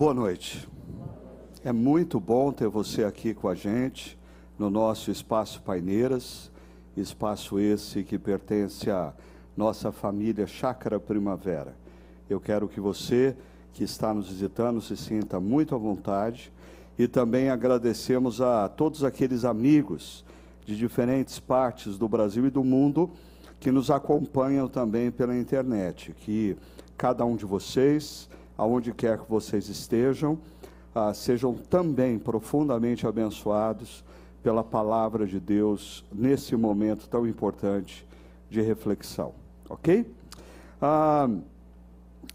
Boa 0.00 0.14
noite. 0.14 0.66
É 1.62 1.72
muito 1.72 2.18
bom 2.18 2.50
ter 2.52 2.68
você 2.68 3.04
aqui 3.04 3.34
com 3.34 3.46
a 3.48 3.54
gente 3.54 4.18
no 4.58 4.70
nosso 4.70 5.10
espaço 5.10 5.60
Paineiras, 5.60 6.50
espaço 6.96 7.60
esse 7.60 8.02
que 8.02 8.18
pertence 8.18 8.90
à 8.90 9.12
nossa 9.54 9.92
família 9.92 10.46
Chácara 10.46 10.98
Primavera. 10.98 11.76
Eu 12.30 12.40
quero 12.40 12.66
que 12.66 12.80
você 12.80 13.36
que 13.74 13.84
está 13.84 14.14
nos 14.14 14.30
visitando 14.30 14.80
se 14.80 14.96
sinta 14.96 15.38
muito 15.38 15.74
à 15.74 15.78
vontade 15.78 16.50
e 16.98 17.06
também 17.06 17.50
agradecemos 17.50 18.40
a 18.40 18.70
todos 18.70 19.04
aqueles 19.04 19.44
amigos 19.44 20.24
de 20.64 20.78
diferentes 20.78 21.38
partes 21.38 21.98
do 21.98 22.08
Brasil 22.08 22.46
e 22.46 22.50
do 22.50 22.64
mundo 22.64 23.10
que 23.60 23.70
nos 23.70 23.90
acompanham 23.90 24.66
também 24.66 25.10
pela 25.10 25.36
internet, 25.36 26.14
que 26.14 26.56
cada 26.96 27.22
um 27.26 27.36
de 27.36 27.44
vocês, 27.44 28.30
aonde 28.60 28.92
quer 28.92 29.18
que 29.18 29.30
vocês 29.30 29.70
estejam, 29.70 30.38
ah, 30.94 31.14
sejam 31.14 31.54
também 31.54 32.18
profundamente 32.18 33.06
abençoados 33.06 34.04
pela 34.42 34.62
palavra 34.62 35.26
de 35.26 35.40
Deus 35.40 36.04
nesse 36.12 36.54
momento 36.54 37.08
tão 37.08 37.26
importante 37.26 38.06
de 38.50 38.60
reflexão, 38.60 39.32
ok? 39.66 40.04
Ah, 40.78 41.26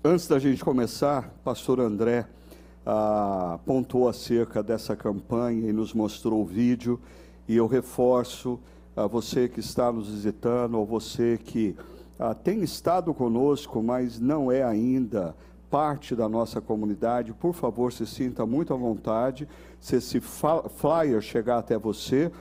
antes 0.04 0.28
da 0.28 0.40
gente 0.40 0.66
começar, 0.66 1.32
pastor 1.44 1.80
André 1.80 2.26
ah, 2.84 3.60
pontuou 3.64 4.10
acerca 4.10 4.64
dessa 4.64 4.96
campanha 4.96 5.70
e 5.70 5.74
nos 5.74 5.94
mostrou 5.94 6.42
o 6.42 6.46
vídeo, 6.46 7.00
e 7.48 7.56
eu 7.56 7.68
reforço 7.68 8.60
a 8.98 9.06
você 9.06 9.48
que 9.48 9.60
está 9.60 9.92
nos 9.92 10.10
visitando, 10.10 10.80
ou 10.80 10.88
você 10.88 11.38
que 11.38 11.76
ah, 12.18 12.34
tem 12.34 12.64
estado 12.64 13.14
conosco, 13.14 13.84
mas 13.84 14.20
não 14.20 14.52
é 14.52 14.64
ainda 14.64 15.36
parte 15.76 16.16
da 16.16 16.30
nossa 16.30 16.62
comunidade, 16.62 17.34
por 17.34 17.54
favor, 17.54 17.92
se 17.92 18.08
sinta 18.08 18.46
muito 18.46 18.74
à 18.74 18.78
vontade. 18.78 19.46
Se 19.78 19.98
esse 19.98 20.22
flyer 20.22 21.20
chegar 21.20 21.58
até 21.58 21.78
você, 21.78 22.32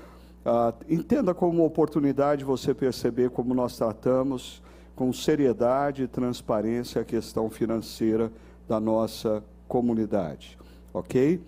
ah, 0.46 0.72
entenda 0.88 1.34
como 1.34 1.58
uma 1.58 1.64
oportunidade 1.64 2.44
você 2.44 2.72
perceber 2.72 3.30
como 3.30 3.52
nós 3.52 3.76
tratamos 3.76 4.62
com 4.94 5.12
seriedade 5.12 6.04
e 6.04 6.06
transparência 6.06 7.02
a 7.02 7.04
questão 7.04 7.50
financeira 7.50 8.30
da 8.68 8.78
nossa 8.78 9.42
comunidade, 9.66 10.56
ok? 10.92 11.41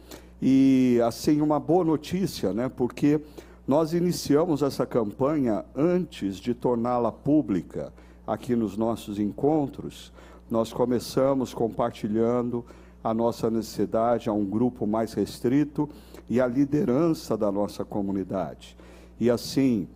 E 0.43 1.01
assim 1.07 1.41
uma 1.41 1.61
boa 1.61 1.85
notícia, 1.85 2.53
né? 2.53 2.69
Porque 2.69 3.21
nós 3.65 3.93
iniciamos 3.93 4.61
essa 4.61 4.85
campanha 4.85 5.65
antes 5.73 6.39
de 6.39 6.53
torná-la 6.53 7.13
pública 7.13 7.93
aqui 8.27 8.57
nos 8.57 8.77
nossos 8.77 9.21
encontros. 9.21 10.13
Nós 10.51 10.73
começamos 10.73 11.53
compartilhando 11.53 12.65
a 13.03 13.13
nossa 13.13 13.51
necessidade 13.51 14.29
a 14.29 14.33
um 14.33 14.45
grupo 14.45 14.87
mais 14.87 15.13
restrito 15.13 15.89
e 16.29 16.41
a 16.41 16.47
liderança 16.47 17.37
da 17.37 17.51
nossa 17.51 17.85
comunidade. 17.85 18.77
E 19.19 19.31
assim, 19.31 19.89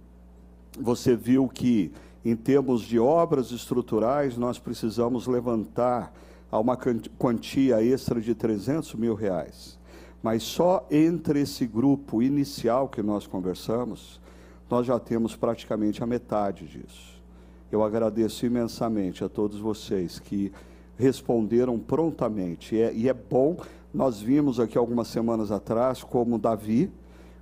você 0.79 1.15
viu 1.15 1.49
que, 1.49 1.93
em 2.25 2.35
termos 2.35 2.83
de 2.83 2.99
obras 2.99 3.51
estruturais, 3.51 4.37
nós 4.37 4.59
precisamos 4.59 5.27
levantar 5.27 6.13
a 6.51 6.59
uma 6.59 6.77
quantia 7.19 7.83
extra 7.83 8.21
de 8.21 8.35
300 8.35 8.95
mil 8.95 9.15
reais. 9.15 9.79
Mas 10.23 10.43
só 10.43 10.87
entre 10.91 11.41
esse 11.41 11.67
grupo 11.67 12.23
inicial 12.23 12.89
que 12.89 13.03
nós 13.03 13.27
conversamos, 13.27 14.21
nós 14.69 14.87
já 14.87 14.99
temos 14.99 15.37
praticamente 15.37 16.03
a 16.03 16.07
metade 16.07 16.67
disso. 16.67 17.20
Eu 17.71 17.85
agradeço 17.85 18.45
imensamente 18.45 19.23
a 19.23 19.29
todos 19.29 19.59
vocês 19.59 20.19
que 20.19 20.53
responderam 20.99 21.79
prontamente. 21.79 22.75
E 22.75 22.81
é, 22.81 22.93
e 22.93 23.09
é 23.09 23.15
bom, 23.15 23.57
nós 23.93 24.21
vimos 24.21 24.59
aqui 24.59 24.77
algumas 24.77 25.09
semanas 25.09 25.53
atrás 25.53 26.03
como 26.03 26.39
Davi, 26.39 26.91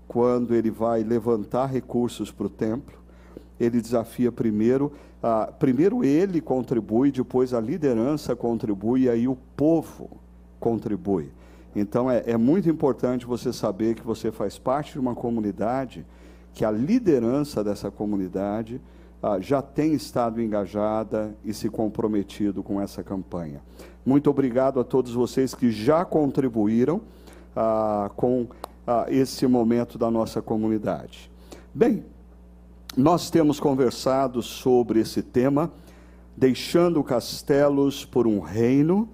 quando 0.06 0.54
ele 0.54 0.70
vai 0.70 1.02
levantar 1.02 1.66
recursos 1.66 2.30
para 2.30 2.46
o 2.46 2.50
templo, 2.50 2.96
ele 3.58 3.80
desafia 3.80 4.30
primeiro, 4.30 4.92
ah, 5.22 5.52
primeiro 5.58 6.04
ele 6.04 6.40
contribui, 6.40 7.10
depois 7.10 7.52
a 7.52 7.60
liderança 7.60 8.36
contribui, 8.36 9.02
e 9.02 9.10
aí 9.10 9.26
o 9.28 9.36
povo 9.56 10.10
contribui. 10.60 11.30
Então 11.74 12.10
é, 12.10 12.22
é 12.26 12.36
muito 12.36 12.68
importante 12.68 13.26
você 13.26 13.52
saber 13.52 13.94
que 13.94 14.02
você 14.02 14.30
faz 14.30 14.58
parte 14.58 14.92
de 14.92 14.98
uma 14.98 15.14
comunidade, 15.14 16.06
que 16.54 16.64
a 16.64 16.70
liderança 16.70 17.62
dessa 17.62 17.90
comunidade 17.90 18.80
ah, 19.22 19.38
já 19.40 19.60
tem 19.62 19.94
estado 19.94 20.40
engajada 20.40 21.34
e 21.44 21.52
se 21.52 21.68
comprometido 21.68 22.62
com 22.62 22.80
essa 22.80 23.02
campanha. 23.02 23.60
Muito 24.04 24.30
obrigado 24.30 24.80
a 24.80 24.84
todos 24.84 25.12
vocês 25.12 25.54
que 25.54 25.70
já 25.70 26.04
contribuíram 26.04 27.00
ah, 27.54 28.10
com 28.16 28.46
ah, 28.86 29.06
esse 29.08 29.46
momento 29.46 29.98
da 29.98 30.10
nossa 30.10 30.40
comunidade. 30.40 31.30
Bem, 31.74 32.04
nós 32.96 33.30
temos 33.30 33.60
conversado 33.60 34.42
sobre 34.42 35.00
esse 35.00 35.22
tema, 35.22 35.70
deixando 36.36 37.02
castelos 37.04 38.04
por 38.04 38.26
um 38.26 38.40
reino 38.40 39.08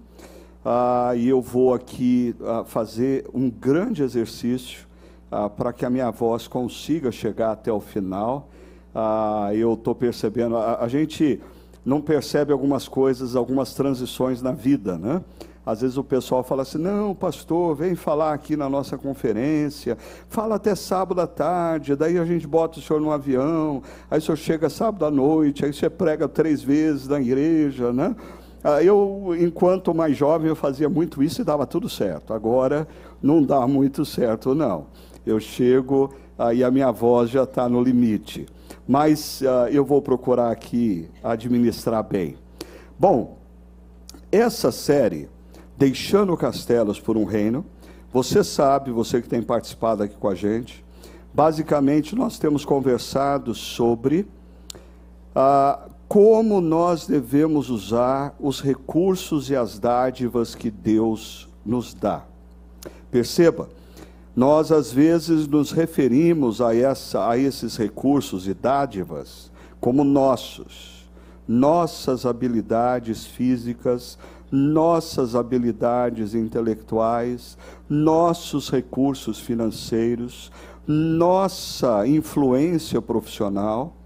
ah, 0.65 1.13
e 1.15 1.29
eu 1.29 1.43
vou 1.43 1.75
aqui 1.75 2.35
ah, 2.43 2.65
fazer 2.65 3.29
um 3.35 3.51
grande 3.51 4.03
exercício 4.03 4.87
ah, 5.31 5.51
para 5.51 5.75
que 5.75 5.85
a 5.85 5.91
minha 5.91 6.11
voz 6.11 6.49
consiga 6.49 7.13
chegar 7.13 7.53
até 7.53 7.71
o 7.71 7.81
final. 7.81 8.49
Ah, 8.95 9.51
eu 9.53 9.75
estou 9.75 9.95
percebendo, 9.95 10.57
a, 10.57 10.85
a, 10.85 10.89
gente 10.89 11.41
não 11.85 12.01
percebe 12.01 12.53
algumas 12.53 12.87
coisas, 12.87 13.35
algumas 13.35 13.75
transições 13.75 14.41
na 14.41 14.53
vida, 14.53 14.97
né? 14.97 15.21
Às 15.67 15.81
vezes 15.81 15.97
o 15.97 16.05
pessoal 16.05 16.45
fala 16.45 16.63
assim: 16.63 16.79
não, 16.79 17.15
pastor, 17.15 17.75
vem 17.75 17.95
falar 17.95 18.35
aqui 18.35 18.57
na 18.57 18.69
nossa 18.69 18.97
conferência, 18.97 19.99
fala 20.29 20.57
até 20.57 20.75
sábado 20.75 21.21
à 21.21 21.27
tarde, 21.27 21.97
daí 21.97 22.19
a 22.19 22.25
gente 22.25 22.47
bota 22.47 22.79
o 22.79 22.83
senhor 22.83 23.01
no 23.01 23.11
avião, 23.11 23.83
aí 24.11 24.19
o 24.19 24.23
senhor 24.23 24.37
chega 24.37 24.71
sábado 24.71 25.05
à 25.07 25.11
noite, 25.11 25.65
aí 25.65 25.73
você 25.73 25.91
prega 25.91 26.29
três 26.29 26.63
vezes 26.63 27.09
na 27.09 27.21
igreja, 27.21 27.93
né? 27.93 28.15
Ah, 28.63 28.83
eu, 28.83 29.37
enquanto 29.39 29.93
mais 29.93 30.17
jovem, 30.17 30.49
eu 30.49 30.57
fazia 30.57 30.89
muito 30.89 31.23
isso 31.23 31.43
e 31.43 31.45
dava 31.45 31.67
tudo 31.67 31.87
certo. 31.89 32.33
Agora, 32.33 32.89
não 33.23 33.43
dá 33.43 33.67
muito 33.67 34.07
certo, 34.07 34.55
não. 34.55 34.87
Eu 35.27 35.39
chego, 35.39 36.15
aí 36.39 36.65
a 36.65 36.71
minha 36.71 36.91
voz 36.91 37.29
já 37.29 37.43
está 37.43 37.69
no 37.69 37.83
limite. 37.83 38.47
Mas 38.87 39.41
uh, 39.41 39.69
eu 39.71 39.85
vou 39.85 40.03
procurar 40.03 40.51
aqui 40.51 41.09
administrar 41.23 42.03
bem. 42.03 42.37
Bom, 42.99 43.39
essa 44.31 44.71
série, 44.71 45.29
Deixando 45.77 46.37
Castelos 46.37 47.01
por 47.01 47.17
um 47.17 47.25
Reino, 47.25 47.65
você 48.13 48.45
sabe, 48.45 48.93
você 48.93 49.21
que 49.21 49.29
tem 49.29 49.43
participado 49.43 50.05
aqui 50.05 50.15
com 50.15 50.29
a 50.29 50.35
gente, 50.35 50.85
basicamente 51.33 52.15
nós 52.15 52.39
temos 52.39 52.65
conversado 52.65 53.55
sobre 53.55 54.27
uh, 55.35 55.91
como 56.07 56.61
nós 56.61 57.07
devemos 57.09 57.71
usar 57.71 58.37
os 58.39 58.61
recursos 58.61 59.51
e 59.51 59.57
as 59.57 59.81
dádivas 59.81 60.55
que 60.55 60.71
Deus 60.71 61.49
nos 61.67 61.93
dá. 61.93 62.23
Perceba, 63.11 63.69
nós 64.35 64.73
às 64.73 64.93
vezes 64.93 65.47
nos 65.47 65.71
referimos 65.71 66.61
a, 66.61 66.75
essa, 66.75 67.29
a 67.29 67.39
esses 67.39 67.77
recursos 67.77 68.49
e 68.49 68.55
dádivas 68.55 69.53
como 69.81 70.03
nossos, 70.03 71.09
nossas 71.47 72.27
habilidades 72.27 73.27
físicas, 73.27 74.19
nossas 74.51 75.35
habilidades 75.35 76.35
intelectuais, 76.35 77.57
nossos 77.89 78.71
recursos 78.71 79.39
financeiros, 79.39 80.51
nossa 80.87 82.07
influência 82.07 83.01
profissional 83.01 83.97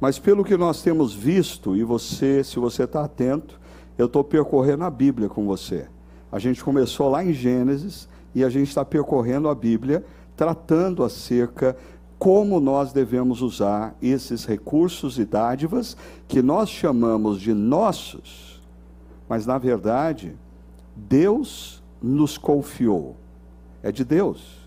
mas 0.00 0.18
pelo 0.18 0.42
que 0.42 0.56
nós 0.56 0.82
temos 0.82 1.12
visto, 1.12 1.76
e 1.76 1.84
você, 1.84 2.42
se 2.42 2.58
você 2.58 2.84
está 2.84 3.04
atento, 3.04 3.60
eu 3.98 4.06
estou 4.06 4.24
percorrendo 4.24 4.84
a 4.84 4.90
Bíblia 4.90 5.28
com 5.28 5.44
você. 5.46 5.86
A 6.32 6.38
gente 6.38 6.64
começou 6.64 7.10
lá 7.10 7.22
em 7.22 7.34
Gênesis 7.34 8.08
e 8.34 8.44
a 8.44 8.48
gente 8.48 8.68
está 8.68 8.84
percorrendo 8.84 9.48
a 9.48 9.54
Bíblia, 9.54 10.04
tratando 10.36 11.04
acerca 11.04 11.76
como 12.18 12.60
nós 12.60 12.92
devemos 12.92 13.40
usar 13.40 13.96
esses 14.02 14.44
recursos 14.44 15.18
e 15.18 15.24
dádivas 15.24 15.96
que 16.28 16.42
nós 16.42 16.68
chamamos 16.68 17.40
de 17.40 17.54
nossos, 17.54 18.60
mas 19.28 19.46
na 19.46 19.56
verdade, 19.56 20.36
Deus 20.94 21.82
nos 22.02 22.36
confiou. 22.36 23.16
É 23.82 23.90
de 23.90 24.04
Deus. 24.04 24.60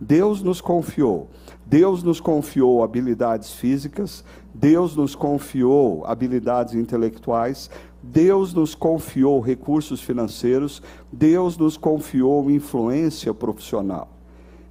Deus 0.00 0.42
nos 0.42 0.60
confiou. 0.60 1.28
Deus 1.64 2.02
nos 2.02 2.20
confiou 2.20 2.82
habilidades 2.82 3.52
físicas, 3.52 4.24
Deus 4.54 4.96
nos 4.96 5.14
confiou 5.14 6.06
habilidades 6.06 6.74
intelectuais, 6.74 7.70
Deus 8.02 8.54
nos 8.54 8.74
confiou 8.74 9.40
recursos 9.40 10.00
financeiros, 10.00 10.82
Deus 11.12 11.56
nos 11.56 11.76
confiou 11.76 12.50
influência 12.50 13.34
profissional. 13.34 14.08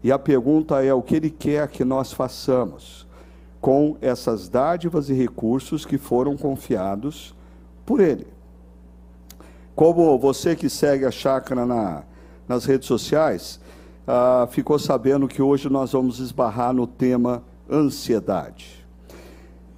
E 0.04 0.12
a 0.12 0.18
pergunta 0.18 0.84
é: 0.84 0.94
o 0.94 1.02
que 1.02 1.16
Ele 1.16 1.30
quer 1.30 1.68
que 1.68 1.84
nós 1.84 2.14
façamos 2.14 3.06
com 3.60 3.98
essas 4.02 4.48
dádivas 4.48 5.10
e 5.10 5.14
recursos 5.14 5.86
que 5.86 5.98
foram 5.98 6.38
confiados 6.38 7.36
por 7.86 8.00
Ele? 8.00 8.28
Como 9.76 10.18
você 10.18 10.56
que 10.56 10.70
segue 10.70 11.06
a 11.06 11.12
chácara 11.12 11.66
na, 11.66 12.04
nas 12.48 12.66
redes 12.66 12.88
sociais, 12.88 13.60
ah, 14.08 14.48
ficou 14.50 14.80
sabendo 14.80 15.28
que 15.28 15.42
hoje 15.42 15.70
nós 15.70 15.92
vamos 15.92 16.20
esbarrar 16.20 16.74
no 16.74 16.88
tema 16.88 17.44
ansiedade. 17.70 18.77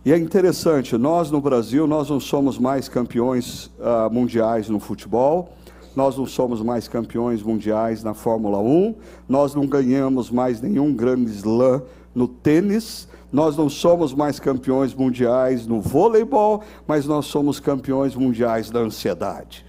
E 0.05 0.13
é 0.13 0.17
interessante, 0.17 0.97
nós 0.97 1.29
no 1.29 1.41
Brasil, 1.41 1.85
nós 1.85 2.09
não 2.09 2.21
somos 2.21 2.57
mais 2.57 2.87
campeões 2.87 3.69
ah, 3.81 4.09
mundiais 4.09 4.69
no 4.69 4.79
futebol, 4.79 5.49
nós 5.93 6.15
não 6.17 6.25
somos 6.25 6.61
mais 6.61 6.87
campeões 6.87 7.43
mundiais 7.43 8.01
na 8.01 8.13
Fórmula 8.13 8.59
1, 8.59 8.95
nós 9.27 9.53
não 9.53 9.67
ganhamos 9.67 10.31
mais 10.31 10.61
nenhum 10.61 10.93
grande 10.93 11.31
slam 11.31 11.81
no 12.15 12.29
tênis, 12.29 13.09
nós 13.29 13.57
não 13.57 13.67
somos 13.67 14.13
mais 14.13 14.39
campeões 14.39 14.95
mundiais 14.95 15.67
no 15.67 15.81
voleibol, 15.81 16.63
mas 16.87 17.05
nós 17.05 17.25
somos 17.25 17.59
campeões 17.59 18.15
mundiais 18.15 18.71
da 18.71 18.79
ansiedade. 18.79 19.65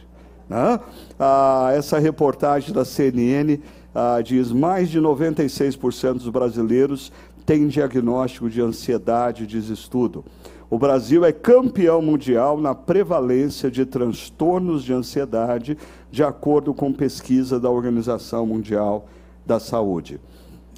Né? 0.49 0.79
Ah, 1.19 1.71
essa 1.75 1.99
reportagem 1.99 2.73
da 2.73 2.85
CNN 2.85 3.59
ah, 3.93 4.21
diz 4.23 4.53
mais 4.53 4.88
de 4.88 5.00
96% 5.00 6.15
dos 6.15 6.29
brasileiros 6.29 7.11
têm 7.44 7.69
diagnóstico 7.69 8.48
de 8.48 8.60
ansiedade, 8.60 9.46
diz 9.46 9.69
estudo. 9.69 10.25
O 10.70 10.78
Brasil 10.78 11.25
é 11.25 11.32
campeão 11.32 12.00
mundial 12.00 12.56
na 12.56 12.75
prevalência 12.75 13.69
de 13.69 13.84
transtornos 13.84 14.84
de 14.84 14.92
ansiedade, 14.92 15.76
de 16.12 16.22
acordo 16.22 16.72
com 16.72 16.92
pesquisa 16.92 17.58
da 17.58 17.69
Organização 17.69 18.46
Mundial 18.46 19.06
da 19.44 19.58
Saúde. 19.58 20.20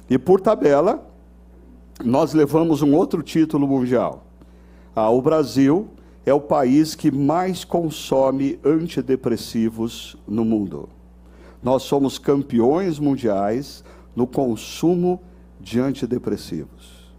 E 0.09 0.17
por 0.17 0.41
tabela, 0.41 1.07
nós 2.03 2.33
levamos 2.33 2.81
um 2.81 2.95
outro 2.95 3.21
título 3.21 3.67
mundial. 3.67 4.25
Ah, 4.95 5.11
o 5.11 5.21
Brasil 5.21 5.87
é 6.25 6.33
o 6.33 6.41
país 6.41 6.95
que 6.95 7.11
mais 7.11 7.63
consome 7.63 8.59
antidepressivos 8.63 10.15
no 10.27 10.43
mundo. 10.43 10.89
Nós 11.61 11.83
somos 11.83 12.17
campeões 12.17 12.97
mundiais 12.97 13.83
no 14.15 14.25
consumo 14.25 15.19
de 15.19 15.32
antidepressivos. 15.79 17.13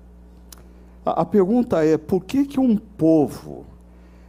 A, 1.05 1.23
a 1.23 1.25
pergunta 1.25 1.85
é: 1.85 1.96
por 1.96 2.25
que, 2.25 2.44
que 2.44 2.61
um 2.61 2.76
povo 2.76 3.64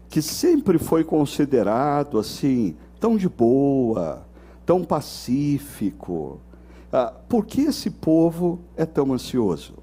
que 0.10 0.22
sempre 0.22 0.78
foi 0.78 1.04
considerado 1.04 2.18
assim, 2.18 2.76
tão 3.00 3.18
de 3.18 3.28
boa, 3.28 4.26
tão 4.66 4.84
pacífico, 4.84 6.40
ah, 6.92 7.14
por 7.28 7.46
que 7.46 7.62
esse 7.62 7.90
povo 7.90 8.60
é 8.78 8.86
tão 8.86 9.12
ansioso? 9.12 9.74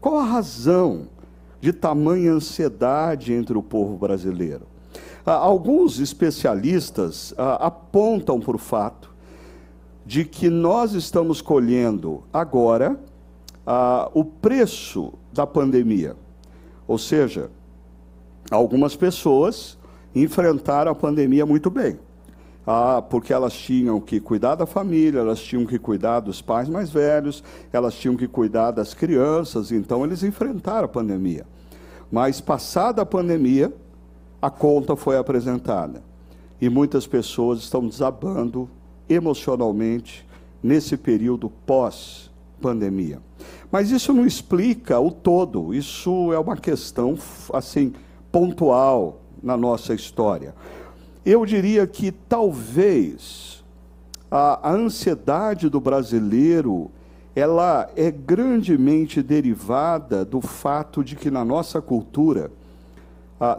Qual 0.00 0.18
a 0.18 0.24
razão 0.24 1.08
de 1.60 1.72
tamanha 1.72 2.32
ansiedade 2.32 3.32
entre 3.32 3.56
o 3.56 3.62
povo 3.62 3.96
brasileiro? 3.96 4.66
Ah, 5.24 5.34
alguns 5.34 6.00
especialistas 6.00 7.32
ah, 7.38 7.66
apontam 7.66 8.40
para 8.40 8.56
o 8.56 8.58
fato 8.58 9.14
de 10.04 10.24
que 10.24 10.50
nós 10.50 10.94
estamos 10.94 11.40
colhendo 11.40 12.24
agora 12.32 12.98
ah, 13.66 14.10
o 14.14 14.24
preço 14.24 15.12
da 15.32 15.46
pandemia. 15.46 16.16
Ou 16.86 16.98
seja, 16.98 17.50
algumas 18.50 18.96
pessoas 18.96 19.78
enfrentaram 20.14 20.90
a 20.90 20.94
pandemia 20.94 21.46
muito 21.46 21.70
bem. 21.70 21.98
Ah, 22.66 23.02
porque 23.02 23.32
elas 23.32 23.54
tinham 23.54 24.00
que 24.00 24.20
cuidar 24.20 24.54
da 24.54 24.66
família, 24.66 25.20
elas 25.20 25.40
tinham 25.40 25.64
que 25.64 25.78
cuidar 25.78 26.20
dos 26.20 26.42
pais 26.42 26.68
mais 26.68 26.90
velhos, 26.90 27.42
elas 27.72 27.94
tinham 27.94 28.16
que 28.16 28.28
cuidar 28.28 28.70
das 28.70 28.92
crianças, 28.92 29.72
então 29.72 30.04
eles 30.04 30.22
enfrentaram 30.22 30.84
a 30.84 30.88
pandemia. 30.88 31.46
Mas 32.12 32.40
passada 32.40 33.02
a 33.02 33.06
pandemia, 33.06 33.72
a 34.42 34.50
conta 34.50 34.94
foi 34.96 35.16
apresentada. 35.16 36.02
E 36.60 36.68
muitas 36.68 37.06
pessoas 37.06 37.60
estão 37.60 37.86
desabando 37.86 38.68
emocionalmente 39.08 40.26
nesse 40.62 40.96
período 40.96 41.50
pós-pandemia. 41.64 43.20
Mas 43.70 43.90
isso 43.90 44.12
não 44.12 44.26
explica 44.26 44.98
o 44.98 45.10
todo, 45.10 45.72
isso 45.72 46.32
é 46.32 46.38
uma 46.38 46.56
questão 46.56 47.16
assim 47.52 47.92
pontual 48.32 49.20
na 49.42 49.56
nossa 49.56 49.94
história. 49.94 50.54
Eu 51.24 51.46
diria 51.46 51.86
que 51.86 52.10
talvez 52.10 53.62
a, 54.30 54.70
a 54.70 54.72
ansiedade 54.72 55.68
do 55.68 55.80
brasileiro 55.80 56.90
ela 57.34 57.88
é 57.94 58.10
grandemente 58.10 59.22
derivada 59.22 60.24
do 60.24 60.40
fato 60.40 61.04
de 61.04 61.14
que 61.14 61.30
na 61.30 61.44
nossa 61.44 61.80
cultura 61.80 62.50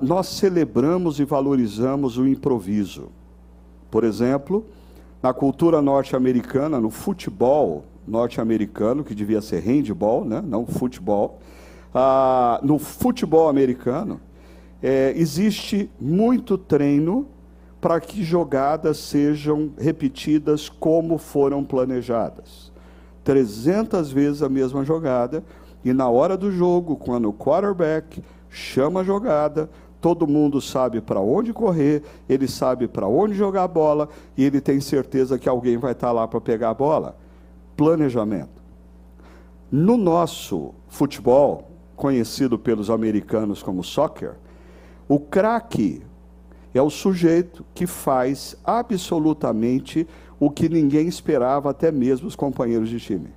nós 0.02 0.28
celebramos 0.28 1.20
e 1.20 1.26
valorizamos 1.26 2.18
o 2.18 2.28
improviso. 2.28 3.10
Por 3.90 4.04
exemplo, 4.04 4.66
na 5.24 5.34
cultura 5.34 5.82
norte-americana, 5.82 6.80
no 6.80 6.92
futebol 6.92 7.86
norte-americano, 8.12 9.06
que 9.06 9.16
devia 9.16 9.42
ser 9.42 9.62
handball, 9.62 10.26
né? 10.26 10.44
não 10.46 10.66
futebol, 10.66 11.40
ah, 11.94 12.60
no 12.62 12.78
futebol 12.78 13.48
americano, 13.48 14.20
é, 14.84 15.14
existe 15.16 15.90
muito 16.00 16.58
treino 16.58 17.26
para 17.80 18.00
que 18.02 18.22
jogadas 18.22 18.98
sejam 18.98 19.72
repetidas 19.78 20.68
como 20.68 21.18
foram 21.18 21.64
planejadas. 21.64 22.72
300 23.24 24.12
vezes 24.12 24.44
a 24.44 24.50
mesma 24.50 24.84
jogada, 24.84 25.44
e 25.84 25.94
na 25.94 26.10
hora 26.10 26.36
do 26.36 26.52
jogo, 26.52 26.98
quando 26.98 27.30
o 27.30 27.34
quarterback 27.34 28.22
chama 28.50 29.00
a 29.00 29.04
jogada, 29.04 29.70
todo 30.02 30.28
mundo 30.28 30.60
sabe 30.60 31.00
para 31.00 31.20
onde 31.20 31.54
correr, 31.54 32.04
ele 32.28 32.48
sabe 32.48 32.88
para 32.88 33.08
onde 33.08 33.36
jogar 33.36 33.64
a 33.64 33.68
bola, 33.68 34.10
e 34.36 34.44
ele 34.44 34.60
tem 34.60 34.82
certeza 34.82 35.40
que 35.40 35.48
alguém 35.48 35.78
vai 35.78 35.94
estar 35.94 36.12
lá 36.12 36.28
para 36.28 36.42
pegar 36.42 36.72
a 36.72 36.74
bola. 36.74 37.21
Planejamento. 37.82 38.62
No 39.72 39.98
nosso 39.98 40.72
futebol, 40.88 41.72
conhecido 41.96 42.60
pelos 42.60 42.92
americanos 42.92 43.64
como 43.64 43.84
soccer, 43.84 44.36
o 45.10 45.20
craque 45.20 46.04
é 46.76 46.80
o 46.80 46.92
sujeito 46.92 47.66
que 47.74 47.88
faz 47.88 48.56
absolutamente 48.64 50.08
o 50.40 50.52
que 50.52 50.70
ninguém 50.70 51.08
esperava, 51.08 51.72
até 51.72 51.92
mesmo 51.92 52.28
os 52.28 52.36
companheiros 52.36 52.88
de 52.88 53.00
time. 53.00 53.30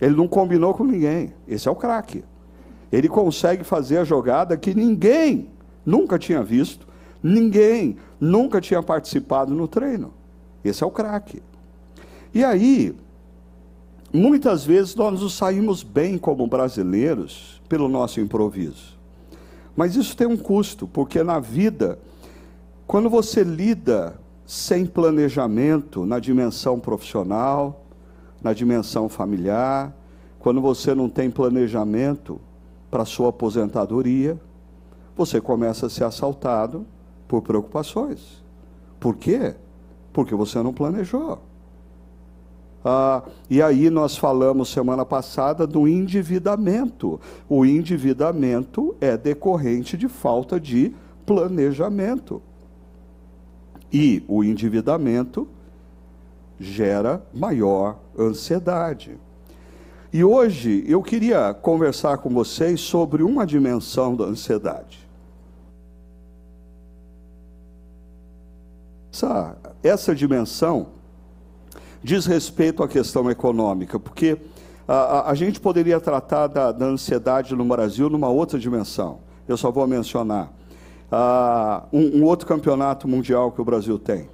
Ele 0.00 0.16
não 0.16 0.26
combinou 0.26 0.74
com 0.74 0.82
ninguém. 0.82 1.32
Esse 1.46 1.68
é 1.68 1.70
o 1.70 1.76
craque. 1.76 2.24
Ele 2.90 3.08
consegue 3.08 3.62
fazer 3.62 3.98
a 3.98 4.04
jogada 4.04 4.56
que 4.56 4.74
ninguém 4.74 5.48
nunca 5.86 6.18
tinha 6.18 6.42
visto, 6.42 6.88
ninguém 7.22 7.98
nunca 8.18 8.60
tinha 8.60 8.82
participado 8.82 9.54
no 9.54 9.68
treino. 9.68 10.12
Esse 10.64 10.82
é 10.82 10.86
o 10.88 10.90
craque. 10.90 11.40
E 12.34 12.44
aí, 12.44 12.96
muitas 14.12 14.64
vezes 14.64 14.94
nós 14.94 15.20
nos 15.20 15.34
saímos 15.34 15.82
bem 15.82 16.18
como 16.18 16.46
brasileiros 16.46 17.60
pelo 17.68 17.88
nosso 17.88 18.20
improviso. 18.20 18.98
Mas 19.76 19.94
isso 19.94 20.16
tem 20.16 20.26
um 20.26 20.36
custo, 20.36 20.86
porque 20.86 21.22
na 21.22 21.38
vida 21.38 21.98
quando 22.88 23.10
você 23.10 23.44
lida 23.44 24.18
sem 24.46 24.86
planejamento 24.86 26.06
na 26.06 26.18
dimensão 26.18 26.80
profissional, 26.80 27.84
na 28.42 28.54
dimensão 28.54 29.10
familiar, 29.10 29.94
quando 30.38 30.58
você 30.58 30.94
não 30.94 31.06
tem 31.06 31.30
planejamento 31.30 32.40
para 32.90 33.04
sua 33.04 33.28
aposentadoria, 33.28 34.40
você 35.14 35.38
começa 35.38 35.84
a 35.84 35.90
ser 35.90 36.04
assaltado 36.04 36.86
por 37.28 37.42
preocupações. 37.42 38.42
Por 38.98 39.16
quê? 39.16 39.54
Porque 40.10 40.34
você 40.34 40.62
não 40.62 40.72
planejou. 40.72 41.40
Ah, 42.84 43.22
e 43.50 43.60
aí 43.60 43.90
nós 43.90 44.16
falamos 44.16 44.68
semana 44.70 45.04
passada 45.04 45.66
do 45.66 45.88
endividamento. 45.88 47.20
O 47.48 47.64
endividamento 47.64 48.94
é 49.00 49.16
decorrente 49.16 49.96
de 49.96 50.08
falta 50.08 50.60
de 50.60 50.94
planejamento. 51.26 52.40
E 53.92 54.22
o 54.28 54.44
endividamento 54.44 55.48
gera 56.58 57.22
maior 57.32 57.98
ansiedade. 58.18 59.18
E 60.12 60.24
hoje 60.24 60.84
eu 60.86 61.02
queria 61.02 61.52
conversar 61.52 62.18
com 62.18 62.30
vocês 62.30 62.80
sobre 62.80 63.22
uma 63.22 63.46
dimensão 63.46 64.16
da 64.16 64.24
ansiedade. 64.24 65.06
Essa, 69.12 69.56
essa 69.82 70.14
dimensão 70.14 70.97
diz 72.02 72.26
respeito 72.26 72.82
à 72.82 72.88
questão 72.88 73.30
econômica, 73.30 73.98
porque 73.98 74.38
a, 74.86 74.94
a, 74.94 75.30
a 75.30 75.34
gente 75.34 75.60
poderia 75.60 76.00
tratar 76.00 76.46
da, 76.46 76.72
da 76.72 76.86
ansiedade 76.86 77.54
no 77.54 77.64
Brasil 77.64 78.08
numa 78.08 78.28
outra 78.28 78.58
dimensão. 78.58 79.20
Eu 79.46 79.56
só 79.56 79.70
vou 79.70 79.86
mencionar 79.86 80.52
ah, 81.10 81.84
um, 81.92 82.18
um 82.18 82.24
outro 82.24 82.46
campeonato 82.46 83.08
mundial 83.08 83.52
que 83.52 83.60
o 83.60 83.64
Brasil 83.64 83.98
tem. 83.98 84.28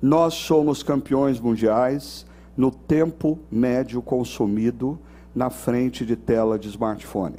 Nós 0.00 0.34
somos 0.34 0.82
campeões 0.82 1.40
mundiais 1.40 2.26
no 2.56 2.70
tempo 2.70 3.38
médio 3.50 4.00
consumido 4.02 4.98
na 5.34 5.50
frente 5.50 6.04
de 6.04 6.16
tela 6.16 6.58
de 6.58 6.68
smartphone. 6.68 7.38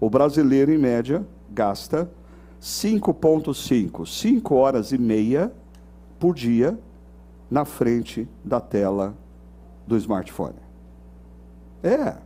O 0.00 0.08
brasileiro, 0.08 0.72
em 0.72 0.78
média, 0.78 1.26
gasta 1.50 2.10
5,5, 2.60 4.06
5 4.06 4.54
horas 4.54 4.92
e 4.92 4.98
meia 4.98 5.52
por 6.18 6.34
dia 6.34 6.78
na 7.50 7.64
frente 7.64 8.28
da 8.44 8.60
tela 8.60 9.14
do 9.86 9.96
smartphone. 9.96 10.54
É, 11.82 12.16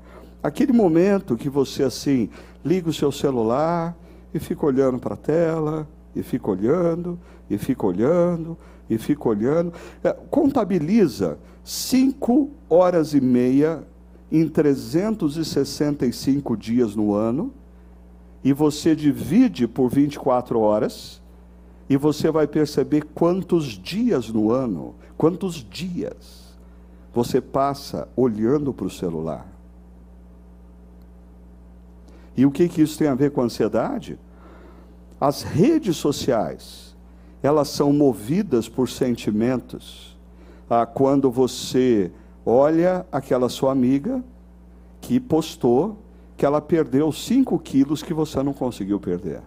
aquele 0.43 0.73
momento 0.73 1.37
que 1.37 1.49
você 1.49 1.85
assim 1.85 2.29
liga 2.65 2.91
o 2.91 2.93
seu 2.93 3.11
celular 3.11 3.97
e 4.33 4.39
fica 4.39 4.67
olhando 4.67 4.99
para 4.99 5.15
a 5.15 5.17
tela, 5.17 5.89
e 6.15 6.23
fica 6.23 6.51
olhando, 6.51 7.19
e 7.49 7.57
fica 7.59 7.87
olhando, 7.87 8.57
e 8.89 8.99
fica 8.99 9.29
olhando. 9.29 9.73
É, 10.03 10.13
contabiliza 10.31 11.39
cinco 11.63 12.51
horas 12.69 13.15
e 13.15 13.21
meia 13.21 13.85
em 14.31 14.49
365 14.49 16.57
dias 16.57 16.97
no 16.97 17.15
ano, 17.15 17.53
e 18.43 18.53
você 18.53 18.95
divide 18.95 19.67
por 19.67 19.89
24 19.89 20.61
horas, 20.61 21.23
e 21.89 21.97
você 21.97 22.31
vai 22.31 22.47
perceber 22.47 23.07
quantos 23.15 23.65
dias 23.67 24.29
no 24.29 24.51
ano, 24.51 24.95
quantos 25.17 25.57
dias 25.57 26.57
você 27.13 27.41
passa 27.41 28.09
olhando 28.17 28.73
para 28.73 28.87
o 28.87 28.91
celular. 28.91 29.47
E 32.37 32.45
o 32.45 32.51
que, 32.51 32.69
que 32.69 32.83
isso 32.83 32.99
tem 32.99 33.07
a 33.07 33.15
ver 33.15 33.31
com 33.31 33.43
ansiedade? 33.43 34.19
As 35.21 35.43
redes 35.43 35.97
sociais, 35.97 36.97
elas 37.43 37.69
são 37.69 37.93
movidas 37.93 38.69
por 38.69 38.89
sentimentos. 38.89 40.19
Ah, 40.69 40.85
quando 40.85 41.31
você 41.31 42.11
olha 42.45 43.07
aquela 43.13 43.49
sua 43.49 43.71
amiga 43.71 44.23
que 45.01 45.21
postou 45.21 45.99
que 46.37 46.45
ela 46.45 46.61
perdeu 46.61 47.13
5 47.13 47.59
quilos 47.61 48.03
que 48.03 48.13
você 48.13 48.43
não 48.43 48.53
conseguiu 48.53 48.99
perder. 48.99 49.41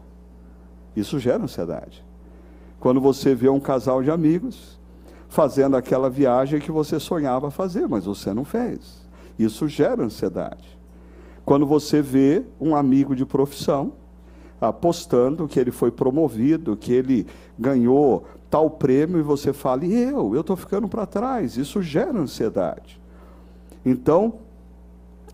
Isso 0.96 1.20
gera 1.20 1.44
ansiedade. 1.44 2.04
Quando 2.80 3.02
você 3.02 3.36
vê 3.36 3.50
um 3.50 3.60
casal 3.60 4.02
de 4.02 4.10
amigos 4.10 4.77
fazendo 5.30 5.76
aquela 5.76 6.10
viagem 6.10 6.60
que 6.60 6.72
você 6.72 7.00
sonhava 7.00 7.52
fazer, 7.52 7.88
mas 7.88 8.06
você 8.06 8.34
não 8.34 8.46
fez. 8.46 9.06
Isso 9.38 9.68
gera 9.68 10.04
ansiedade. 10.04 10.78
Quando 11.46 11.66
você 11.66 12.02
vê 12.02 12.44
um 12.60 12.76
amigo 12.76 13.16
de 13.16 13.26
profissão 13.26 13.94
apostando 14.60 15.48
que 15.48 15.60
ele 15.60 15.72
foi 15.72 15.92
promovido, 15.92 16.76
que 16.76 16.92
ele 16.92 17.28
ganhou 17.58 18.26
tal 18.50 18.70
prêmio, 18.70 19.20
e 19.20 19.24
você 19.24 19.54
fala, 19.54 19.86
e 19.86 19.94
eu? 19.94 20.34
Eu 20.34 20.42
estou 20.42 20.56
ficando 20.56 20.88
para 20.88 21.06
trás. 21.06 21.58
Isso 21.58 21.82
gera 21.82 22.18
ansiedade. 22.18 23.00
Então, 23.86 24.36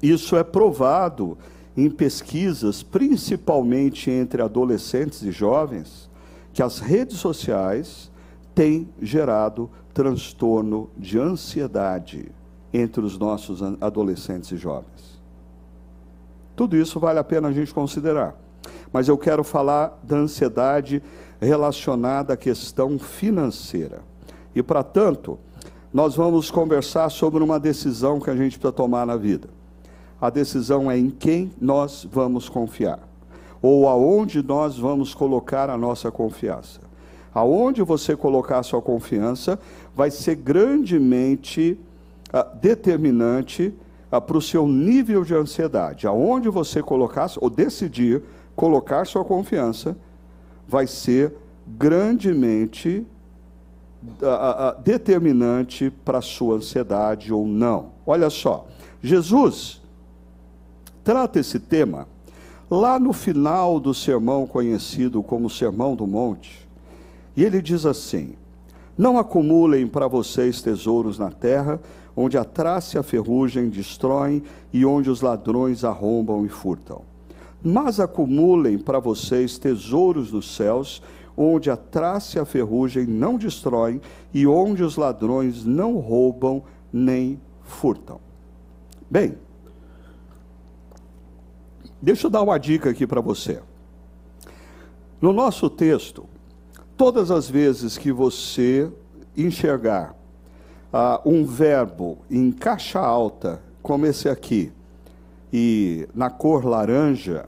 isso 0.01 0.35
é 0.35 0.43
provado 0.43 1.37
em 1.75 1.89
pesquisas, 1.89 2.83
principalmente 2.83 4.11
entre 4.11 4.41
adolescentes 4.41 5.23
e 5.23 5.31
jovens, 5.31 6.09
que 6.51 6.61
as 6.61 6.79
redes 6.79 7.17
sociais 7.17 8.11
têm 8.53 8.89
gerado 9.01 9.69
transtorno 9.93 10.89
de 10.97 11.19
ansiedade 11.19 12.31
entre 12.73 13.01
os 13.01 13.17
nossos 13.17 13.61
adolescentes 13.79 14.51
e 14.51 14.57
jovens. 14.57 15.21
Tudo 16.55 16.75
isso 16.75 16.99
vale 16.99 17.19
a 17.19 17.23
pena 17.23 17.47
a 17.47 17.51
gente 17.51 17.73
considerar. 17.73 18.35
Mas 18.91 19.07
eu 19.07 19.17
quero 19.17 19.43
falar 19.43 19.99
da 20.03 20.17
ansiedade 20.17 21.01
relacionada 21.39 22.33
à 22.33 22.37
questão 22.37 22.97
financeira. 22.97 24.01
E, 24.55 24.61
para 24.61 24.83
tanto, 24.83 25.39
nós 25.93 26.15
vamos 26.15 26.49
conversar 26.49 27.09
sobre 27.09 27.43
uma 27.43 27.59
decisão 27.59 28.19
que 28.19 28.29
a 28.29 28.35
gente 28.35 28.57
precisa 28.57 28.71
tomar 28.71 29.05
na 29.05 29.17
vida. 29.17 29.49
A 30.19 30.29
decisão 30.29 30.89
é 30.89 30.97
em 30.97 31.09
quem 31.09 31.51
nós 31.59 32.07
vamos 32.09 32.47
confiar, 32.47 32.99
ou 33.61 33.89
aonde 33.89 34.41
nós 34.41 34.77
vamos 34.77 35.13
colocar 35.13 35.69
a 35.69 35.77
nossa 35.77 36.09
confiança. 36.09 36.79
Aonde 37.33 37.81
você 37.81 38.15
colocar 38.15 38.59
a 38.59 38.63
sua 38.63 38.81
confiança 38.81 39.59
vai 39.95 40.09
ser 40.11 40.35
grandemente 40.35 41.77
ah, 42.31 42.43
determinante 42.43 43.73
ah, 44.11 44.19
para 44.19 44.37
o 44.37 44.41
seu 44.41 44.67
nível 44.67 45.23
de 45.23 45.33
ansiedade. 45.33 46.07
Aonde 46.07 46.49
você 46.49 46.81
colocar, 46.81 47.31
ou 47.37 47.49
decidir 47.49 48.21
colocar 48.55 49.05
sua 49.05 49.23
confiança, 49.23 49.95
vai 50.67 50.87
ser 50.87 51.33
grandemente 51.67 53.05
ah, 54.21 54.75
determinante 54.83 55.89
para 56.03 56.17
a 56.17 56.21
sua 56.21 56.55
ansiedade 56.55 57.31
ou 57.31 57.47
não. 57.47 57.91
Olha 58.05 58.29
só, 58.29 58.67
Jesus 59.01 59.81
trata 61.03 61.39
esse 61.39 61.59
tema 61.59 62.07
lá 62.69 62.99
no 62.99 63.13
final 63.13 63.79
do 63.79 63.93
sermão 63.93 64.47
conhecido 64.47 65.21
como 65.21 65.49
Sermão 65.49 65.95
do 65.95 66.07
Monte. 66.07 66.67
E 67.35 67.43
ele 67.43 67.61
diz 67.61 67.85
assim: 67.85 68.35
Não 68.97 69.17
acumulem 69.17 69.87
para 69.87 70.07
vocês 70.07 70.61
tesouros 70.61 71.17
na 71.17 71.31
terra, 71.31 71.79
onde 72.15 72.37
a 72.37 72.43
traça 72.43 72.97
e 72.97 72.99
a 72.99 73.03
ferrugem 73.03 73.69
destroem 73.69 74.43
e 74.71 74.85
onde 74.85 75.09
os 75.09 75.21
ladrões 75.21 75.83
arrombam 75.83 76.45
e 76.45 76.49
furtam. 76.49 77.01
Mas 77.63 77.99
acumulem 77.99 78.77
para 78.77 78.99
vocês 78.99 79.57
tesouros 79.57 80.31
nos 80.31 80.55
céus, 80.55 81.01
onde 81.35 81.71
a 81.71 81.77
traça 81.77 82.37
e 82.37 82.41
a 82.41 82.45
ferrugem 82.45 83.07
não 83.07 83.37
destroem 83.37 83.99
e 84.33 84.45
onde 84.45 84.83
os 84.83 84.95
ladrões 84.95 85.65
não 85.65 85.97
roubam 85.97 86.63
nem 86.91 87.39
furtam. 87.63 88.19
Bem, 89.09 89.35
deixa 92.01 92.27
eu 92.27 92.31
dar 92.31 92.41
uma 92.41 92.59
dica 92.59 92.91
aqui 92.91 93.07
para 93.07 93.21
você. 93.21 93.59
No 95.19 95.33
nosso 95.33 95.69
texto, 95.69 96.25
todas 96.97 97.31
as 97.31 97.49
vezes 97.49 97.97
que 97.97 98.11
você 98.11 98.91
enxergar 99.35 100.15
ah, 100.91 101.21
um 101.25 101.45
verbo 101.45 102.19
em 102.29 102.51
caixa 102.51 102.99
alta, 102.99 103.61
como 103.81 104.05
esse 104.05 104.29
aqui, 104.29 104.71
e 105.51 106.07
na 106.13 106.29
cor 106.29 106.65
laranja, 106.65 107.45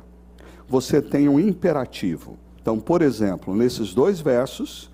você 0.68 1.02
tem 1.02 1.30
um 1.30 1.40
imperativo. 1.40 2.38
Então, 2.62 2.80
por 2.80 3.02
exemplo, 3.02 3.56
nesses 3.56 3.94
dois 3.94 4.20
versos, 4.20 4.92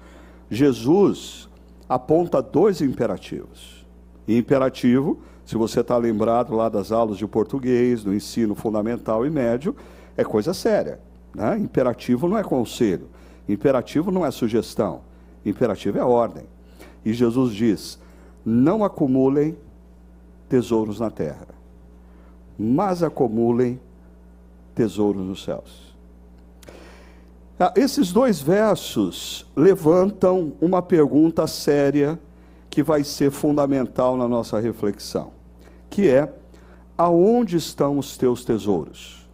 Jesus 0.49 1.49
aponta 1.87 2.41
dois 2.41 2.81
imperativos. 2.81 3.85
Imperativo, 4.27 5.19
se 5.45 5.55
você 5.55 5.81
está 5.81 5.97
lembrado 5.97 6.53
lá 6.53 6.69
das 6.69 6.91
aulas 6.91 7.17
de 7.17 7.27
português, 7.27 8.03
do 8.03 8.13
ensino 8.13 8.55
fundamental 8.55 9.25
e 9.25 9.29
médio, 9.29 9.75
é 10.15 10.23
coisa 10.23 10.53
séria. 10.53 10.99
Né? 11.33 11.57
Imperativo 11.57 12.27
não 12.27 12.37
é 12.37 12.43
conselho, 12.43 13.09
imperativo 13.51 14.11
não 14.11 14.25
é 14.25 14.31
sugestão, 14.31 15.01
imperativo 15.45 15.97
é 15.97 16.03
ordem. 16.03 16.45
E 17.03 17.13
Jesus 17.13 17.53
diz: 17.53 17.99
não 18.45 18.83
acumulem 18.83 19.57
tesouros 20.49 20.99
na 20.99 21.09
terra, 21.09 21.47
mas 22.57 23.03
acumulem 23.03 23.79
tesouros 24.75 25.25
nos 25.25 25.43
céus. 25.43 25.91
Ah, 27.59 27.71
esses 27.75 28.11
dois 28.11 28.41
versos 28.41 29.45
levantam 29.55 30.53
uma 30.59 30.81
pergunta 30.81 31.45
séria 31.45 32.19
que 32.71 32.81
vai 32.81 33.03
ser 33.03 33.29
fundamental 33.29 34.17
na 34.17 34.27
nossa 34.27 34.59
reflexão, 34.59 35.31
que 35.89 36.09
é: 36.09 36.33
aonde 36.97 37.57
estão 37.57 37.99
os 37.99 38.17
teus 38.17 38.43
tesouros? 38.43 39.29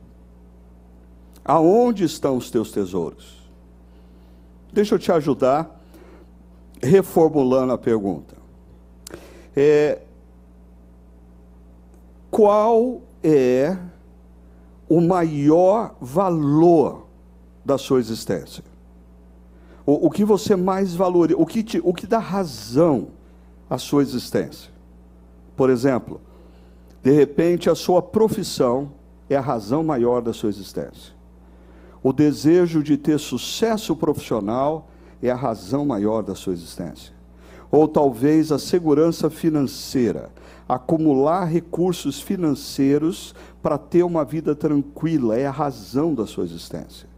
Aonde 1.46 2.04
estão 2.04 2.36
os 2.36 2.52
teus 2.52 2.72
tesouros? 2.72 3.37
Deixa 4.72 4.96
eu 4.96 5.00
te 5.00 5.12
ajudar 5.12 5.82
reformulando 6.82 7.74
a 7.74 7.78
pergunta. 7.78 8.36
É, 9.56 10.00
qual 12.30 13.02
é 13.24 13.78
o 14.90 15.02
maior 15.02 15.96
valor 16.00 17.08
da 17.68 17.78
sua 17.78 18.00
existência. 18.00 18.64
O, 19.86 20.08
o 20.08 20.10
que 20.10 20.24
você 20.24 20.56
mais 20.56 20.96
valoriza, 20.96 21.38
o 21.38 21.46
que, 21.46 21.62
te, 21.62 21.82
o 21.84 21.94
que 21.94 22.08
dá 22.08 22.20
razão 22.20 23.10
à 23.70 23.78
sua 23.78 24.02
existência. 24.02 24.72
Por 25.56 25.70
exemplo, 25.70 26.22
de 27.04 27.12
repente 27.12 27.70
a 27.70 27.76
sua 27.76 28.02
profissão 28.02 28.92
é 29.30 29.36
a 29.36 29.42
razão 29.42 29.84
maior 29.84 30.22
da 30.22 30.32
sua 30.32 30.50
existência. 30.50 31.14
O 32.04 32.14
desejo 32.14 32.84
de 32.84 32.98
ter 32.98 33.20
sucesso 33.20 33.96
profissional 33.96 34.88
é 35.22 35.30
a 35.30 35.36
razão 35.36 35.86
maior 35.86 36.22
da 36.22 36.36
sua 36.36 36.54
existência. 36.54 37.14
Ou 37.70 37.88
talvez 37.88 38.52
a 38.52 38.60
segurança 38.60 39.30
financeira, 39.30 40.30
acumular 40.70 41.46
recursos 41.46 42.22
financeiros 42.22 43.34
para 43.62 43.78
ter 43.78 44.04
uma 44.04 44.24
vida 44.24 44.56
tranquila, 44.56 45.38
é 45.38 45.46
a 45.46 45.52
razão 45.52 46.14
da 46.14 46.26
sua 46.26 46.44
existência. 46.44 47.10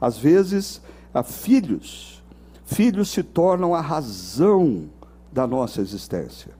Às 0.00 0.18
vezes, 0.18 0.80
filhos, 1.24 2.22
filhos 2.64 3.10
se 3.10 3.22
tornam 3.22 3.74
a 3.74 3.80
razão 3.80 4.88
da 5.32 5.46
nossa 5.46 5.80
existência. 5.80 6.52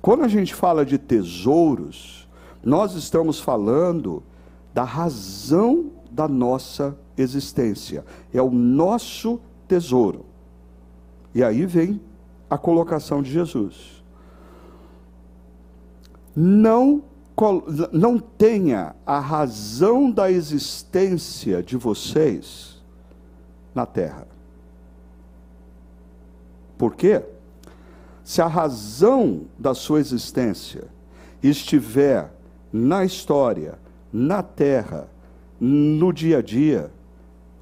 Quando 0.00 0.24
a 0.24 0.28
gente 0.28 0.54
fala 0.54 0.84
de 0.86 0.96
tesouros, 0.96 2.28
nós 2.62 2.94
estamos 2.94 3.40
falando 3.40 4.22
da 4.72 4.84
razão 4.84 5.90
da 6.18 6.26
nossa 6.26 6.98
existência. 7.16 8.04
É 8.34 8.42
o 8.42 8.50
nosso 8.50 9.40
tesouro. 9.68 10.26
E 11.32 11.44
aí 11.44 11.64
vem 11.64 12.00
a 12.50 12.58
colocação 12.58 13.22
de 13.22 13.30
Jesus. 13.30 14.02
Não, 16.34 17.04
não 17.92 18.18
tenha 18.18 18.96
a 19.06 19.20
razão 19.20 20.10
da 20.10 20.28
existência 20.28 21.62
de 21.62 21.76
vocês 21.76 22.82
na 23.72 23.86
terra. 23.86 24.26
Por 26.76 26.96
quê? 26.96 27.22
Se 28.24 28.42
a 28.42 28.48
razão 28.48 29.42
da 29.56 29.72
sua 29.72 30.00
existência 30.00 30.88
estiver 31.40 32.32
na 32.72 33.04
história, 33.04 33.78
na 34.12 34.42
terra, 34.42 35.08
no 35.60 36.12
dia 36.12 36.38
a 36.38 36.42
dia, 36.42 36.90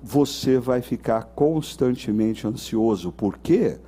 você 0.02 0.58
vai 0.58 0.82
ficar 0.82 1.24
constantemente 1.34 2.46
ansioso. 2.46 3.10
Por 3.10 3.38
quê? 3.38 3.78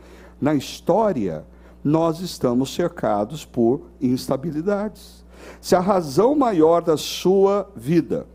Na 0.41 0.55
história, 0.55 1.45
nós 1.83 2.21
estamos 2.21 2.75
cercados 2.75 3.45
por 3.45 3.83
instabilidades. 4.01 5.25
Se 5.61 5.77
a 5.77 5.81
razão 5.81 6.35
maior 6.35 6.83
da 6.83 6.97
sua 6.97 7.71
vida 7.77 8.27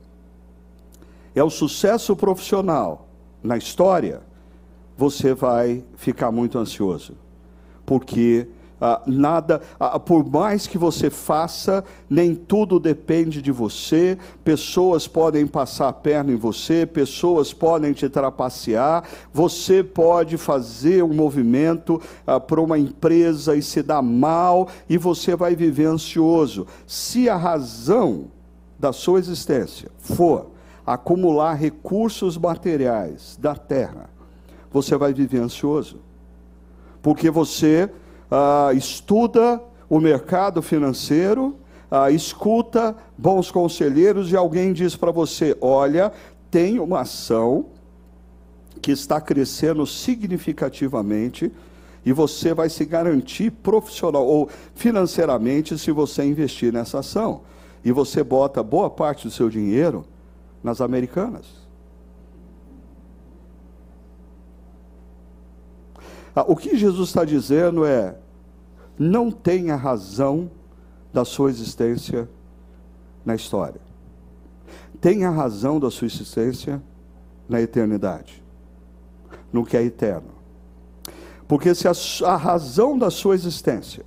é 1.35 1.43
o 1.43 1.49
sucesso 1.49 2.15
profissional 2.15 3.07
na 3.41 3.57
história, 3.57 4.21
você 4.97 5.33
vai 5.33 5.83
ficar 5.95 6.31
muito 6.31 6.57
ansioso. 6.57 7.15
Porque 7.85 8.47
ah, 8.85 9.01
nada, 9.07 9.61
ah, 9.79 9.97
por 9.97 10.29
mais 10.29 10.67
que 10.67 10.77
você 10.77 11.09
faça, 11.09 11.85
nem 12.09 12.35
tudo 12.35 12.81
depende 12.81 13.41
de 13.41 13.49
você. 13.49 14.17
Pessoas 14.43 15.07
podem 15.07 15.47
passar 15.47 15.87
a 15.87 15.93
perna 15.93 16.33
em 16.33 16.35
você, 16.35 16.85
pessoas 16.85 17.53
podem 17.53 17.93
te 17.93 18.09
trapacear. 18.09 19.05
Você 19.31 19.81
pode 19.81 20.35
fazer 20.35 21.01
um 21.01 21.13
movimento 21.13 22.01
ah, 22.27 22.41
para 22.41 22.59
uma 22.59 22.77
empresa 22.77 23.55
e 23.55 23.61
se 23.61 23.81
dar 23.81 24.01
mal, 24.01 24.67
e 24.89 24.97
você 24.97 25.33
vai 25.33 25.55
viver 25.55 25.85
ansioso. 25.85 26.67
Se 26.85 27.29
a 27.29 27.37
razão 27.37 28.25
da 28.77 28.91
sua 28.91 29.17
existência 29.17 29.89
for 29.97 30.47
acumular 30.85 31.53
recursos 31.53 32.37
materiais 32.37 33.39
da 33.39 33.55
terra, 33.55 34.09
você 34.69 34.97
vai 34.97 35.13
viver 35.13 35.39
ansioso. 35.39 36.01
Porque 37.01 37.29
você 37.29 37.89
ah, 38.35 38.73
estuda 38.73 39.61
o 39.87 39.99
mercado 39.99 40.59
financeiro, 40.63 41.55
ah, 41.91 42.09
escuta 42.09 42.95
bons 43.15 43.51
conselheiros 43.51 44.31
e 44.31 44.35
alguém 44.35 44.73
diz 44.73 44.95
para 44.95 45.11
você: 45.11 45.55
olha, 45.61 46.11
tem 46.49 46.79
uma 46.79 47.01
ação 47.01 47.67
que 48.81 48.91
está 48.91 49.21
crescendo 49.21 49.85
significativamente 49.85 51.51
e 52.03 52.11
você 52.11 52.55
vai 52.55 52.69
se 52.69 52.83
garantir 52.85 53.51
profissional 53.51 54.25
ou 54.25 54.49
financeiramente 54.73 55.77
se 55.77 55.91
você 55.91 56.23
investir 56.23 56.73
nessa 56.73 56.99
ação. 56.99 57.41
E 57.85 57.91
você 57.91 58.23
bota 58.23 58.63
boa 58.63 58.89
parte 58.89 59.27
do 59.27 59.31
seu 59.31 59.47
dinheiro 59.47 60.03
nas 60.63 60.81
americanas. 60.81 61.45
Ah, 66.35 66.45
o 66.47 66.55
que 66.55 66.75
Jesus 66.75 67.09
está 67.09 67.23
dizendo 67.23 67.85
é: 67.85 68.15
não 68.97 69.31
tenha 69.31 69.75
razão 69.75 70.50
da 71.12 71.25
sua 71.25 71.50
existência 71.50 72.29
na 73.25 73.35
história. 73.35 73.81
Tenha 75.00 75.29
razão 75.29 75.79
da 75.79 75.91
sua 75.91 76.07
existência 76.07 76.81
na 77.47 77.62
eternidade, 77.62 78.43
no 79.51 79.65
que 79.65 79.75
é 79.75 79.83
eterno. 79.83 80.31
Porque 81.47 81.75
se 81.75 81.88
a, 81.88 81.93
a 82.27 82.35
razão 82.35 82.97
da 82.97 83.12
sua 83.12 83.35
existência 83.35 84.05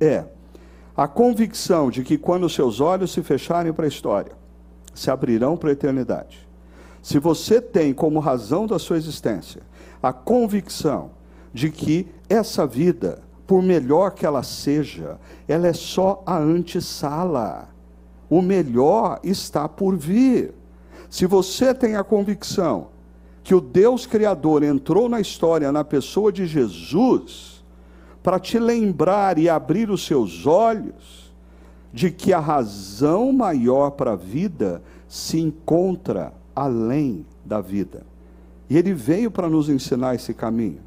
é 0.00 0.24
a 0.96 1.08
convicção 1.08 1.90
de 1.90 2.04
que 2.04 2.18
quando 2.18 2.48
seus 2.48 2.80
olhos 2.80 3.12
se 3.12 3.22
fecharem 3.22 3.72
para 3.72 3.84
a 3.84 3.88
história, 3.88 4.32
se 4.94 5.10
abrirão 5.10 5.56
para 5.56 5.70
a 5.70 5.72
eternidade. 5.72 6.46
Se 7.02 7.18
você 7.18 7.60
tem 7.60 7.92
como 7.92 8.20
razão 8.20 8.66
da 8.66 8.78
sua 8.78 8.96
existência 8.96 9.62
a 10.02 10.12
convicção 10.12 11.10
de 11.52 11.70
que 11.70 12.08
essa 12.28 12.66
vida 12.66 13.22
por 13.52 13.62
melhor 13.62 14.12
que 14.12 14.24
ela 14.24 14.42
seja, 14.42 15.18
ela 15.46 15.68
é 15.68 15.74
só 15.74 16.22
a 16.24 16.38
antessala. 16.38 17.68
O 18.30 18.40
melhor 18.40 19.20
está 19.22 19.68
por 19.68 19.94
vir. 19.94 20.54
Se 21.10 21.26
você 21.26 21.74
tem 21.74 21.94
a 21.94 22.02
convicção 22.02 22.86
que 23.44 23.54
o 23.54 23.60
Deus 23.60 24.06
Criador 24.06 24.62
entrou 24.62 25.06
na 25.06 25.20
história 25.20 25.70
na 25.70 25.84
pessoa 25.84 26.32
de 26.32 26.46
Jesus, 26.46 27.62
para 28.22 28.40
te 28.40 28.58
lembrar 28.58 29.36
e 29.36 29.50
abrir 29.50 29.90
os 29.90 30.06
seus 30.06 30.46
olhos 30.46 31.30
de 31.92 32.10
que 32.10 32.32
a 32.32 32.40
razão 32.40 33.34
maior 33.34 33.90
para 33.90 34.12
a 34.12 34.16
vida 34.16 34.82
se 35.06 35.38
encontra 35.38 36.32
além 36.56 37.26
da 37.44 37.60
vida. 37.60 38.06
E 38.70 38.78
ele 38.78 38.94
veio 38.94 39.30
para 39.30 39.46
nos 39.46 39.68
ensinar 39.68 40.14
esse 40.14 40.32
caminho. 40.32 40.80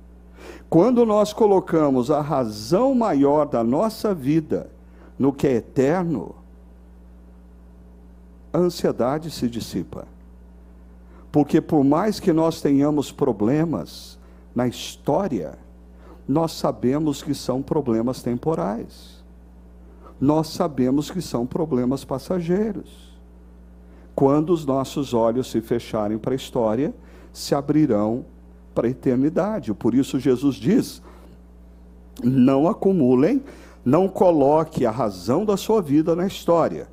Quando 0.69 1.05
nós 1.05 1.33
colocamos 1.33 2.09
a 2.09 2.21
razão 2.21 2.93
maior 2.95 3.45
da 3.45 3.63
nossa 3.63 4.13
vida 4.13 4.69
no 5.17 5.31
que 5.31 5.47
é 5.47 5.53
eterno, 5.53 6.35
a 8.51 8.57
ansiedade 8.57 9.29
se 9.29 9.47
dissipa. 9.47 10.07
Porque 11.31 11.59
por 11.59 11.83
mais 11.83 12.19
que 12.19 12.31
nós 12.31 12.61
tenhamos 12.61 13.11
problemas 13.11 14.17
na 14.55 14.67
história, 14.67 15.57
nós 16.27 16.53
sabemos 16.53 17.21
que 17.21 17.35
são 17.35 17.61
problemas 17.61 18.21
temporais. 18.23 19.23
Nós 20.19 20.47
sabemos 20.47 21.11
que 21.11 21.21
são 21.21 21.45
problemas 21.45 22.05
passageiros. 22.05 23.13
Quando 24.15 24.51
os 24.51 24.65
nossos 24.65 25.13
olhos 25.13 25.51
se 25.51 25.59
fecharem 25.59 26.17
para 26.17 26.33
a 26.33 26.35
história, 26.37 26.95
se 27.33 27.53
abrirão 27.53 28.25
para 28.75 28.87
a 28.87 28.91
eternidade. 28.91 29.73
Por 29.73 29.95
isso 29.95 30.19
Jesus 30.19 30.55
diz: 30.55 31.01
não 32.21 32.67
acumulem, 32.67 33.41
não 33.83 34.07
coloque 34.07 34.85
a 34.85 34.91
razão 34.91 35.45
da 35.45 35.55
sua 35.55 35.81
vida 35.81 36.15
na 36.15 36.27
história. 36.27 36.87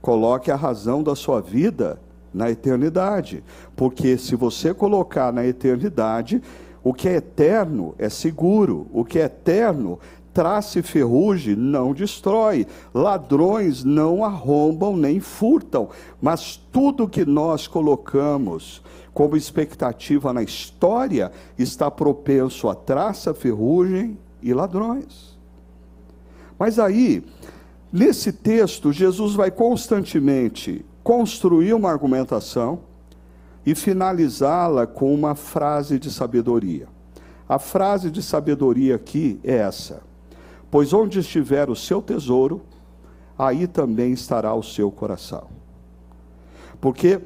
Coloque 0.00 0.50
a 0.50 0.56
razão 0.56 1.02
da 1.02 1.14
sua 1.14 1.40
vida 1.40 2.00
na 2.32 2.50
eternidade. 2.50 3.44
Porque 3.74 4.16
se 4.16 4.34
você 4.34 4.72
colocar 4.72 5.32
na 5.32 5.46
eternidade, 5.46 6.42
o 6.82 6.94
que 6.94 7.08
é 7.08 7.16
eterno 7.16 7.94
é 7.98 8.08
seguro, 8.08 8.86
o 8.92 9.04
que 9.04 9.18
é 9.18 9.24
eterno 9.24 9.98
traça 10.36 10.80
e 10.80 10.82
ferrugem 10.82 11.56
não 11.56 11.94
destrói, 11.94 12.66
ladrões 12.92 13.82
não 13.82 14.22
arrombam 14.22 14.94
nem 14.94 15.18
furtam, 15.18 15.88
mas 16.20 16.60
tudo 16.70 17.08
que 17.08 17.24
nós 17.24 17.66
colocamos 17.66 18.82
como 19.14 19.34
expectativa 19.34 20.34
na 20.34 20.42
história 20.42 21.32
está 21.58 21.90
propenso 21.90 22.68
a 22.68 22.74
traça, 22.74 23.32
ferrugem 23.32 24.18
e 24.42 24.52
ladrões. 24.52 25.38
Mas 26.58 26.78
aí, 26.78 27.24
nesse 27.90 28.30
texto, 28.30 28.92
Jesus 28.92 29.32
vai 29.32 29.50
constantemente 29.50 30.84
construir 31.02 31.72
uma 31.72 31.90
argumentação 31.90 32.80
e 33.64 33.74
finalizá-la 33.74 34.86
com 34.86 35.14
uma 35.14 35.34
frase 35.34 35.98
de 35.98 36.10
sabedoria. 36.10 36.88
A 37.48 37.58
frase 37.58 38.10
de 38.10 38.22
sabedoria 38.22 38.96
aqui 38.96 39.40
é 39.42 39.54
essa: 39.54 40.04
Pois 40.76 40.92
onde 40.92 41.20
estiver 41.20 41.70
o 41.70 41.74
seu 41.74 42.02
tesouro, 42.02 42.60
aí 43.38 43.66
também 43.66 44.12
estará 44.12 44.54
o 44.54 44.62
seu 44.62 44.90
coração. 44.90 45.44
Porque 46.78 47.18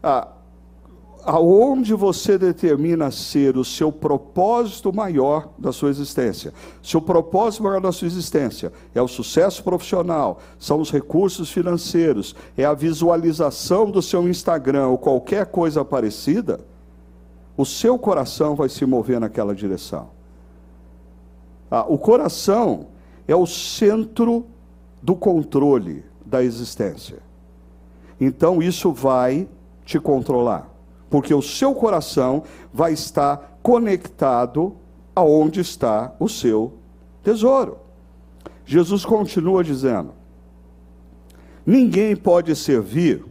ah, 0.00 0.28
aonde 1.24 1.94
você 1.94 2.38
determina 2.38 3.10
ser 3.10 3.56
o 3.56 3.64
seu 3.64 3.90
propósito 3.90 4.92
maior 4.92 5.48
da 5.58 5.72
sua 5.72 5.90
existência. 5.90 6.54
Seu 6.80 7.02
propósito 7.02 7.64
maior 7.64 7.80
da 7.80 7.90
sua 7.90 8.06
existência 8.06 8.72
é 8.94 9.02
o 9.02 9.08
sucesso 9.08 9.64
profissional, 9.64 10.38
são 10.56 10.80
os 10.80 10.92
recursos 10.92 11.50
financeiros, 11.50 12.36
é 12.56 12.64
a 12.64 12.72
visualização 12.72 13.90
do 13.90 14.00
seu 14.00 14.28
Instagram 14.28 14.86
ou 14.86 14.96
qualquer 14.96 15.46
coisa 15.46 15.84
parecida, 15.84 16.60
o 17.56 17.66
seu 17.66 17.98
coração 17.98 18.54
vai 18.54 18.68
se 18.68 18.86
mover 18.86 19.18
naquela 19.18 19.56
direção. 19.56 20.10
Ah, 21.68 21.84
o 21.88 21.98
coração 21.98 22.91
é 23.26 23.34
o 23.34 23.46
centro 23.46 24.46
do 25.02 25.14
controle 25.14 26.04
da 26.24 26.42
existência. 26.42 27.18
Então 28.20 28.62
isso 28.62 28.92
vai 28.92 29.48
te 29.84 29.98
controlar 29.98 30.72
porque 31.12 31.34
o 31.34 31.42
seu 31.42 31.74
coração 31.74 32.42
vai 32.72 32.94
estar 32.94 33.58
conectado 33.62 34.74
aonde 35.14 35.60
está 35.60 36.16
o 36.18 36.26
seu 36.26 36.72
tesouro. 37.22 37.76
Jesus 38.64 39.04
continua 39.04 39.62
dizendo: 39.62 40.14
Ninguém 41.66 42.16
pode 42.16 42.56
servir 42.56 43.22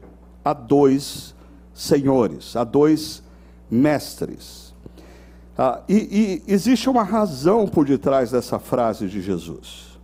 a 0.46 0.54
dois 0.54 1.34
senhores, 1.74 2.56
a 2.56 2.64
dois 2.64 3.24
mestres. 3.70 4.71
Ah, 5.64 5.84
e, 5.88 6.42
e 6.48 6.52
existe 6.52 6.90
uma 6.90 7.04
razão 7.04 7.68
por 7.68 7.86
detrás 7.86 8.32
dessa 8.32 8.58
frase 8.58 9.08
de 9.08 9.22
Jesus. 9.22 10.00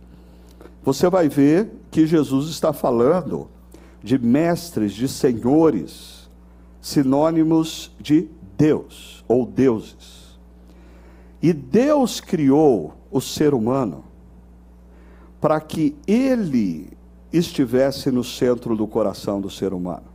Você 0.84 1.10
vai 1.10 1.28
ver 1.28 1.68
que 1.90 2.06
Jesus 2.06 2.48
está 2.48 2.72
falando 2.72 3.48
de 4.00 4.16
mestres, 4.20 4.92
de 4.92 5.08
senhores, 5.08 6.30
sinônimos 6.80 7.90
de 7.98 8.28
Deus 8.56 9.24
ou 9.26 9.44
deuses. 9.44 10.38
E 11.42 11.52
Deus 11.52 12.20
criou 12.20 12.94
o 13.10 13.20
ser 13.20 13.52
humano 13.52 14.04
para 15.40 15.60
que 15.60 15.96
ele 16.06 16.96
estivesse 17.32 18.12
no 18.12 18.22
centro 18.22 18.76
do 18.76 18.86
coração 18.86 19.40
do 19.40 19.50
ser 19.50 19.72
humano. 19.72 20.06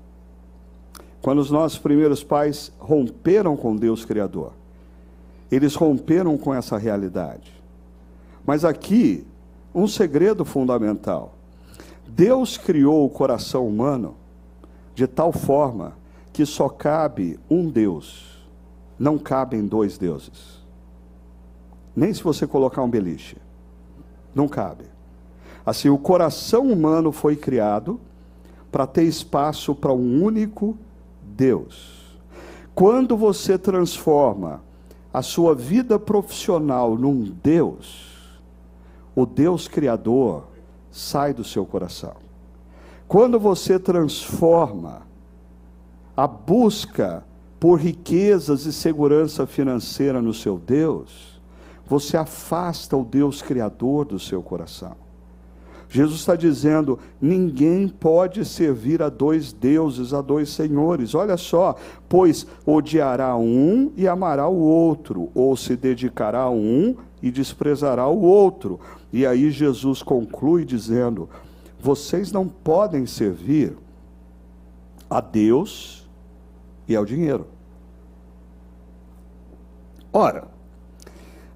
Quando 1.21 1.39
os 1.39 1.51
nossos 1.51 1.79
primeiros 1.79 2.23
pais 2.23 2.71
romperam 2.79 3.57
com 3.57 3.75
Deus 3.75 4.05
Criador, 4.05 4.62
eles 5.53 5.75
romperam 5.75 6.37
com 6.37 6.53
essa 6.53 6.77
realidade. 6.77 7.53
Mas 8.45 8.65
aqui, 8.65 9.25
um 9.73 9.87
segredo 9.87 10.43
fundamental: 10.43 11.33
Deus 12.07 12.57
criou 12.57 13.05
o 13.05 13.09
coração 13.09 13.67
humano 13.67 14.15
de 14.95 15.07
tal 15.07 15.31
forma 15.31 15.95
que 16.31 16.45
só 16.45 16.67
cabe 16.67 17.39
um 17.49 17.69
Deus, 17.69 18.47
não 18.97 19.17
cabem 19.17 19.65
dois 19.65 19.97
deuses. 19.97 20.63
Nem 21.95 22.13
se 22.13 22.23
você 22.23 22.47
colocar 22.47 22.81
um 22.81 22.89
beliche, 22.89 23.37
não 24.33 24.47
cabe. 24.47 24.85
Assim, 25.65 25.89
o 25.89 25.97
coração 25.97 26.71
humano 26.71 27.11
foi 27.11 27.35
criado 27.35 27.99
para 28.71 28.87
ter 28.87 29.03
espaço 29.03 29.75
para 29.75 29.93
um 29.93 30.23
único 30.23 30.75
Deus. 31.21 32.17
Quando 32.73 33.15
você 33.15 33.57
transforma 33.57 34.61
a 35.13 35.21
sua 35.21 35.53
vida 35.53 35.99
profissional 35.99 36.97
num 36.97 37.23
Deus, 37.43 38.41
o 39.15 39.27
Deus 39.27 39.67
Criador 39.67 40.45
sai 40.91 41.33
do 41.33 41.43
seu 41.43 41.65
coração. 41.65 42.15
Quando 43.07 43.39
você 43.39 43.77
transforma 43.77 45.03
a 46.17 46.25
busca 46.25 47.23
por 47.59 47.79
riquezas 47.79 48.65
e 48.65 48.73
segurança 48.73 49.45
financeira 49.45 50.19
no 50.19 50.33
seu 50.33 50.57
Deus, 50.57 51.39
você 51.85 52.17
afasta 52.17 52.97
o 52.97 53.05
Deus 53.05 53.41
Criador 53.41 54.05
do 54.05 54.19
seu 54.19 54.41
coração. 54.41 55.02
Jesus 55.93 56.21
está 56.21 56.35
dizendo: 56.35 56.97
ninguém 57.21 57.87
pode 57.87 58.43
servir 58.45 59.03
a 59.03 59.09
dois 59.09 59.53
deuses, 59.53 60.11
a 60.11 60.23
dois 60.23 60.49
senhores. 60.49 61.13
Olha 61.13 61.37
só, 61.37 61.75
pois 62.09 62.47
odiará 62.65 63.37
um 63.37 63.91
e 63.95 64.07
amará 64.07 64.47
o 64.47 64.57
outro, 64.57 65.29
ou 65.35 65.55
se 65.55 65.75
dedicará 65.75 66.39
a 66.39 66.49
um 66.49 66.95
e 67.21 67.29
desprezará 67.29 68.07
o 68.07 68.23
outro. 68.23 68.79
E 69.13 69.23
aí 69.23 69.51
Jesus 69.51 70.01
conclui 70.01 70.65
dizendo: 70.65 71.29
vocês 71.79 72.31
não 72.31 72.47
podem 72.47 73.05
servir 73.05 73.77
a 75.07 75.21
Deus 75.21 76.09
e 76.87 76.95
ao 76.95 77.05
dinheiro. 77.05 77.45
Ora, 80.11 80.47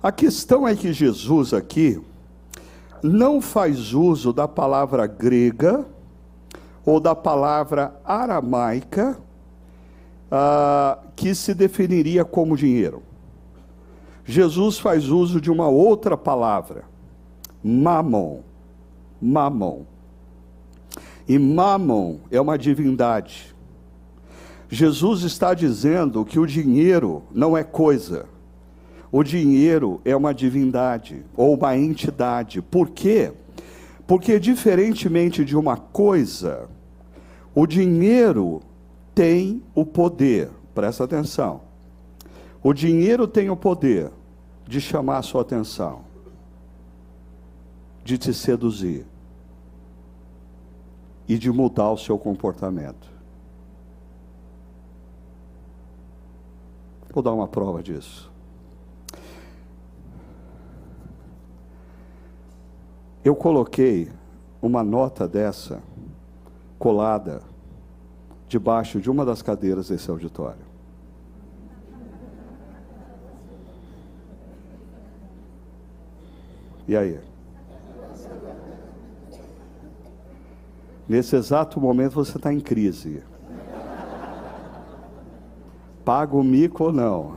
a 0.01 0.11
questão 0.11 0.67
é 0.67 0.75
que 0.75 0.93
Jesus 0.93 1.55
aqui 1.55 1.99
não 3.07 3.41
faz 3.41 3.93
uso 3.93 4.33
da 4.33 4.47
palavra 4.47 5.07
grega 5.07 5.85
ou 6.85 6.99
da 6.99 7.15
palavra 7.15 7.99
aramaica 8.03 9.17
ah, 10.29 10.99
que 11.15 11.33
se 11.33 11.53
definiria 11.53 12.25
como 12.25 12.57
dinheiro. 12.57 13.01
Jesus 14.25 14.77
faz 14.77 15.07
uso 15.09 15.39
de 15.39 15.49
uma 15.49 15.67
outra 15.67 16.17
palavra, 16.17 16.83
mamon. 17.63 18.41
Mamon. 19.21 19.85
E 21.27 21.39
mamon 21.39 22.19
é 22.29 22.39
uma 22.39 22.57
divindade. 22.57 23.55
Jesus 24.69 25.23
está 25.23 25.53
dizendo 25.53 26.25
que 26.25 26.39
o 26.39 26.45
dinheiro 26.45 27.23
não 27.31 27.57
é 27.57 27.63
coisa 27.63 28.25
o 29.11 29.23
dinheiro 29.23 30.01
é 30.03 30.15
uma 30.15 30.33
divindade 30.33 31.23
ou 31.35 31.55
uma 31.55 31.77
entidade. 31.77 32.61
Por 32.61 32.89
quê? 32.89 33.31
Porque, 34.05 34.39
diferentemente 34.39 35.43
de 35.43 35.55
uma 35.55 35.77
coisa, 35.77 36.69
o 37.55 37.65
dinheiro 37.65 38.61
tem 39.13 39.63
o 39.73 39.85
poder, 39.85 40.49
presta 40.73 41.03
atenção. 41.03 41.61
O 42.61 42.73
dinheiro 42.73 43.27
tem 43.27 43.49
o 43.49 43.55
poder 43.55 44.11
de 44.67 44.81
chamar 44.81 45.17
a 45.17 45.21
sua 45.21 45.41
atenção, 45.41 46.01
de 48.03 48.17
te 48.17 48.33
seduzir 48.33 49.05
e 51.27 51.37
de 51.37 51.51
mudar 51.51 51.91
o 51.91 51.97
seu 51.97 52.17
comportamento. 52.17 53.09
Vou 57.13 57.23
dar 57.23 57.33
uma 57.33 57.47
prova 57.47 57.81
disso. 57.81 58.26
Eu 63.27 63.35
coloquei 63.35 64.09
uma 64.61 64.81
nota 64.81 65.27
dessa 65.27 65.83
colada 66.79 67.41
debaixo 68.47 69.01
de 69.01 69.11
uma 69.11 69.25
das 69.25 69.41
cadeiras 69.41 69.89
desse 69.89 70.09
auditório. 70.09 70.65
E 76.87 76.95
aí? 76.95 77.19
Nesse 81.05 81.35
exato 81.35 81.81
momento 81.81 82.13
você 82.13 82.37
está 82.37 82.53
em 82.53 82.61
crise. 82.61 83.21
Pago 86.05 86.39
o 86.39 86.43
mico 86.45 86.85
ou 86.85 86.93
não? 86.93 87.35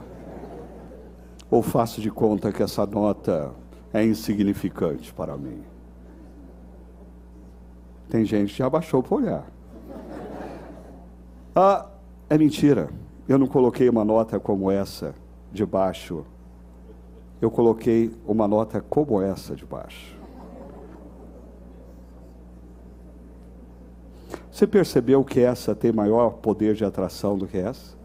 Ou 1.50 1.64
faço 1.64 2.00
de 2.00 2.12
conta 2.12 2.52
que 2.52 2.62
essa 2.62 2.86
nota 2.86 3.50
é 3.92 4.04
insignificante 4.04 5.12
para 5.12 5.36
mim? 5.36 5.69
Tem 8.10 8.24
gente 8.24 8.52
que 8.52 8.58
já 8.58 8.68
baixou 8.68 9.02
para 9.02 9.16
olhar. 9.16 9.46
Ah, 11.54 11.86
é 12.28 12.36
mentira. 12.36 12.90
Eu 13.28 13.38
não 13.38 13.46
coloquei 13.46 13.88
uma 13.88 14.04
nota 14.04 14.40
como 14.40 14.68
essa 14.68 15.14
debaixo. 15.52 16.26
Eu 17.40 17.50
coloquei 17.50 18.12
uma 18.26 18.48
nota 18.48 18.80
como 18.80 19.22
essa 19.22 19.54
debaixo. 19.54 20.18
Você 24.50 24.66
percebeu 24.66 25.24
que 25.24 25.38
essa 25.40 25.74
tem 25.74 25.92
maior 25.92 26.30
poder 26.34 26.74
de 26.74 26.84
atração 26.84 27.38
do 27.38 27.46
que 27.46 27.56
essa? 27.56 27.96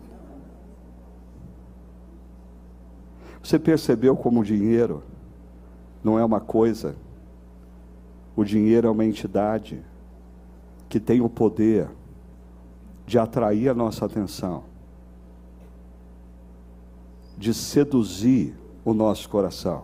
Você 3.42 3.58
percebeu 3.58 4.16
como 4.16 4.42
o 4.42 4.44
dinheiro 4.44 5.04
não 6.04 6.20
é 6.20 6.24
uma 6.24 6.40
coisa, 6.40 6.96
o 8.36 8.44
dinheiro 8.44 8.88
é 8.88 8.92
uma 8.92 9.06
entidade 9.06 9.84
que 10.90 11.00
tem 11.00 11.22
o 11.22 11.30
poder 11.30 11.90
de 13.06 13.20
atrair 13.20 13.70
a 13.70 13.74
nossa 13.74 14.06
atenção, 14.06 14.64
de 17.38 17.54
seduzir 17.54 18.56
o 18.84 18.94
nosso 18.94 19.30
coração, 19.30 19.84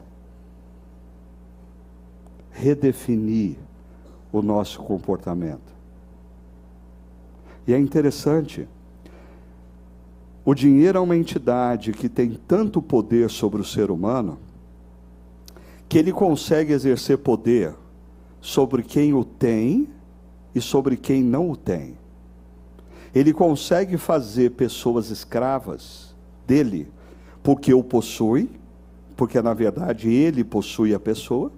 redefinir 2.52 3.58
o 4.32 4.42
nosso 4.42 4.82
comportamento. 4.82 5.72
E 7.68 7.74
é 7.74 7.80
interessante, 7.80 8.68
o 10.44 10.56
dinheiro 10.56 10.98
é 10.98 11.02
uma 11.02 11.16
entidade 11.16 11.92
que 11.92 12.10
tem 12.10 12.40
tanto 12.48 12.82
poder 12.82 13.30
sobre 13.30 13.62
o 13.62 13.66
ser 13.66 13.92
humano, 13.92 14.40
que 15.88 15.98
ele 15.98 16.12
consegue 16.12 16.74
exercer 16.74 17.18
poder 17.18 17.76
sobre 18.40 18.82
quem 18.82 19.14
o 19.14 19.24
tem 19.24 19.88
e 20.54 20.62
sobre 20.62 20.98
quem 20.98 21.24
não 21.24 21.52
o 21.52 21.56
tem. 21.56 21.98
Ele 23.14 23.34
consegue 23.34 23.98
fazer 23.98 24.52
pessoas 24.52 25.10
escravas 25.10 26.16
dele, 26.48 26.88
porque 27.44 27.74
o 27.74 27.84
possui, 27.84 28.50
porque 29.16 29.42
na 29.42 29.54
verdade 29.54 30.10
ele 30.10 30.44
possui 30.44 30.94
a 30.94 31.00
pessoa, 31.00 31.52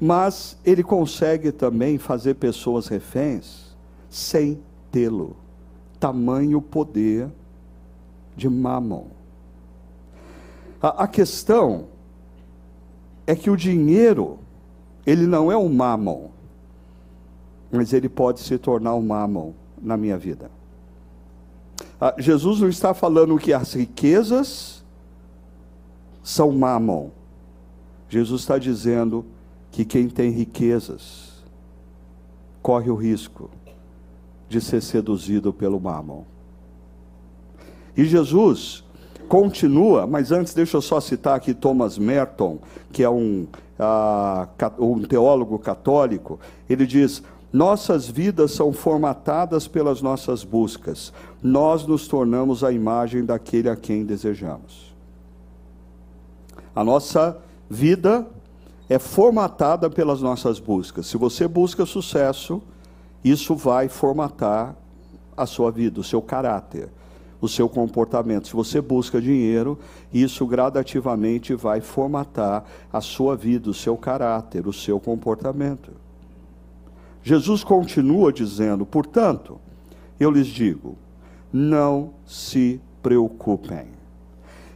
mas 0.00 0.56
ele 0.64 0.82
consegue 0.82 1.52
também 1.52 1.98
fazer 1.98 2.34
pessoas 2.34 2.86
reféns 2.86 3.76
sem 4.08 4.58
tê-lo. 4.90 5.36
Tamanho 5.98 6.62
poder 6.62 7.28
de 8.36 8.48
Mammon. 8.48 9.08
A, 10.80 11.04
a, 11.04 11.08
questão 11.08 11.88
é 13.26 13.36
que 13.36 13.50
o 13.50 13.56
dinheiro, 13.56 14.38
ele 15.04 15.26
não 15.26 15.52
é 15.52 15.56
um 15.56 15.68
Mammon 15.68 16.30
mas 17.70 17.92
ele 17.92 18.08
pode 18.08 18.40
se 18.40 18.58
tornar 18.58 18.94
um 18.94 19.02
mamão 19.02 19.54
na 19.80 19.96
minha 19.96 20.18
vida. 20.18 20.50
Ah, 22.00 22.14
Jesus 22.18 22.60
não 22.60 22.68
está 22.68 22.94
falando 22.94 23.38
que 23.38 23.52
as 23.52 23.74
riquezas 23.74 24.84
são 26.22 26.52
mamon. 26.52 27.10
Jesus 28.08 28.42
está 28.42 28.58
dizendo 28.58 29.24
que 29.70 29.84
quem 29.84 30.08
tem 30.08 30.30
riquezas 30.30 31.44
corre 32.62 32.90
o 32.90 32.94
risco 32.94 33.50
de 34.48 34.60
ser 34.60 34.82
seduzido 34.82 35.52
pelo 35.52 35.80
mamon. 35.80 36.24
E 37.96 38.04
Jesus 38.04 38.84
continua, 39.28 40.06
mas 40.06 40.32
antes 40.32 40.52
deixa 40.52 40.76
eu 40.76 40.82
só 40.82 41.00
citar 41.00 41.36
aqui 41.36 41.54
Thomas 41.54 41.96
Merton, 41.96 42.58
que 42.90 43.02
é 43.02 43.10
um, 43.10 43.46
uh, 43.78 44.84
um 44.84 45.02
teólogo 45.02 45.58
católico. 45.58 46.40
Ele 46.68 46.84
diz: 46.84 47.22
Nossas 47.52 48.08
vidas 48.08 48.52
são 48.52 48.72
formatadas 48.72 49.66
pelas 49.66 50.00
nossas 50.00 50.44
buscas. 50.44 51.12
Nós 51.42 51.84
nos 51.84 52.06
tornamos 52.06 52.62
a 52.62 52.70
imagem 52.70 53.24
daquele 53.24 53.68
a 53.68 53.74
quem 53.74 54.04
desejamos. 54.04 54.94
A 56.74 56.84
nossa 56.84 57.36
vida 57.68 58.26
é 58.88 58.98
formatada 58.98 59.90
pelas 59.90 60.22
nossas 60.22 60.60
buscas. 60.60 61.06
Se 61.06 61.16
você 61.16 61.48
busca 61.48 61.84
sucesso, 61.84 62.62
isso 63.24 63.56
vai 63.56 63.88
formatar 63.88 64.76
a 65.36 65.44
sua 65.44 65.72
vida, 65.72 66.00
o 66.00 66.04
seu 66.04 66.22
caráter, 66.22 66.88
o 67.40 67.48
seu 67.48 67.68
comportamento. 67.68 68.46
Se 68.46 68.54
você 68.54 68.80
busca 68.80 69.20
dinheiro, 69.20 69.78
isso 70.12 70.46
gradativamente 70.46 71.54
vai 71.54 71.80
formatar 71.80 72.64
a 72.92 73.00
sua 73.00 73.34
vida, 73.34 73.70
o 73.70 73.74
seu 73.74 73.96
caráter, 73.96 74.68
o 74.68 74.72
seu 74.72 75.00
comportamento. 75.00 75.90
Jesus 77.22 77.62
continua 77.62 78.32
dizendo: 78.32 78.84
portanto, 78.86 79.60
eu 80.18 80.30
lhes 80.30 80.46
digo, 80.46 80.96
não 81.52 82.12
se 82.26 82.80
preocupem. 83.02 83.86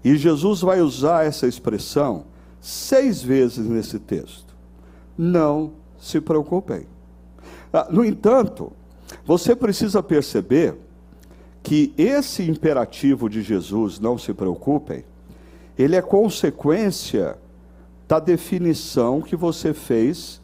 E 0.03 0.17
Jesus 0.17 0.61
vai 0.61 0.81
usar 0.81 1.25
essa 1.25 1.47
expressão 1.47 2.25
seis 2.61 3.23
vezes 3.23 3.67
nesse 3.67 3.99
texto. 3.99 4.55
Não 5.17 5.73
se 5.99 6.21
preocupem. 6.21 6.87
Ah, 7.73 7.89
no 7.91 8.05
entanto, 8.05 8.73
você 9.25 9.57
precisa 9.57 10.03
perceber 10.03 10.77
que 11.63 11.95
esse 11.97 12.43
imperativo 12.49 13.29
de 13.29 13.43
Jesus, 13.43 13.99
não 13.99 14.19
se 14.19 14.35
preocupem, 14.35 15.05
ele 15.79 15.97
é 15.97 16.03
consequência 16.03 17.39
da 18.07 18.21
definição 18.21 19.23
que 19.23 19.35
você 19.35 19.73
fez 19.73 20.41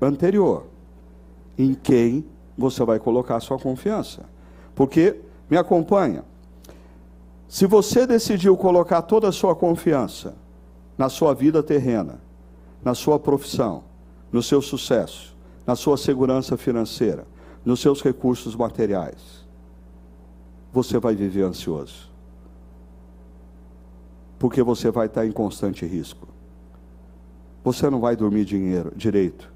anterior, 0.00 0.66
em 1.58 1.74
quem 1.74 2.24
você 2.56 2.84
vai 2.84 2.98
colocar 2.98 3.40
sua 3.40 3.58
confiança. 3.58 4.24
Porque, 4.74 5.20
me 5.50 5.56
acompanha, 5.56 6.24
se 7.48 7.66
você 7.66 8.06
decidiu 8.06 8.56
colocar 8.56 9.02
toda 9.02 9.28
a 9.28 9.32
sua 9.32 9.56
confiança 9.56 10.36
na 10.96 11.08
sua 11.08 11.34
vida 11.34 11.62
terrena, 11.62 12.20
na 12.84 12.94
sua 12.94 13.18
profissão, 13.18 13.84
no 14.30 14.42
seu 14.42 14.60
sucesso, 14.60 15.36
na 15.66 15.74
sua 15.74 15.96
segurança 15.96 16.56
financeira, 16.56 17.26
nos 17.64 17.80
seus 17.80 18.02
recursos 18.02 18.54
materiais, 18.54 19.46
você 20.72 20.98
vai 20.98 21.14
viver 21.14 21.42
ansioso. 21.42 22.10
Porque 24.38 24.62
você 24.62 24.90
vai 24.90 25.06
estar 25.06 25.26
em 25.26 25.32
constante 25.32 25.84
risco. 25.84 26.28
Você 27.64 27.90
não 27.90 28.00
vai 28.00 28.14
dormir 28.14 28.44
dinheiro 28.44 28.92
direito. 28.94 29.50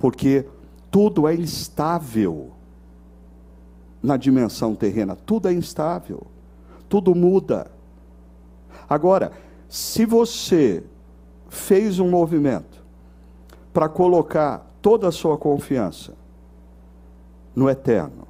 Porque 0.00 0.46
tudo 0.90 1.28
é 1.28 1.34
instável 1.34 2.50
na 4.02 4.16
dimensão 4.16 4.74
terrena, 4.74 5.14
tudo 5.14 5.48
é 5.48 5.52
instável. 5.52 6.26
Tudo 6.88 7.14
muda. 7.14 7.70
Agora, 8.88 9.30
se 9.68 10.04
você 10.04 10.82
fez 11.48 12.00
um 12.00 12.10
movimento 12.10 12.82
para 13.72 13.88
colocar 13.88 14.68
toda 14.82 15.06
a 15.06 15.12
sua 15.12 15.38
confiança 15.38 16.14
no 17.54 17.70
eterno, 17.70 18.26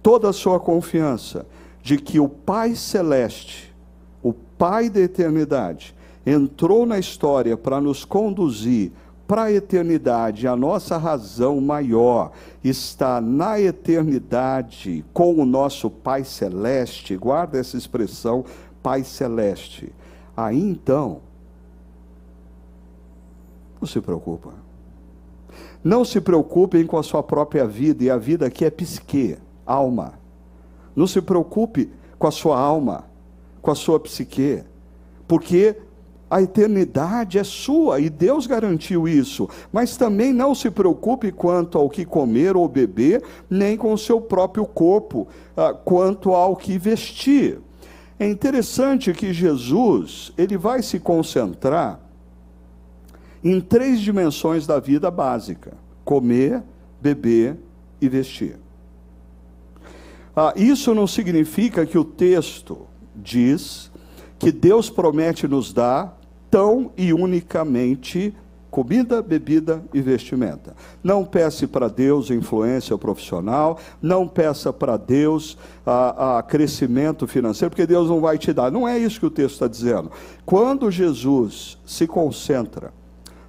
toda 0.00 0.28
a 0.28 0.32
sua 0.32 0.60
confiança 0.60 1.46
de 1.82 1.96
que 1.96 2.20
o 2.20 2.28
Pai 2.28 2.76
Celeste, 2.76 3.74
o 4.22 4.32
Pai 4.32 4.88
da 4.88 5.00
eternidade, 5.00 5.96
entrou 6.24 6.86
na 6.86 6.98
história 6.98 7.56
para 7.56 7.80
nos 7.80 8.04
conduzir 8.04 8.92
para 9.26 9.44
a 9.44 9.52
eternidade, 9.52 10.46
a 10.46 10.54
nossa 10.54 10.96
razão 10.96 11.60
maior 11.60 12.30
está 12.62 13.20
na 13.20 13.60
eternidade 13.60 15.04
com 15.12 15.34
o 15.34 15.44
nosso 15.44 15.90
Pai 15.90 16.22
Celeste, 16.22 17.16
guarda 17.16 17.58
essa 17.58 17.76
expressão, 17.76 18.44
Pai 18.82 19.02
Celeste. 19.02 19.92
Aí 20.36 20.60
então, 20.60 21.20
não 23.80 23.88
se 23.88 24.00
preocupa. 24.00 24.52
Não 25.82 26.04
se 26.04 26.20
preocupem 26.20 26.86
com 26.86 26.96
a 26.96 27.02
sua 27.02 27.22
própria 27.22 27.66
vida, 27.66 28.04
e 28.04 28.10
a 28.10 28.16
vida 28.16 28.46
aqui 28.46 28.64
é 28.64 28.70
psique, 28.70 29.38
alma. 29.64 30.14
Não 30.94 31.06
se 31.06 31.20
preocupe 31.20 31.90
com 32.18 32.26
a 32.26 32.30
sua 32.30 32.58
alma, 32.58 33.04
com 33.60 33.70
a 33.70 33.74
sua 33.74 33.98
psique, 33.98 34.62
porque 35.26 35.76
a 36.28 36.42
eternidade 36.42 37.38
é 37.38 37.44
sua 37.44 38.00
e 38.00 38.10
Deus 38.10 38.46
garantiu 38.46 39.06
isso. 39.06 39.48
Mas 39.72 39.96
também 39.96 40.32
não 40.32 40.54
se 40.54 40.70
preocupe 40.70 41.30
quanto 41.30 41.78
ao 41.78 41.88
que 41.88 42.04
comer 42.04 42.56
ou 42.56 42.68
beber, 42.68 43.22
nem 43.48 43.76
com 43.76 43.92
o 43.92 43.98
seu 43.98 44.20
próprio 44.20 44.66
corpo, 44.66 45.28
ah, 45.56 45.72
quanto 45.72 46.32
ao 46.32 46.56
que 46.56 46.78
vestir. 46.78 47.60
É 48.18 48.28
interessante 48.28 49.12
que 49.12 49.32
Jesus, 49.32 50.32
ele 50.36 50.56
vai 50.56 50.82
se 50.82 50.98
concentrar 50.98 52.00
em 53.44 53.60
três 53.60 54.00
dimensões 54.00 54.66
da 54.66 54.80
vida 54.80 55.10
básica: 55.10 55.74
comer, 56.04 56.62
beber 57.00 57.56
e 58.00 58.08
vestir. 58.08 58.56
Ah, 60.34 60.52
isso 60.56 60.92
não 60.92 61.06
significa 61.06 61.86
que 61.86 61.96
o 61.96 62.04
texto 62.04 62.86
diz 63.14 63.90
que 64.38 64.52
Deus 64.52 64.90
promete 64.90 65.48
nos 65.48 65.72
dar 65.72 66.18
tão 66.50 66.90
e 66.96 67.12
unicamente 67.12 68.34
comida, 68.70 69.22
bebida 69.22 69.82
e 69.94 70.02
vestimenta. 70.02 70.76
Não 71.02 71.24
peça 71.24 71.66
para 71.66 71.88
Deus 71.88 72.30
influência 72.30 72.98
profissional, 72.98 73.78
não 74.02 74.28
peça 74.28 74.70
para 74.70 74.98
Deus 74.98 75.56
a, 75.84 76.38
a, 76.38 76.42
crescimento 76.42 77.26
financeiro, 77.26 77.70
porque 77.70 77.86
Deus 77.86 78.10
não 78.10 78.20
vai 78.20 78.36
te 78.36 78.52
dar. 78.52 78.70
Não 78.70 78.86
é 78.86 78.98
isso 78.98 79.18
que 79.18 79.24
o 79.24 79.30
texto 79.30 79.54
está 79.54 79.66
dizendo. 79.66 80.10
Quando 80.44 80.90
Jesus 80.90 81.78
se 81.86 82.06
concentra 82.06 82.92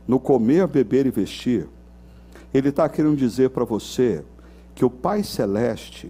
no 0.07 0.17
comer, 0.17 0.65
beber 0.65 1.05
e 1.05 1.11
vestir, 1.11 1.67
ele 2.53 2.69
está 2.69 2.87
querendo 2.87 3.17
dizer 3.17 3.49
para 3.49 3.65
você 3.65 4.23
que 4.73 4.85
o 4.85 4.89
Pai 4.89 5.23
Celeste 5.23 6.09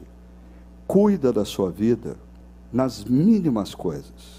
cuida 0.86 1.34
da 1.34 1.44
sua 1.44 1.72
vida 1.72 2.18
nas 2.72 3.04
mínimas 3.04 3.74
coisas, 3.74 4.37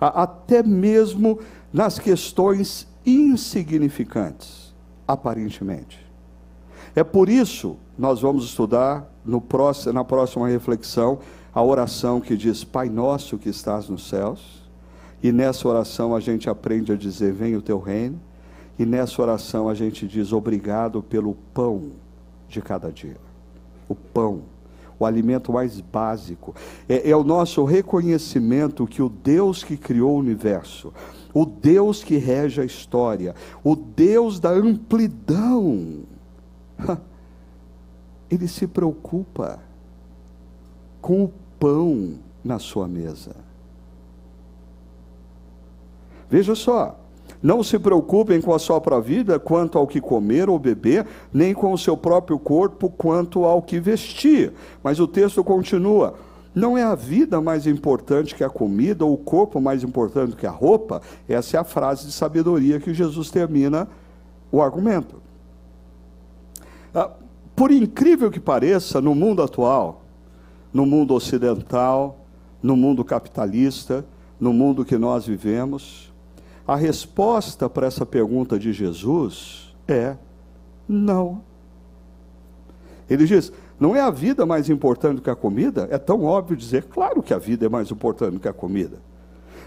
até 0.00 0.62
mesmo 0.62 1.38
nas 1.72 1.98
questões 1.98 2.86
insignificantes, 3.04 4.74
aparentemente. 5.06 6.04
É 6.94 7.04
por 7.04 7.28
isso 7.28 7.76
nós 7.98 8.20
vamos 8.20 8.44
estudar 8.44 9.10
próximo, 9.48 9.92
na 9.92 10.04
próxima 10.04 10.48
reflexão 10.48 11.18
a 11.54 11.62
oração 11.62 12.20
que 12.20 12.36
diz 12.36 12.64
Pai 12.64 12.88
nosso 12.88 13.38
que 13.38 13.48
estás 13.48 13.88
nos 13.88 14.08
céus. 14.08 14.66
E 15.22 15.32
nessa 15.32 15.66
oração 15.68 16.14
a 16.14 16.20
gente 16.20 16.50
aprende 16.50 16.92
a 16.92 16.96
dizer 16.96 17.32
venha 17.32 17.58
o 17.58 17.62
teu 17.62 17.78
reino. 17.78 18.20
E 18.78 18.84
nessa 18.84 19.20
oração 19.22 19.68
a 19.68 19.74
gente 19.74 20.06
diz 20.06 20.32
obrigado 20.32 21.02
pelo 21.02 21.34
pão 21.54 21.92
de 22.48 22.60
cada 22.60 22.92
dia. 22.92 23.16
O 23.88 23.94
pão, 23.94 24.42
o 24.98 25.04
alimento 25.04 25.52
mais 25.52 25.80
básico. 25.80 26.54
É, 26.88 27.10
é 27.10 27.16
o 27.16 27.24
nosso 27.24 27.64
reconhecimento 27.64 28.86
que 28.86 29.02
o 29.02 29.08
Deus 29.08 29.62
que 29.62 29.76
criou 29.76 30.14
o 30.14 30.18
universo, 30.18 30.92
o 31.32 31.44
Deus 31.44 32.02
que 32.02 32.16
rege 32.16 32.60
a 32.60 32.64
história, 32.64 33.34
o 33.62 33.76
Deus 33.76 34.40
da 34.40 34.50
amplidão, 34.50 36.00
ele 38.30 38.48
se 38.48 38.66
preocupa 38.66 39.60
com 41.00 41.24
o 41.24 41.32
pão 41.58 42.18
na 42.42 42.58
sua 42.58 42.88
mesa. 42.88 43.36
Veja 46.28 46.54
só, 46.54 46.98
não 47.46 47.62
se 47.62 47.78
preocupem 47.78 48.40
com 48.40 48.52
a 48.52 48.58
sua 48.58 48.80
própria 48.80 49.00
vida 49.00 49.38
quanto 49.38 49.78
ao 49.78 49.86
que 49.86 50.00
comer 50.00 50.50
ou 50.50 50.58
beber, 50.58 51.06
nem 51.32 51.54
com 51.54 51.72
o 51.72 51.78
seu 51.78 51.96
próprio 51.96 52.40
corpo 52.40 52.90
quanto 52.90 53.44
ao 53.44 53.62
que 53.62 53.78
vestir. 53.78 54.52
Mas 54.82 54.98
o 54.98 55.06
texto 55.06 55.44
continua: 55.44 56.14
não 56.52 56.76
é 56.76 56.82
a 56.82 56.96
vida 56.96 57.40
mais 57.40 57.64
importante 57.64 58.34
que 58.34 58.42
a 58.42 58.50
comida, 58.50 59.04
ou 59.04 59.12
o 59.12 59.16
corpo 59.16 59.60
mais 59.60 59.84
importante 59.84 60.34
que 60.34 60.44
a 60.44 60.50
roupa? 60.50 61.00
Essa 61.28 61.56
é 61.56 61.60
a 61.60 61.62
frase 61.62 62.06
de 62.06 62.12
sabedoria 62.12 62.80
que 62.80 62.92
Jesus 62.92 63.30
termina 63.30 63.86
o 64.50 64.60
argumento. 64.60 65.22
Ah, 66.92 67.12
por 67.54 67.70
incrível 67.70 68.28
que 68.28 68.40
pareça, 68.40 69.00
no 69.00 69.14
mundo 69.14 69.40
atual, 69.40 70.02
no 70.72 70.84
mundo 70.84 71.14
ocidental, 71.14 72.18
no 72.60 72.76
mundo 72.76 73.04
capitalista, 73.04 74.04
no 74.40 74.52
mundo 74.52 74.84
que 74.84 74.98
nós 74.98 75.24
vivemos? 75.24 76.15
A 76.66 76.74
resposta 76.74 77.70
para 77.70 77.86
essa 77.86 78.04
pergunta 78.04 78.58
de 78.58 78.72
Jesus 78.72 79.74
é 79.86 80.16
não. 80.88 81.42
Ele 83.08 83.24
diz: 83.24 83.52
não 83.78 83.94
é 83.94 84.00
a 84.00 84.10
vida 84.10 84.44
mais 84.44 84.68
importante 84.68 85.16
do 85.16 85.22
que 85.22 85.30
a 85.30 85.36
comida? 85.36 85.86
É 85.90 85.98
tão 85.98 86.24
óbvio 86.24 86.56
dizer, 86.56 86.84
claro 86.84 87.22
que 87.22 87.32
a 87.32 87.38
vida 87.38 87.66
é 87.66 87.68
mais 87.68 87.90
importante 87.90 88.34
do 88.34 88.40
que 88.40 88.48
a 88.48 88.52
comida. 88.52 88.98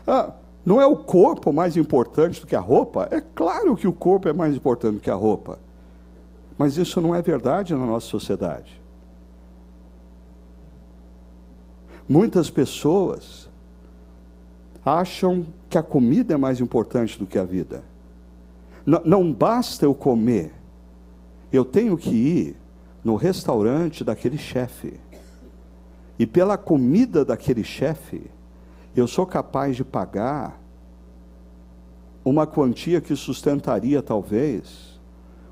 Ah, 0.05 0.33
não 0.65 0.81
é 0.81 0.85
o 0.85 0.95
corpo 0.95 1.53
mais 1.53 1.77
importante 1.77 2.41
do 2.41 2.47
que 2.47 2.55
a 2.55 2.59
roupa? 2.59 3.07
É 3.11 3.21
claro 3.21 3.75
que 3.75 3.87
o 3.87 3.93
corpo 3.93 4.27
é 4.27 4.33
mais 4.33 4.55
importante 4.55 4.95
do 4.95 4.99
que 4.99 5.09
a 5.09 5.15
roupa. 5.15 5.59
Mas 6.57 6.77
isso 6.77 6.99
não 6.99 7.15
é 7.15 7.21
verdade 7.21 7.73
na 7.73 7.85
nossa 7.85 8.07
sociedade. 8.07 8.79
Muitas 12.07 12.49
pessoas 12.49 13.48
acham 14.85 15.45
que 15.69 15.77
a 15.77 15.83
comida 15.83 16.33
é 16.33 16.37
mais 16.37 16.59
importante 16.59 17.17
do 17.17 17.25
que 17.25 17.37
a 17.37 17.43
vida. 17.43 17.83
N 18.85 18.99
não 19.05 19.31
basta 19.31 19.85
eu 19.85 19.93
comer, 19.93 20.53
eu 21.51 21.65
tenho 21.65 21.97
que 21.97 22.15
ir 22.15 22.55
no 23.03 23.15
restaurante 23.15 24.03
daquele 24.03 24.37
chefe. 24.37 24.99
E 26.17 26.25
pela 26.25 26.57
comida 26.57 27.23
daquele 27.23 27.63
chefe, 27.63 28.29
eu 28.95 29.07
sou 29.07 29.25
capaz 29.25 29.75
de 29.75 29.83
pagar 29.83 30.59
uma 32.25 32.45
quantia 32.45 32.99
que 32.99 33.15
sustentaria 33.15 34.01
talvez 34.01 34.99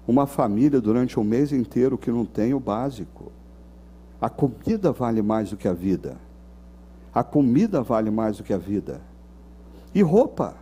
uma 0.08 0.26
família 0.26 0.80
durante 0.80 1.20
um 1.20 1.24
mês 1.24 1.52
inteiro 1.52 1.98
que 1.98 2.10
não 2.10 2.26
tem 2.26 2.54
o 2.54 2.60
básico. 2.60 3.32
A 4.22 4.30
comida 4.30 4.92
vale 4.92 5.22
mais 5.22 5.50
do 5.50 5.58
que 5.58 5.68
a 5.68 5.74
vida. 5.74 6.18
A 7.14 7.24
comida 7.24 7.82
vale 7.82 8.10
mais 8.10 8.38
do 8.38 8.44
que 8.44 8.54
a 8.54 8.58
vida. 8.58 9.02
E 9.94 10.02
roupa. 10.02 10.56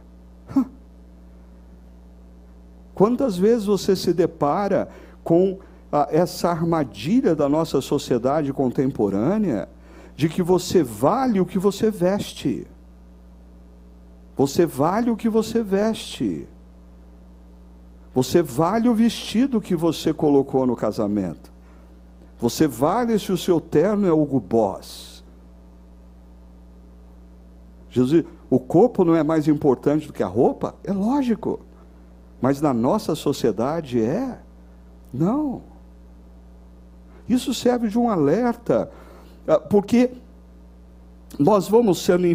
Quantas 2.93 3.37
vezes 3.37 3.65
você 3.65 3.95
se 3.95 4.13
depara 4.13 4.89
com 5.23 5.59
ah, 5.91 6.07
essa 6.11 6.49
armadilha 6.49 7.35
da 7.35 7.49
nossa 7.49 7.81
sociedade 7.81 8.53
contemporânea 8.53 9.67
de 10.15 10.29
que 10.29 10.41
você 10.41 10.81
vale 10.81 11.39
o 11.39 11.45
que 11.45 11.59
você 11.59 11.91
veste? 11.91 12.65
Você 14.37 14.65
vale 14.65 15.09
o 15.09 15.17
que 15.17 15.29
você 15.29 15.61
veste. 15.61 16.47
Você 18.13 18.41
vale 18.41 18.87
o 18.87 18.95
vestido 18.95 19.59
que 19.59 19.75
você 19.75 20.13
colocou 20.13 20.65
no 20.65 20.75
casamento. 20.75 21.51
Você 22.39 22.67
vale 22.67 23.17
se 23.19 23.31
o 23.31 23.37
seu 23.37 23.59
terno 23.59 24.07
é 24.07 24.11
Hugo 24.11 24.39
Boss. 24.39 25.23
Jesus, 27.89 28.25
o 28.55 28.59
corpo 28.59 29.03
não 29.03 29.13
é 29.13 29.21
mais 29.21 29.49
importante 29.49 30.07
do 30.07 30.13
que 30.13 30.23
a 30.23 30.27
roupa? 30.27 30.75
É 30.85 30.93
lógico. 30.93 31.59
Mas 32.41 32.61
na 32.61 32.73
nossa 32.73 33.13
sociedade 33.13 34.01
é? 34.01 34.39
Não. 35.13 35.61
Isso 37.27 37.53
serve 37.53 37.89
de 37.89 37.99
um 37.99 38.09
alerta, 38.09 38.89
ah, 39.45 39.59
porque 39.59 40.11
nós 41.37 41.67
vamos 41.67 42.01
sendo 42.01 42.25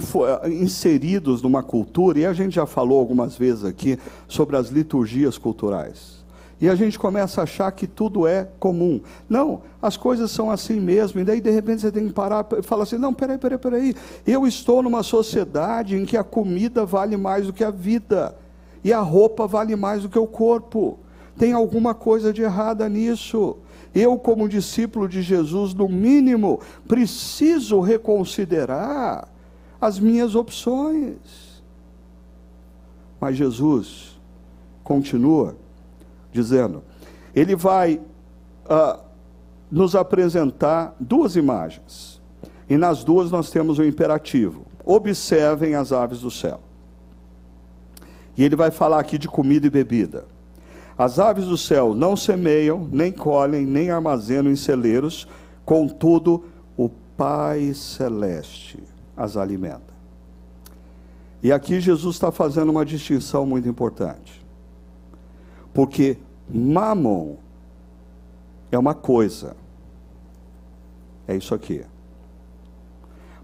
inseridos 0.46 1.40
numa 1.40 1.62
cultura, 1.62 2.18
e 2.18 2.26
a 2.26 2.34
gente 2.34 2.56
já 2.56 2.66
falou 2.66 2.98
algumas 2.98 3.34
vezes 3.34 3.64
aqui 3.64 3.98
sobre 4.28 4.58
as 4.58 4.68
liturgias 4.68 5.38
culturais. 5.38 6.19
E 6.60 6.68
a 6.68 6.74
gente 6.74 6.98
começa 6.98 7.40
a 7.40 7.44
achar 7.44 7.72
que 7.72 7.86
tudo 7.86 8.26
é 8.26 8.46
comum. 8.58 9.00
Não, 9.26 9.62
as 9.80 9.96
coisas 9.96 10.30
são 10.30 10.50
assim 10.50 10.78
mesmo. 10.78 11.18
E 11.18 11.24
daí, 11.24 11.40
de 11.40 11.50
repente, 11.50 11.80
você 11.80 11.90
tem 11.90 12.06
que 12.06 12.12
parar 12.12 12.46
e 12.58 12.62
falar 12.62 12.82
assim: 12.82 12.98
não, 12.98 13.14
peraí, 13.14 13.38
peraí, 13.38 13.58
peraí. 13.58 13.94
Eu 14.26 14.46
estou 14.46 14.82
numa 14.82 15.02
sociedade 15.02 15.96
em 15.96 16.04
que 16.04 16.18
a 16.18 16.24
comida 16.24 16.84
vale 16.84 17.16
mais 17.16 17.46
do 17.46 17.52
que 17.52 17.64
a 17.64 17.70
vida. 17.70 18.36
E 18.84 18.92
a 18.92 19.00
roupa 19.00 19.46
vale 19.46 19.74
mais 19.74 20.02
do 20.02 20.08
que 20.10 20.18
o 20.18 20.26
corpo. 20.26 20.98
Tem 21.38 21.54
alguma 21.54 21.94
coisa 21.94 22.30
de 22.30 22.42
errada 22.42 22.86
nisso. 22.88 23.56
Eu, 23.94 24.18
como 24.18 24.48
discípulo 24.48 25.08
de 25.08 25.22
Jesus, 25.22 25.72
no 25.72 25.88
mínimo, 25.88 26.60
preciso 26.86 27.80
reconsiderar 27.80 29.26
as 29.80 29.98
minhas 29.98 30.34
opções. 30.34 31.62
Mas 33.18 33.36
Jesus 33.36 34.20
continua 34.84 35.56
dizendo, 36.32 36.82
ele 37.34 37.54
vai 37.54 38.00
uh, 38.66 39.00
nos 39.70 39.94
apresentar 39.94 40.94
duas 40.98 41.36
imagens. 41.36 42.20
E 42.68 42.76
nas 42.76 43.02
duas 43.02 43.30
nós 43.30 43.50
temos 43.50 43.78
o 43.78 43.82
um 43.82 43.84
imperativo: 43.84 44.66
observem 44.84 45.74
as 45.74 45.92
aves 45.92 46.20
do 46.20 46.30
céu. 46.30 46.60
E 48.36 48.44
ele 48.44 48.56
vai 48.56 48.70
falar 48.70 49.00
aqui 49.00 49.18
de 49.18 49.28
comida 49.28 49.66
e 49.66 49.70
bebida. 49.70 50.24
As 50.96 51.18
aves 51.18 51.46
do 51.46 51.56
céu 51.56 51.94
não 51.94 52.14
semeiam, 52.14 52.88
nem 52.92 53.10
colhem, 53.10 53.64
nem 53.64 53.90
armazenam 53.90 54.50
em 54.50 54.56
celeiros, 54.56 55.26
contudo, 55.64 56.44
o 56.76 56.88
Pai 56.88 57.72
Celeste 57.74 58.78
as 59.16 59.36
alimenta. 59.36 59.90
E 61.42 61.52
aqui 61.52 61.80
Jesus 61.80 62.16
está 62.16 62.32
fazendo 62.32 62.70
uma 62.70 62.84
distinção 62.84 63.44
muito 63.44 63.68
importante. 63.68 64.39
Porque 65.72 66.18
mamon 66.48 67.36
é 68.70 68.78
uma 68.78 68.94
coisa. 68.94 69.56
É 71.26 71.36
isso 71.36 71.54
aqui. 71.54 71.84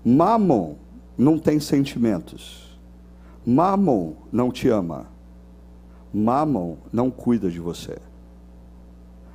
Mamon 0.04 0.76
não 1.16 1.38
tem 1.38 1.58
sentimentos. 1.58 2.78
Mamon 3.44 4.14
não 4.32 4.50
te 4.50 4.68
ama. 4.68 5.06
Mamon 6.12 6.76
não 6.92 7.10
cuida 7.10 7.50
de 7.50 7.60
você. 7.60 7.98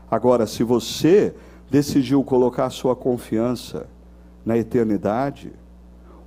Agora, 0.09 0.45
se 0.45 0.63
você 0.63 1.33
decidiu 1.69 2.23
colocar 2.23 2.69
sua 2.69 2.95
confiança 2.95 3.87
na 4.45 4.57
eternidade, 4.57 5.53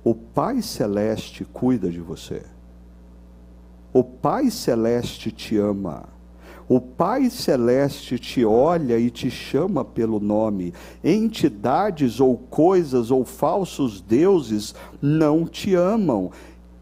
o 0.03 0.15
Pai 0.15 0.61
Celeste 0.61 1.45
cuida 1.45 1.91
de 1.91 1.99
você. 1.99 2.43
O 3.93 4.03
Pai 4.03 4.49
Celeste 4.49 5.31
te 5.31 5.57
ama. 5.57 6.14
O 6.67 6.81
Pai 6.81 7.29
Celeste 7.29 8.17
te 8.17 8.43
olha 8.43 8.97
e 8.97 9.11
te 9.11 9.29
chama 9.29 9.85
pelo 9.85 10.19
nome. 10.19 10.73
Entidades 11.03 12.19
ou 12.19 12.37
coisas 12.37 13.11
ou 13.11 13.23
falsos 13.23 14.01
deuses 14.01 14.73
não 15.01 15.45
te 15.45 15.75
amam. 15.75 16.31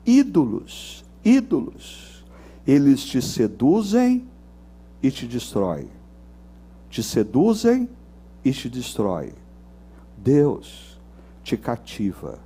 Ídolos, 0.05 1.03
ídolos 1.23 2.13
eles 2.65 3.03
te 3.03 3.21
seduzem 3.21 4.25
e 5.01 5.11
te 5.11 5.27
destroem. 5.27 5.89
Te 6.89 7.03
seduzem 7.03 7.89
e 8.43 8.51
te 8.51 8.69
destroem. 8.69 9.33
Deus 10.17 10.97
te 11.43 11.57
cativa 11.57 12.39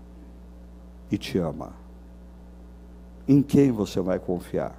e 1.11 1.17
te 1.17 1.37
ama. 1.37 1.73
Em 3.27 3.43
quem 3.43 3.71
você 3.71 4.01
vai 4.01 4.17
confiar? 4.17 4.75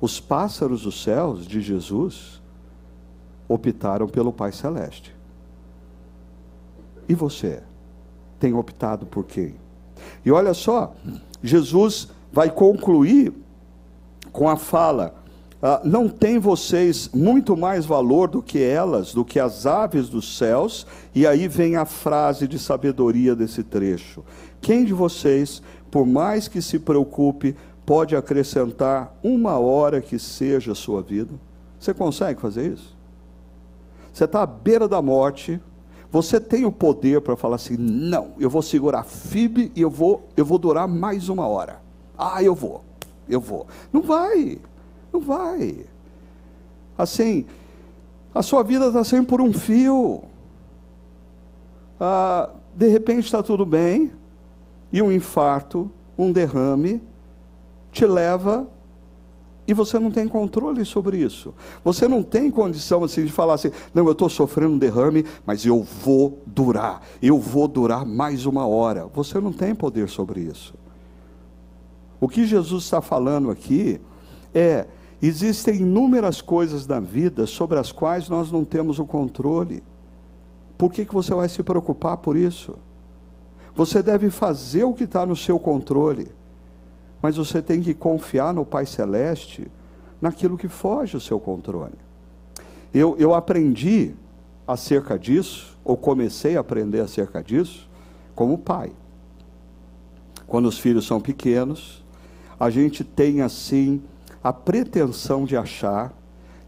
Os 0.00 0.18
pássaros 0.18 0.82
dos 0.82 1.02
céus 1.02 1.46
de 1.46 1.60
Jesus 1.60 2.40
optaram 3.48 4.08
pelo 4.08 4.32
Pai 4.32 4.52
Celeste. 4.52 5.14
E 7.08 7.14
você? 7.14 7.62
Tem 8.38 8.54
optado 8.54 9.04
por 9.04 9.24
quem? 9.24 9.56
E 10.24 10.30
olha 10.30 10.54
só, 10.54 10.94
Jesus 11.42 12.08
vai 12.32 12.50
concluir 12.50 13.32
com 14.32 14.48
a 14.48 14.56
fala: 14.56 15.14
ah, 15.62 15.80
Não 15.84 16.08
tem 16.08 16.38
vocês 16.38 17.10
muito 17.12 17.56
mais 17.56 17.84
valor 17.84 18.28
do 18.28 18.42
que 18.42 18.62
elas, 18.62 19.12
do 19.12 19.24
que 19.24 19.38
as 19.38 19.66
aves 19.66 20.08
dos 20.08 20.38
céus? 20.38 20.86
E 21.14 21.26
aí 21.26 21.48
vem 21.48 21.76
a 21.76 21.84
frase 21.84 22.46
de 22.46 22.58
sabedoria 22.58 23.34
desse 23.34 23.62
trecho: 23.62 24.24
Quem 24.60 24.84
de 24.84 24.94
vocês, 24.94 25.62
por 25.90 26.06
mais 26.06 26.48
que 26.48 26.62
se 26.62 26.78
preocupe, 26.78 27.56
pode 27.90 28.14
acrescentar 28.14 29.12
uma 29.20 29.58
hora 29.58 30.00
que 30.00 30.16
seja 30.16 30.70
a 30.70 30.76
sua 30.76 31.02
vida? 31.02 31.34
Você 31.76 31.92
consegue 31.92 32.40
fazer 32.40 32.72
isso? 32.72 32.96
Você 34.12 34.26
está 34.26 34.42
à 34.42 34.46
beira 34.46 34.86
da 34.86 35.02
morte, 35.02 35.60
você 36.08 36.38
tem 36.38 36.64
o 36.64 36.70
poder 36.70 37.20
para 37.20 37.34
falar 37.34 37.56
assim: 37.56 37.76
não, 37.76 38.34
eu 38.38 38.48
vou 38.48 38.62
segurar 38.62 39.02
FIB 39.02 39.72
e 39.74 39.80
eu 39.80 39.90
vou, 39.90 40.28
eu 40.36 40.44
vou 40.44 40.56
durar 40.56 40.86
mais 40.86 41.28
uma 41.28 41.48
hora. 41.48 41.80
Ah, 42.16 42.40
eu 42.44 42.54
vou 42.54 42.84
eu 43.30 43.40
vou. 43.40 43.66
Não 43.92 44.02
vai, 44.02 44.58
não 45.12 45.20
vai. 45.20 45.86
Assim, 46.98 47.46
a 48.34 48.42
sua 48.42 48.62
vida 48.62 48.88
está 48.88 49.04
sempre 49.04 49.26
por 49.26 49.40
um 49.40 49.52
fio. 49.52 50.22
Ah, 51.98 52.50
de 52.74 52.88
repente 52.88 53.24
está 53.24 53.42
tudo 53.42 53.64
bem, 53.64 54.12
e 54.92 55.00
um 55.00 55.10
infarto, 55.10 55.90
um 56.18 56.32
derrame, 56.32 57.00
te 57.92 58.06
leva 58.06 58.68
e 59.66 59.74
você 59.74 59.98
não 59.98 60.10
tem 60.10 60.26
controle 60.26 60.84
sobre 60.84 61.18
isso. 61.18 61.54
Você 61.84 62.08
não 62.08 62.22
tem 62.22 62.50
condição 62.50 63.04
assim 63.04 63.24
de 63.24 63.30
falar 63.30 63.54
assim, 63.54 63.70
não, 63.94 64.04
eu 64.06 64.12
estou 64.12 64.28
sofrendo 64.28 64.74
um 64.74 64.78
derrame, 64.78 65.24
mas 65.46 65.64
eu 65.64 65.82
vou 65.82 66.42
durar, 66.44 67.02
eu 67.22 67.38
vou 67.38 67.68
durar 67.68 68.04
mais 68.04 68.46
uma 68.46 68.66
hora. 68.66 69.06
Você 69.14 69.38
não 69.40 69.52
tem 69.52 69.74
poder 69.74 70.08
sobre 70.08 70.40
isso. 70.40 70.74
O 72.20 72.28
que 72.28 72.44
Jesus 72.44 72.84
está 72.84 73.00
falando 73.00 73.50
aqui 73.50 74.00
é: 74.52 74.86
existem 75.22 75.76
inúmeras 75.76 76.40
coisas 76.40 76.86
na 76.86 77.00
vida 77.00 77.46
sobre 77.46 77.78
as 77.78 77.92
quais 77.92 78.28
nós 78.28 78.50
não 78.50 78.64
temos 78.64 78.98
o 78.98 79.06
controle. 79.06 79.82
Por 80.76 80.92
que, 80.92 81.04
que 81.04 81.14
você 81.14 81.32
vai 81.32 81.48
se 81.48 81.62
preocupar 81.62 82.16
por 82.16 82.36
isso? 82.36 82.74
Você 83.74 84.02
deve 84.02 84.30
fazer 84.30 84.84
o 84.84 84.92
que 84.92 85.04
está 85.04 85.24
no 85.24 85.36
seu 85.36 85.58
controle, 85.58 86.28
mas 87.22 87.36
você 87.36 87.60
tem 87.60 87.80
que 87.80 87.94
confiar 87.94 88.52
no 88.52 88.64
Pai 88.64 88.86
Celeste 88.86 89.70
naquilo 90.20 90.56
que 90.56 90.68
foge 90.68 91.12
do 91.12 91.20
seu 91.20 91.40
controle. 91.40 91.94
Eu, 92.92 93.16
eu 93.18 93.34
aprendi 93.34 94.14
acerca 94.66 95.18
disso, 95.18 95.78
ou 95.84 95.96
comecei 95.96 96.56
a 96.56 96.60
aprender 96.60 97.00
acerca 97.00 97.42
disso, 97.42 97.88
como 98.34 98.58
pai. 98.58 98.92
Quando 100.46 100.66
os 100.66 100.78
filhos 100.78 101.06
são 101.06 101.20
pequenos, 101.20 102.04
a 102.58 102.70
gente 102.70 103.02
tem 103.02 103.40
assim 103.40 104.02
a 104.42 104.52
pretensão 104.52 105.44
de 105.44 105.56
achar 105.56 106.12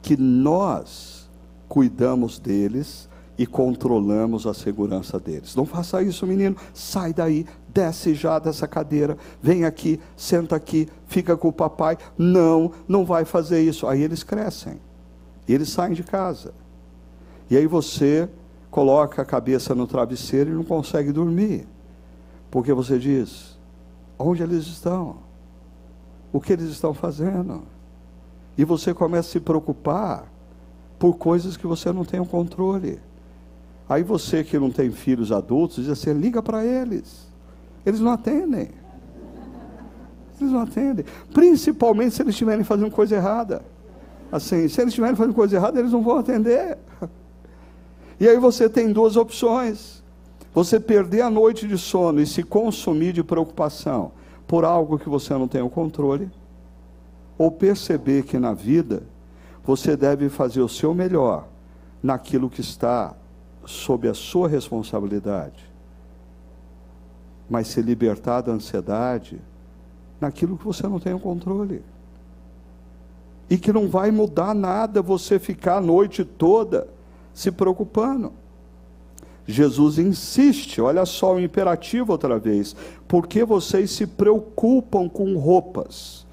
que 0.00 0.16
nós 0.16 1.28
cuidamos 1.68 2.38
deles 2.38 3.09
e 3.38 3.46
controlamos 3.46 4.46
a 4.46 4.55
segurança 4.55 5.18
deles. 5.18 5.57
Não 5.57 5.64
faça 5.64 6.03
isso, 6.03 6.26
menino. 6.26 6.57
Sai 6.74 7.12
daí, 7.12 7.46
desce 7.72 8.14
já 8.14 8.38
dessa 8.38 8.66
cadeira, 8.68 9.16
vem 9.40 9.64
aqui, 9.64 10.00
senta 10.16 10.56
aqui, 10.56 10.88
fica 11.06 11.36
com 11.36 11.48
o 11.48 11.52
papai. 11.52 11.96
Não, 12.16 12.72
não 12.86 13.04
vai 13.04 13.24
fazer 13.24 13.62
isso. 13.62 13.86
Aí 13.86 14.02
eles 14.02 14.22
crescem. 14.22 14.80
Eles 15.48 15.68
saem 15.68 15.94
de 15.94 16.02
casa. 16.02 16.54
E 17.50 17.56
aí 17.56 17.66
você 17.66 18.28
coloca 18.70 19.20
a 19.20 19.24
cabeça 19.24 19.74
no 19.74 19.86
travesseiro 19.86 20.50
e 20.50 20.54
não 20.54 20.64
consegue 20.64 21.12
dormir. 21.12 21.66
Porque 22.50 22.72
você 22.72 22.98
diz: 22.98 23.58
onde 24.18 24.42
eles 24.42 24.66
estão? 24.66 25.16
O 26.32 26.40
que 26.40 26.52
eles 26.52 26.70
estão 26.70 26.94
fazendo? 26.94 27.62
E 28.56 28.64
você 28.64 28.94
começa 28.94 29.28
a 29.28 29.32
se 29.32 29.40
preocupar 29.40 30.30
por 30.98 31.14
coisas 31.14 31.56
que 31.56 31.66
você 31.66 31.92
não 31.92 32.04
tem 32.04 32.20
o 32.20 32.26
controle. 32.26 33.00
Aí 33.88 34.02
você 34.02 34.44
que 34.44 34.58
não 34.58 34.70
tem 34.70 34.90
filhos 34.90 35.32
adultos 35.32 35.84
diz 35.84 35.88
assim: 35.88 36.12
liga 36.12 36.42
para 36.42 36.64
eles. 36.64 37.31
Eles 37.84 38.00
não 38.00 38.12
atendem. 38.12 38.70
Eles 40.40 40.52
não 40.52 40.60
atendem. 40.60 41.04
Principalmente 41.32 42.14
se 42.14 42.22
eles 42.22 42.34
estiverem 42.34 42.64
fazendo 42.64 42.90
coisa 42.90 43.16
errada. 43.16 43.62
Assim, 44.30 44.68
se 44.68 44.80
eles 44.80 44.92
estiverem 44.92 45.16
fazendo 45.16 45.34
coisa 45.34 45.56
errada, 45.56 45.78
eles 45.78 45.92
não 45.92 46.02
vão 46.02 46.18
atender. 46.18 46.78
E 48.20 48.28
aí 48.28 48.38
você 48.38 48.68
tem 48.68 48.92
duas 48.92 49.16
opções: 49.16 50.02
você 50.54 50.78
perder 50.78 51.22
a 51.22 51.30
noite 51.30 51.66
de 51.66 51.76
sono 51.76 52.20
e 52.20 52.26
se 52.26 52.42
consumir 52.42 53.12
de 53.12 53.22
preocupação 53.22 54.12
por 54.46 54.64
algo 54.64 54.98
que 54.98 55.08
você 55.08 55.32
não 55.34 55.48
tem 55.48 55.62
o 55.62 55.70
controle, 55.70 56.30
ou 57.36 57.50
perceber 57.50 58.22
que 58.24 58.38
na 58.38 58.52
vida 58.52 59.02
você 59.64 59.96
deve 59.96 60.28
fazer 60.28 60.60
o 60.60 60.68
seu 60.68 60.94
melhor 60.94 61.48
naquilo 62.02 62.50
que 62.50 62.60
está 62.60 63.14
sob 63.64 64.08
a 64.08 64.14
sua 64.14 64.48
responsabilidade, 64.48 65.71
mas 67.53 67.68
se 67.68 67.82
libertar 67.82 68.40
da 68.40 68.50
ansiedade 68.50 69.38
naquilo 70.18 70.57
que 70.57 70.64
você 70.64 70.88
não 70.88 70.98
tem 70.98 71.12
o 71.12 71.20
controle. 71.20 71.82
E 73.50 73.59
que 73.59 73.70
não 73.70 73.90
vai 73.90 74.11
mudar 74.11 74.55
nada 74.55 75.03
você 75.03 75.38
ficar 75.38 75.76
a 75.76 75.80
noite 75.82 76.24
toda 76.24 76.88
se 77.34 77.53
preocupando. 77.53 78.32
Jesus 79.46 79.98
insiste, 79.98 80.80
olha 80.80 81.05
só 81.05 81.34
o 81.34 81.40
imperativo 81.40 82.12
outra 82.12 82.38
vez, 82.38 82.74
porque 83.07 83.44
vocês 83.44 83.90
se 83.90 84.07
preocupam 84.07 85.07
com 85.07 85.36
roupas. 85.36 86.26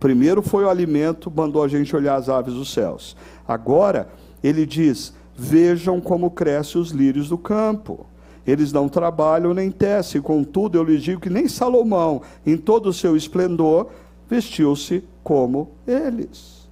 Primeiro 0.00 0.40
foi 0.40 0.64
o 0.64 0.70
alimento, 0.70 1.30
mandou 1.30 1.62
a 1.62 1.68
gente 1.68 1.94
olhar 1.94 2.14
as 2.14 2.30
aves 2.30 2.54
dos 2.54 2.72
céus. 2.72 3.14
Agora, 3.46 4.08
ele 4.42 4.64
diz: 4.64 5.12
vejam 5.36 6.00
como 6.00 6.30
crescem 6.30 6.80
os 6.80 6.92
lírios 6.92 7.28
do 7.28 7.36
campo. 7.36 8.06
Eles 8.46 8.72
não 8.72 8.88
trabalham 8.88 9.54
nem 9.54 9.70
tecem, 9.70 10.20
contudo 10.20 10.76
eu 10.76 10.84
lhes 10.84 11.02
digo 11.02 11.20
que 11.20 11.30
nem 11.30 11.48
Salomão, 11.48 12.22
em 12.44 12.56
todo 12.56 12.88
o 12.88 12.92
seu 12.92 13.16
esplendor, 13.16 13.88
vestiu-se 14.28 15.04
como 15.22 15.70
eles. 15.86 16.68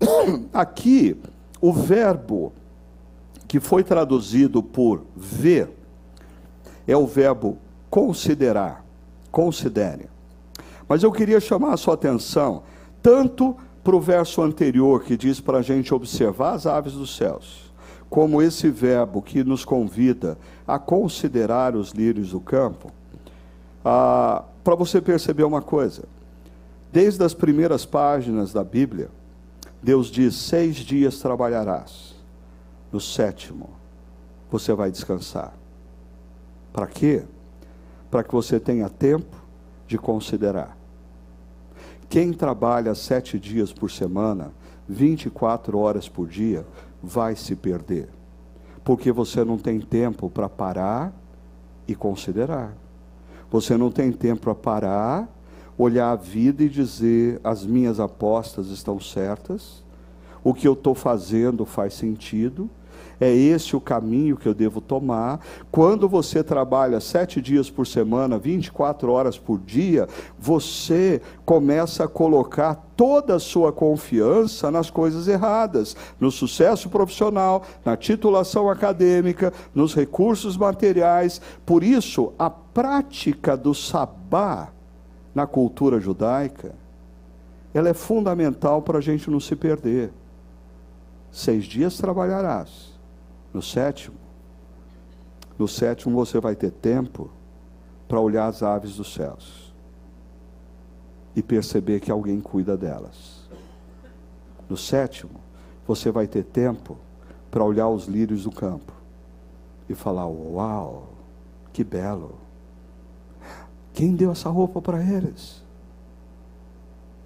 Aqui, 0.52 1.16
o 1.60 1.72
verbo 1.72 2.52
que 3.48 3.60
foi 3.60 3.84
traduzido 3.84 4.62
por 4.62 5.02
ver, 5.16 5.70
é 6.86 6.96
o 6.96 7.06
verbo 7.06 7.56
considerar. 7.88 8.84
Considere. 9.30 10.08
Mas 10.88 11.02
eu 11.02 11.12
queria 11.12 11.40
chamar 11.40 11.74
a 11.74 11.76
sua 11.76 11.94
atenção 11.94 12.62
tanto 13.00 13.56
para 13.84 13.94
o 13.94 14.00
verso 14.00 14.42
anterior, 14.42 15.04
que 15.04 15.16
diz 15.16 15.40
para 15.40 15.58
a 15.58 15.62
gente 15.62 15.94
observar 15.94 16.54
as 16.54 16.66
aves 16.66 16.94
dos 16.94 17.14
céus, 17.16 17.63
como 18.14 18.40
esse 18.40 18.70
verbo 18.70 19.20
que 19.20 19.42
nos 19.42 19.64
convida 19.64 20.38
a 20.64 20.78
considerar 20.78 21.74
os 21.74 21.90
lírios 21.90 22.30
do 22.30 22.38
campo, 22.38 22.92
ah, 23.84 24.44
para 24.62 24.76
você 24.76 25.00
perceber 25.00 25.42
uma 25.42 25.60
coisa. 25.60 26.04
Desde 26.92 27.24
as 27.24 27.34
primeiras 27.34 27.84
páginas 27.84 28.52
da 28.52 28.62
Bíblia, 28.62 29.10
Deus 29.82 30.12
diz: 30.12 30.36
seis 30.36 30.76
dias 30.76 31.18
trabalharás 31.18 32.14
no 32.92 33.00
sétimo, 33.00 33.70
você 34.48 34.72
vai 34.72 34.92
descansar. 34.92 35.52
Para 36.72 36.86
quê? 36.86 37.24
Para 38.12 38.22
que 38.22 38.32
você 38.32 38.60
tenha 38.60 38.88
tempo 38.88 39.42
de 39.88 39.98
considerar. 39.98 40.78
Quem 42.08 42.32
trabalha 42.32 42.94
sete 42.94 43.40
dias 43.40 43.72
por 43.72 43.90
semana, 43.90 44.52
24 44.88 45.76
horas 45.78 46.08
por 46.08 46.28
dia, 46.28 46.64
vai 47.04 47.36
se 47.36 47.54
perder. 47.54 48.08
Porque 48.82 49.12
você 49.12 49.44
não 49.44 49.58
tem 49.58 49.80
tempo 49.80 50.28
para 50.28 50.48
parar 50.48 51.12
e 51.86 51.94
considerar. 51.94 52.74
Você 53.50 53.76
não 53.76 53.90
tem 53.90 54.10
tempo 54.10 54.42
para 54.42 54.54
parar, 54.54 55.28
olhar 55.78 56.10
a 56.10 56.16
vida 56.16 56.64
e 56.64 56.68
dizer: 56.68 57.40
as 57.44 57.64
minhas 57.64 58.00
apostas 58.00 58.68
estão 58.68 58.98
certas, 58.98 59.84
o 60.42 60.52
que 60.52 60.66
eu 60.66 60.72
estou 60.72 60.94
fazendo 60.94 61.64
faz 61.64 61.94
sentido 61.94 62.68
é 63.20 63.32
esse 63.32 63.76
o 63.76 63.80
caminho 63.80 64.36
que 64.36 64.48
eu 64.48 64.54
devo 64.54 64.80
tomar. 64.80 65.40
Quando 65.70 66.08
você 66.08 66.42
trabalha 66.42 67.00
sete 67.00 67.40
dias 67.40 67.70
por 67.70 67.86
semana, 67.86 68.38
24 68.38 69.10
horas 69.10 69.38
por 69.38 69.58
dia, 69.60 70.08
você 70.38 71.20
começa 71.44 72.04
a 72.04 72.08
colocar 72.08 72.74
toda 72.96 73.36
a 73.36 73.40
sua 73.40 73.72
confiança 73.72 74.70
nas 74.70 74.90
coisas 74.90 75.28
erradas, 75.28 75.96
no 76.18 76.30
sucesso 76.30 76.88
profissional, 76.88 77.62
na 77.84 77.96
titulação 77.96 78.68
acadêmica, 78.68 79.52
nos 79.74 79.94
recursos 79.94 80.56
materiais. 80.56 81.40
Por 81.64 81.82
isso, 81.82 82.32
a 82.38 82.50
prática 82.50 83.56
do 83.56 83.74
sabá 83.74 84.68
na 85.34 85.46
cultura 85.46 85.98
judaica, 85.98 86.74
ela 87.72 87.88
é 87.88 87.94
fundamental 87.94 88.82
para 88.82 88.98
a 88.98 89.02
gente 89.02 89.28
não 89.28 89.40
se 89.40 89.56
perder. 89.56 90.12
Seis 91.32 91.64
dias 91.64 91.96
trabalharás 91.98 92.93
no 93.54 93.62
sétimo, 93.62 94.16
no 95.56 95.68
sétimo 95.68 96.16
você 96.16 96.40
vai 96.40 96.56
ter 96.56 96.72
tempo 96.72 97.30
para 98.08 98.20
olhar 98.20 98.48
as 98.48 98.64
aves 98.64 98.96
dos 98.96 99.14
céus 99.14 99.72
e 101.36 101.42
perceber 101.42 102.00
que 102.00 102.10
alguém 102.10 102.40
cuida 102.40 102.76
delas. 102.76 103.48
No 104.68 104.76
sétimo, 104.76 105.40
você 105.86 106.10
vai 106.10 106.26
ter 106.26 106.42
tempo 106.42 106.98
para 107.48 107.62
olhar 107.62 107.88
os 107.88 108.06
lírios 108.06 108.42
do 108.42 108.50
campo 108.50 108.92
e 109.88 109.94
falar: 109.94 110.26
Uau, 110.26 111.10
que 111.72 111.84
belo! 111.84 112.34
Quem 113.92 114.16
deu 114.16 114.32
essa 114.32 114.48
roupa 114.48 114.82
para 114.82 115.00
eles? 115.00 115.62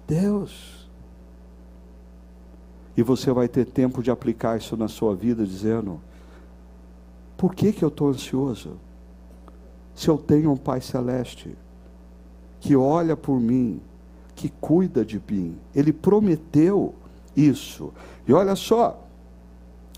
Deus. 0.07 0.87
E 2.95 3.01
você 3.01 3.31
vai 3.31 3.47
ter 3.47 3.65
tempo 3.65 4.03
de 4.03 4.11
aplicar 4.11 4.57
isso 4.57 4.77
na 4.77 4.87
sua 4.87 5.15
vida, 5.15 5.45
dizendo: 5.45 5.99
por 7.39 7.55
que, 7.55 7.71
que 7.71 7.81
eu 7.81 7.87
estou 7.87 8.09
ansioso? 8.09 8.73
Se 9.95 10.09
eu 10.09 10.17
tenho 10.17 10.51
um 10.51 10.57
Pai 10.57 10.81
Celeste 10.81 11.55
que 12.59 12.75
olha 12.75 13.15
por 13.15 13.39
mim, 13.39 13.79
que 14.35 14.49
cuida 14.49 15.05
de 15.05 15.21
mim, 15.31 15.55
Ele 15.73 15.93
prometeu 15.93 16.93
isso. 17.37 17.93
E 18.27 18.33
olha 18.33 18.57
só, 18.57 19.01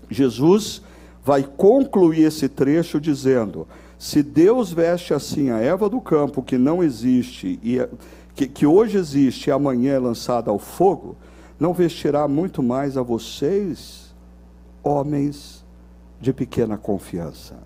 Jesus 0.08 0.82
vai 1.24 1.42
concluir 1.42 2.22
esse 2.22 2.48
trecho 2.48 3.00
dizendo: 3.00 3.66
se 3.98 4.22
Deus 4.22 4.72
veste 4.72 5.12
assim 5.12 5.50
a 5.50 5.58
Eva 5.58 5.88
do 5.88 6.00
campo, 6.00 6.44
que 6.44 6.56
não 6.56 6.80
existe, 6.80 7.58
e 7.60 7.80
é, 7.80 7.90
que, 8.36 8.46
que 8.46 8.64
hoje 8.64 8.98
existe 8.98 9.48
e 9.48 9.50
amanhã 9.50 9.94
é 9.94 9.98
lançada 9.98 10.48
ao 10.48 10.60
fogo, 10.60 11.16
não 11.58 11.74
vestirá 11.74 12.28
muito 12.28 12.62
mais 12.62 12.96
a 12.96 13.02
vocês, 13.02 14.14
homens 14.80 15.61
de 16.22 16.32
pequena 16.32 16.78
confiança. 16.78 17.58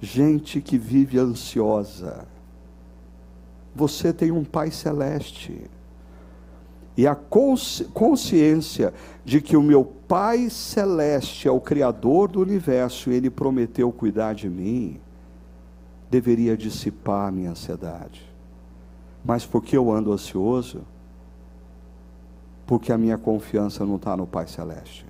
Gente 0.00 0.60
que 0.60 0.78
vive 0.78 1.18
ansiosa, 1.18 2.24
você 3.74 4.12
tem 4.12 4.30
um 4.30 4.44
Pai 4.44 4.70
celeste. 4.70 5.60
E 6.96 7.04
a 7.04 7.16
consciência 7.16 8.94
de 9.24 9.40
que 9.40 9.56
o 9.56 9.62
meu 9.62 9.84
Pai 9.84 10.48
celeste 10.48 11.48
é 11.48 11.50
o 11.50 11.60
Criador 11.60 12.28
do 12.28 12.40
universo 12.40 13.10
e 13.10 13.14
Ele 13.14 13.28
prometeu 13.28 13.90
cuidar 13.90 14.32
de 14.32 14.48
mim, 14.48 15.00
deveria 16.08 16.56
dissipar 16.56 17.26
a 17.26 17.32
minha 17.32 17.50
ansiedade. 17.50 18.24
Mas 19.24 19.44
por 19.44 19.64
que 19.64 19.76
eu 19.76 19.90
ando 19.90 20.12
ansioso? 20.12 20.82
Porque 22.64 22.92
a 22.92 22.98
minha 22.98 23.18
confiança 23.18 23.84
não 23.84 23.96
está 23.96 24.16
no 24.16 24.28
Pai 24.28 24.46
Celeste. 24.46 25.04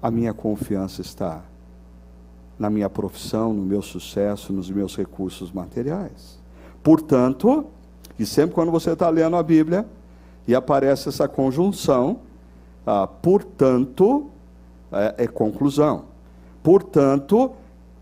A 0.00 0.10
minha 0.10 0.32
confiança 0.32 1.00
está 1.00 1.42
na 2.58 2.68
minha 2.68 2.90
profissão, 2.90 3.52
no 3.52 3.62
meu 3.62 3.80
sucesso, 3.80 4.52
nos 4.52 4.70
meus 4.70 4.96
recursos 4.96 5.52
materiais. 5.52 6.38
Portanto, 6.82 7.66
e 8.18 8.26
sempre 8.26 8.54
quando 8.54 8.72
você 8.72 8.92
está 8.92 9.08
lendo 9.08 9.36
a 9.36 9.42
Bíblia 9.42 9.86
e 10.46 10.54
aparece 10.54 11.08
essa 11.08 11.28
conjunção, 11.28 12.20
ah, 12.86 13.06
portanto, 13.06 14.30
é, 14.90 15.24
é, 15.24 15.26
conclusão. 15.26 16.06
Portanto, 16.62 17.44
o 17.44 17.52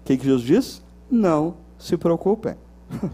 que, 0.05 0.17
que 0.17 0.25
Jesus 0.25 0.43
diz? 0.43 0.83
Não 1.11 1.55
se 1.79 1.97
preocupem. 1.97 2.55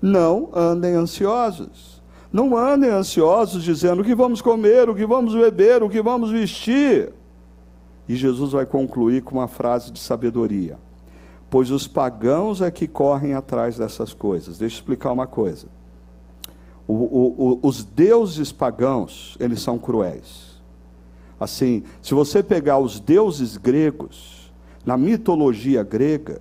Não 0.00 0.48
andem 0.54 0.94
ansiosos. 0.94 2.00
Não 2.32 2.56
andem 2.56 2.88
ansiosos 2.88 3.62
dizendo 3.62 4.00
o 4.00 4.04
que 4.04 4.14
vamos 4.14 4.40
comer, 4.40 4.88
o 4.88 4.94
que 4.94 5.04
vamos 5.04 5.34
beber, 5.34 5.82
o 5.82 5.90
que 5.90 6.00
vamos 6.00 6.30
vestir. 6.30 7.12
E 8.10 8.16
Jesus 8.16 8.50
vai 8.50 8.66
concluir 8.66 9.22
com 9.22 9.36
uma 9.36 9.46
frase 9.46 9.92
de 9.92 10.00
sabedoria. 10.00 10.76
Pois 11.48 11.70
os 11.70 11.86
pagãos 11.86 12.60
é 12.60 12.68
que 12.68 12.88
correm 12.88 13.34
atrás 13.34 13.76
dessas 13.78 14.12
coisas. 14.12 14.58
Deixa 14.58 14.74
eu 14.74 14.78
explicar 14.78 15.12
uma 15.12 15.28
coisa. 15.28 15.68
O, 16.88 16.94
o, 16.94 17.52
o, 17.52 17.60
os 17.62 17.84
deuses 17.84 18.50
pagãos, 18.50 19.36
eles 19.38 19.62
são 19.62 19.78
cruéis. 19.78 20.60
Assim, 21.38 21.84
se 22.02 22.12
você 22.12 22.42
pegar 22.42 22.80
os 22.80 22.98
deuses 22.98 23.56
gregos, 23.56 24.52
na 24.84 24.96
mitologia 24.96 25.84
grega, 25.84 26.40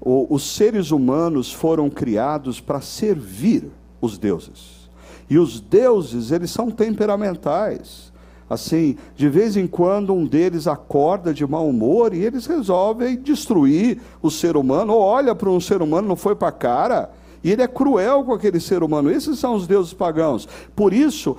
os 0.00 0.52
seres 0.52 0.90
humanos 0.90 1.52
foram 1.52 1.88
criados 1.88 2.60
para 2.60 2.80
servir 2.80 3.70
os 4.00 4.18
deuses. 4.18 4.90
E 5.30 5.38
os 5.38 5.60
deuses, 5.60 6.32
eles 6.32 6.50
são 6.50 6.72
temperamentais. 6.72 8.07
Assim, 8.48 8.96
de 9.14 9.28
vez 9.28 9.56
em 9.56 9.66
quando 9.66 10.14
um 10.14 10.24
deles 10.24 10.66
acorda 10.66 11.34
de 11.34 11.46
mau 11.46 11.68
humor 11.68 12.14
e 12.14 12.24
eles 12.24 12.46
resolvem 12.46 13.16
destruir 13.16 14.00
o 14.22 14.30
ser 14.30 14.56
humano, 14.56 14.94
ou 14.94 15.00
olha 15.00 15.34
para 15.34 15.50
um 15.50 15.60
ser 15.60 15.82
humano, 15.82 16.08
não 16.08 16.16
foi 16.16 16.34
para 16.34 16.48
a 16.48 16.52
cara, 16.52 17.10
e 17.44 17.52
ele 17.52 17.62
é 17.62 17.68
cruel 17.68 18.24
com 18.24 18.32
aquele 18.32 18.58
ser 18.58 18.82
humano. 18.82 19.10
Esses 19.10 19.38
são 19.38 19.54
os 19.54 19.66
deuses 19.66 19.92
pagãos. 19.92 20.48
Por 20.74 20.94
isso, 20.94 21.36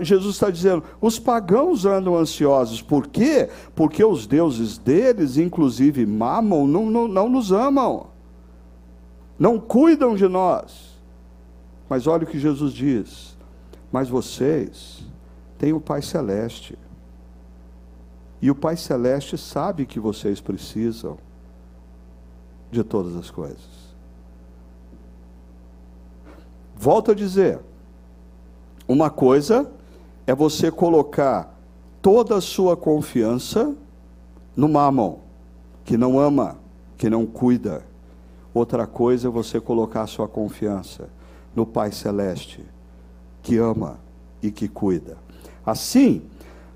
Jesus 0.00 0.34
está 0.34 0.50
dizendo: 0.50 0.84
os 1.00 1.18
pagãos 1.18 1.84
andam 1.84 2.16
ansiosos. 2.16 2.82
Por 2.82 3.06
quê? 3.06 3.48
Porque 3.74 4.04
os 4.04 4.26
deuses 4.26 4.78
deles, 4.78 5.36
inclusive 5.36 6.04
mamam, 6.04 6.66
não, 6.66 6.90
não, 6.90 7.08
não 7.08 7.28
nos 7.28 7.50
amam, 7.50 8.08
não 9.38 9.58
cuidam 9.58 10.14
de 10.14 10.28
nós. 10.28 10.90
Mas 11.88 12.06
olha 12.06 12.24
o 12.24 12.26
que 12.26 12.38
Jesus 12.38 12.72
diz: 12.72 13.36
mas 13.90 14.08
vocês 14.08 15.02
têm 15.60 15.74
o 15.74 15.80
Pai 15.80 16.00
Celeste. 16.00 16.76
E 18.40 18.50
o 18.50 18.54
Pai 18.54 18.78
Celeste 18.78 19.36
sabe 19.36 19.84
que 19.84 20.00
vocês 20.00 20.40
precisam 20.40 21.18
de 22.70 22.82
todas 22.82 23.14
as 23.14 23.30
coisas. 23.30 23.90
Volto 26.74 27.10
a 27.10 27.14
dizer, 27.14 27.60
uma 28.88 29.10
coisa 29.10 29.70
é 30.26 30.34
você 30.34 30.70
colocar 30.70 31.54
toda 32.00 32.36
a 32.36 32.40
sua 32.40 32.74
confiança 32.74 33.76
no 34.56 34.66
mamão, 34.66 35.18
que 35.84 35.98
não 35.98 36.18
ama, 36.18 36.56
que 36.96 37.10
não 37.10 37.26
cuida. 37.26 37.84
Outra 38.54 38.86
coisa 38.86 39.28
é 39.28 39.30
você 39.30 39.60
colocar 39.60 40.02
a 40.02 40.06
sua 40.06 40.26
confiança 40.26 41.10
no 41.54 41.66
Pai 41.66 41.92
Celeste, 41.92 42.64
que 43.42 43.58
ama 43.58 44.00
e 44.42 44.50
que 44.50 44.66
cuida. 44.66 45.18
Assim, 45.64 46.22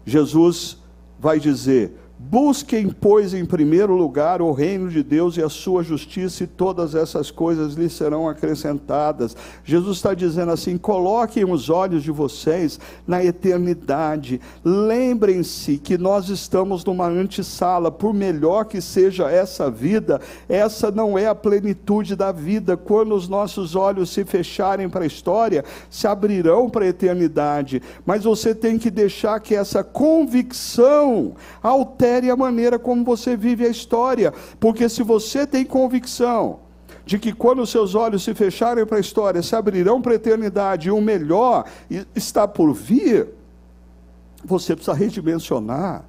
Jesus 0.04 0.78
vai 1.18 1.40
dizer: 1.40 1.92
Busquem, 2.16 2.88
pois, 2.88 3.34
em 3.34 3.44
primeiro 3.44 3.96
lugar 3.96 4.40
o 4.40 4.52
reino 4.52 4.88
de 4.88 5.02
Deus 5.02 5.36
e 5.36 5.42
a 5.42 5.48
sua 5.48 5.82
justiça, 5.82 6.44
e 6.44 6.46
todas 6.46 6.94
essas 6.94 7.28
coisas 7.28 7.74
lhes 7.74 7.92
serão 7.92 8.28
acrescentadas. 8.28 9.36
Jesus 9.64 9.96
está 9.96 10.14
dizendo 10.14 10.52
assim: 10.52 10.78
coloquem 10.78 11.44
os 11.44 11.68
olhos 11.68 12.04
de 12.04 12.12
vocês 12.12 12.78
na 13.04 13.24
eternidade. 13.24 14.40
Lembrem-se 14.64 15.76
que 15.76 15.98
nós 15.98 16.28
estamos 16.28 16.84
numa 16.84 17.08
antessala, 17.08 17.90
por 17.90 18.14
melhor 18.14 18.66
que 18.66 18.80
seja 18.80 19.28
essa 19.28 19.68
vida, 19.68 20.20
essa 20.48 20.92
não 20.92 21.18
é 21.18 21.26
a 21.26 21.34
plenitude 21.34 22.14
da 22.14 22.30
vida. 22.30 22.76
Quando 22.76 23.16
os 23.16 23.28
nossos 23.28 23.74
olhos 23.74 24.10
se 24.10 24.24
fecharem 24.24 24.88
para 24.88 25.02
a 25.02 25.06
história, 25.06 25.64
se 25.90 26.06
abrirão 26.06 26.70
para 26.70 26.84
a 26.84 26.88
eternidade. 26.88 27.82
Mas 28.06 28.22
você 28.22 28.54
tem 28.54 28.78
que 28.78 28.90
deixar 28.90 29.40
que 29.40 29.54
essa 29.54 29.82
convicção 29.82 31.34
altere 31.60 32.03
altere 32.04 32.30
a 32.30 32.36
maneira 32.36 32.78
como 32.78 33.02
você 33.02 33.36
vive 33.36 33.64
a 33.64 33.68
história, 33.68 34.32
porque 34.60 34.88
se 34.88 35.02
você 35.02 35.46
tem 35.46 35.64
convicção 35.64 36.60
de 37.06 37.18
que 37.18 37.32
quando 37.32 37.66
seus 37.66 37.94
olhos 37.94 38.22
se 38.22 38.34
fecharem 38.34 38.84
para 38.86 38.98
a 38.98 39.00
história, 39.00 39.42
se 39.42 39.56
abrirão 39.56 40.00
para 40.00 40.12
a 40.12 40.16
eternidade 40.16 40.88
e 40.88 40.90
o 40.90 41.00
melhor 41.00 41.64
está 42.14 42.46
por 42.46 42.72
vir, 42.72 43.28
você 44.44 44.74
precisa 44.74 44.94
redimensionar 44.94 46.04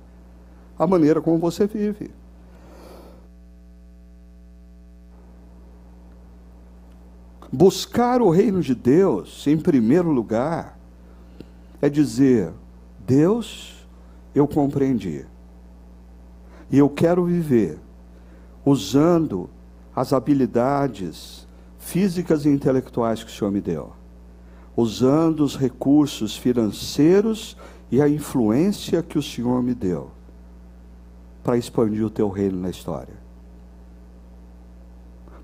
a 0.77 0.85
maneira 0.85 1.21
como 1.21 1.37
você 1.37 1.65
vive. 1.65 2.11
Buscar 7.51 8.21
o 8.21 8.29
reino 8.29 8.61
de 8.61 8.75
Deus, 8.75 9.47
em 9.47 9.57
primeiro 9.57 10.11
lugar, 10.11 10.77
é 11.81 11.87
dizer: 11.87 12.51
Deus, 12.99 13.87
eu 14.33 14.45
compreendi. 14.45 15.25
E 16.75 16.77
eu 16.77 16.89
quero 16.89 17.23
viver 17.23 17.79
usando 18.65 19.49
as 19.95 20.11
habilidades 20.11 21.47
físicas 21.79 22.43
e 22.45 22.49
intelectuais 22.49 23.23
que 23.23 23.31
o 23.31 23.33
Senhor 23.33 23.49
me 23.49 23.61
deu, 23.61 23.93
usando 24.75 25.39
os 25.39 25.55
recursos 25.55 26.35
financeiros 26.35 27.55
e 27.89 28.01
a 28.01 28.09
influência 28.09 29.01
que 29.01 29.17
o 29.17 29.23
Senhor 29.23 29.63
me 29.63 29.73
deu 29.73 30.11
para 31.41 31.57
expandir 31.57 32.05
o 32.05 32.09
teu 32.09 32.27
reino 32.27 32.59
na 32.59 32.69
história. 32.69 33.15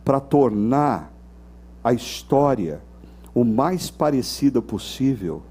Para 0.04 0.20
tornar 0.20 1.14
a 1.82 1.94
história 1.94 2.82
o 3.34 3.46
mais 3.46 3.90
parecida 3.90 4.62
possível 4.62 5.44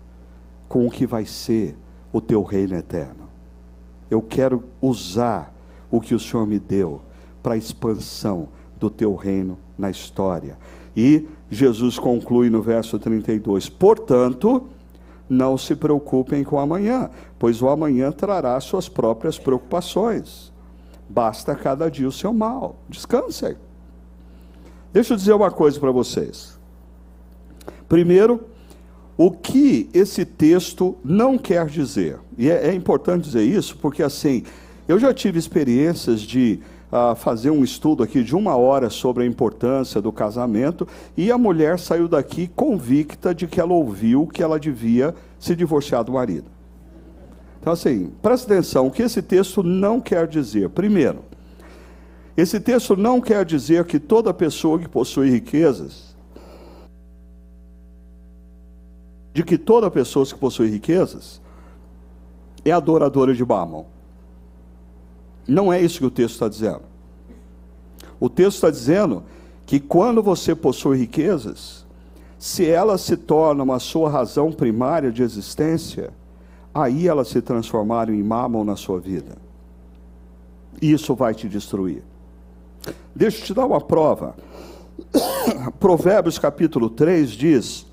com 0.68 0.86
o 0.86 0.90
que 0.90 1.06
vai 1.06 1.24
ser 1.24 1.74
o 2.12 2.20
teu 2.20 2.42
reino 2.42 2.74
eterno. 2.74 3.30
Eu 4.10 4.20
quero 4.20 4.62
usar 4.82 5.54
o 5.90 6.00
que 6.00 6.14
o 6.14 6.20
Senhor 6.20 6.46
me 6.46 6.58
deu 6.58 7.00
para 7.42 7.54
a 7.54 7.56
expansão 7.58 8.48
do 8.78 8.88
teu 8.88 9.14
reino 9.14 9.58
na 9.78 9.90
história. 9.90 10.56
E 10.96 11.26
Jesus 11.50 11.98
conclui 11.98 12.50
no 12.50 12.62
verso 12.62 12.98
32: 12.98 13.68
Portanto, 13.68 14.68
não 15.28 15.56
se 15.56 15.76
preocupem 15.76 16.42
com 16.42 16.58
amanhã, 16.58 17.10
pois 17.38 17.62
o 17.62 17.68
amanhã 17.68 18.10
trará 18.10 18.58
suas 18.60 18.88
próprias 18.88 19.38
preocupações. 19.38 20.52
Basta 21.08 21.54
cada 21.54 21.90
dia 21.90 22.08
o 22.08 22.12
seu 22.12 22.32
mal. 22.32 22.76
Descansem. 22.88 23.56
Deixa 24.92 25.12
eu 25.12 25.16
dizer 25.16 25.32
uma 25.32 25.50
coisa 25.50 25.78
para 25.78 25.90
vocês. 25.90 26.58
Primeiro, 27.88 28.40
o 29.16 29.30
que 29.30 29.88
esse 29.92 30.24
texto 30.24 30.96
não 31.04 31.36
quer 31.36 31.66
dizer. 31.66 32.18
E 32.38 32.48
é, 32.48 32.68
é 32.68 32.74
importante 32.74 33.24
dizer 33.24 33.42
isso, 33.42 33.76
porque 33.76 34.02
assim, 34.02 34.44
eu 34.90 34.98
já 34.98 35.14
tive 35.14 35.38
experiências 35.38 36.20
de 36.20 36.58
uh, 36.90 37.14
fazer 37.14 37.50
um 37.50 37.62
estudo 37.62 38.02
aqui 38.02 38.24
de 38.24 38.34
uma 38.34 38.56
hora 38.56 38.90
sobre 38.90 39.22
a 39.22 39.26
importância 39.26 40.02
do 40.02 40.10
casamento 40.10 40.86
e 41.16 41.30
a 41.30 41.38
mulher 41.38 41.78
saiu 41.78 42.08
daqui 42.08 42.48
convicta 42.48 43.32
de 43.32 43.46
que 43.46 43.60
ela 43.60 43.72
ouviu 43.72 44.26
que 44.26 44.42
ela 44.42 44.58
devia 44.58 45.14
se 45.38 45.54
divorciar 45.54 46.02
do 46.02 46.14
marido. 46.14 46.46
Então, 47.60 47.72
assim, 47.72 48.10
presta 48.20 48.52
atenção, 48.52 48.88
o 48.88 48.90
que 48.90 49.04
esse 49.04 49.22
texto 49.22 49.62
não 49.62 50.00
quer 50.00 50.26
dizer? 50.26 50.68
Primeiro, 50.70 51.20
esse 52.36 52.58
texto 52.58 52.96
não 52.96 53.20
quer 53.20 53.44
dizer 53.44 53.84
que 53.84 54.00
toda 54.00 54.34
pessoa 54.34 54.76
que 54.76 54.88
possui 54.88 55.30
riquezas, 55.30 56.16
de 59.32 59.44
que 59.44 59.56
toda 59.56 59.88
pessoa 59.88 60.26
que 60.26 60.34
possui 60.34 60.68
riquezas, 60.68 61.40
é 62.64 62.72
adoradora 62.72 63.32
de 63.32 63.44
Bamon. 63.44 63.99
Não 65.46 65.72
é 65.72 65.80
isso 65.80 65.98
que 65.98 66.06
o 66.06 66.10
texto 66.10 66.34
está 66.34 66.48
dizendo. 66.48 66.82
O 68.18 68.28
texto 68.28 68.56
está 68.56 68.70
dizendo 68.70 69.24
que 69.64 69.80
quando 69.80 70.22
você 70.22 70.54
possui 70.54 70.98
riquezas, 70.98 71.86
se 72.38 72.66
ela 72.66 72.98
se 72.98 73.16
torna 73.16 73.62
uma 73.62 73.78
sua 73.78 74.10
razão 74.10 74.50
primária 74.50 75.12
de 75.12 75.22
existência, 75.22 76.12
aí 76.74 77.06
ela 77.06 77.24
se 77.24 77.40
transformar 77.42 78.08
em 78.08 78.22
mamon 78.22 78.64
na 78.64 78.76
sua 78.76 78.98
vida. 78.98 79.36
Isso 80.80 81.14
vai 81.14 81.34
te 81.34 81.48
destruir. 81.48 82.02
Deixa 83.14 83.40
eu 83.40 83.44
te 83.44 83.54
dar 83.54 83.66
uma 83.66 83.80
prova. 83.80 84.34
Provérbios 85.78 86.38
capítulo 86.38 86.88
3 86.88 87.30
diz: 87.30 87.86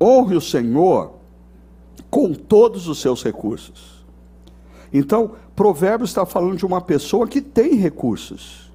Honre 0.00 0.36
o 0.36 0.40
Senhor 0.40 1.12
com 2.10 2.32
todos 2.34 2.88
os 2.88 3.00
seus 3.00 3.22
recursos. 3.22 3.95
Então, 4.92 5.32
Provérbios 5.54 6.10
está 6.10 6.24
falando 6.24 6.56
de 6.56 6.66
uma 6.66 6.80
pessoa 6.80 7.26
que 7.26 7.40
tem 7.40 7.74
recursos. 7.74 8.70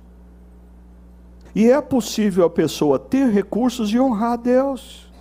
E 1.54 1.70
é 1.70 1.82
possível 1.82 2.46
a 2.46 2.50
pessoa 2.50 2.98
ter 2.98 3.30
recursos 3.30 3.92
e 3.92 4.00
honrar 4.00 4.34
a 4.34 4.38
Deus. 4.38 5.12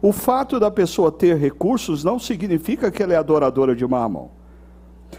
O 0.00 0.12
fato 0.12 0.58
da 0.58 0.70
pessoa 0.70 1.12
ter 1.12 1.36
recursos 1.36 2.02
não 2.02 2.18
significa 2.18 2.90
que 2.90 3.02
ela 3.02 3.14
é 3.14 3.16
adoradora 3.16 3.74
de 3.74 3.86
mamão. 3.86 4.30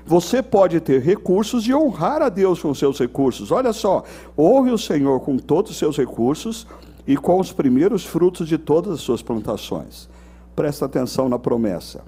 Você 0.05 0.41
pode 0.41 0.81
ter 0.81 1.01
recursos 1.01 1.65
e 1.65 1.73
honrar 1.73 2.21
a 2.21 2.27
Deus 2.27 2.61
com 2.61 2.73
seus 2.73 2.99
recursos. 2.99 3.51
Olha 3.51 3.71
só, 3.71 4.03
honre 4.37 4.71
o 4.71 4.77
Senhor 4.77 5.21
com 5.21 5.37
todos 5.37 5.71
os 5.71 5.77
seus 5.77 5.97
recursos 5.97 6.67
e 7.07 7.15
com 7.15 7.39
os 7.39 7.53
primeiros 7.53 8.03
frutos 8.03 8.47
de 8.47 8.57
todas 8.57 8.95
as 8.95 9.01
suas 9.01 9.21
plantações. 9.21 10.09
Presta 10.55 10.85
atenção 10.85 11.29
na 11.29 11.39
promessa. 11.39 12.03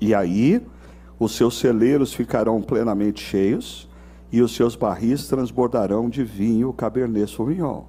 E 0.00 0.14
aí, 0.14 0.60
os 1.18 1.32
seus 1.32 1.58
celeiros 1.58 2.12
ficarão 2.12 2.60
plenamente 2.60 3.22
cheios 3.22 3.88
e 4.30 4.42
os 4.42 4.54
seus 4.54 4.76
barris 4.76 5.28
transbordarão 5.28 6.08
de 6.08 6.22
vinho 6.22 6.72
Cabernet 6.72 7.30
Sauvignon. 7.30 7.84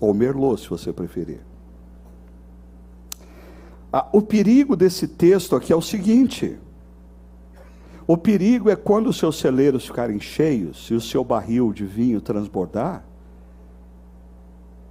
Ou 0.00 0.12
Merlot, 0.12 0.60
se 0.60 0.68
você 0.68 0.92
preferir. 0.92 1.40
Ah, 3.92 4.08
o 4.12 4.20
perigo 4.20 4.76
desse 4.76 5.06
texto 5.06 5.56
aqui 5.56 5.72
é 5.72 5.76
o 5.76 5.80
seguinte: 5.80 6.58
o 8.06 8.16
perigo 8.16 8.68
é 8.68 8.76
quando 8.76 9.06
os 9.06 9.16
seus 9.16 9.38
celeiros 9.38 9.86
ficarem 9.86 10.20
cheios 10.20 10.88
e 10.90 10.94
o 10.94 11.00
seu 11.00 11.24
barril 11.24 11.72
de 11.72 11.86
vinho 11.86 12.20
transbordar, 12.20 13.04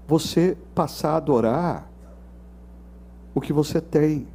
você 0.08 0.58
passar 0.74 1.12
a 1.12 1.18
adorar 1.18 1.91
o 3.36 3.41
que 3.41 3.54
você 3.54 3.80
tem 3.80 4.28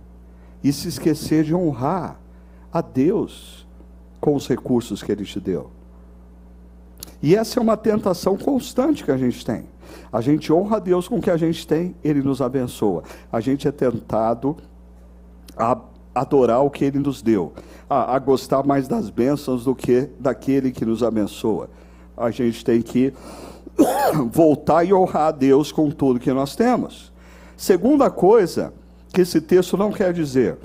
e 0.63 0.73
se 0.73 0.89
esquecer 0.89 1.45
de 1.45 1.55
honrar 1.55 2.19
a 2.73 2.81
Deus 2.81 3.67
com 4.21 4.35
os 4.35 4.47
recursos 4.49 5.03
que 5.03 5.13
Ele 5.13 5.25
te 5.25 5.41
deu. 5.41 5.71
E 7.23 7.35
essa 7.35 7.59
é 7.59 7.63
uma 7.63 7.77
tentação 7.77 8.37
constante 8.37 9.05
que 9.05 9.11
a 9.11 9.17
gente 9.17 9.45
tem. 9.45 9.67
A 10.13 10.21
gente 10.21 10.53
honra 10.53 10.77
a 10.77 10.81
Deus 10.81 11.09
com 11.09 11.17
o 11.17 11.21
que 11.21 11.31
a 11.31 11.37
gente 11.37 11.67
tem, 11.67 11.95
Ele 12.03 12.23
nos 12.23 12.41
abençoa. 12.41 13.03
A 13.33 13.41
gente 13.41 13.67
é 13.67 13.73
tentado 13.73 14.57
a 15.57 15.79
adorar 16.15 16.65
o 16.65 16.71
que 16.71 16.85
Ele 16.85 16.99
nos 16.99 17.23
deu, 17.23 17.53
a, 17.89 18.15
a 18.15 18.19
gostar 18.19 18.65
mais 18.65 18.89
das 18.89 19.11
bênçãos 19.11 19.65
do 19.65 19.75
que 19.75 20.09
daquele 20.19 20.71
que 20.71 20.85
nos 20.85 21.03
abençoa. 21.03 21.71
A 22.17 22.31
gente 22.31 22.65
tem 22.65 22.83
que 22.83 23.13
voltar 24.31 24.85
e 24.85 24.93
honrar 24.93 25.29
a 25.29 25.33
Deus 25.33 25.71
com 25.73 25.91
tudo 25.91 26.21
que 26.21 26.33
nós 26.33 26.57
temos. 26.57 27.13
Segunda 27.57 28.11
coisa 28.11 28.73
que 29.13 29.21
esse 29.21 29.41
texto 29.41 29.77
não 29.77 29.93
quer 29.93 30.13
dizer, 30.13 30.59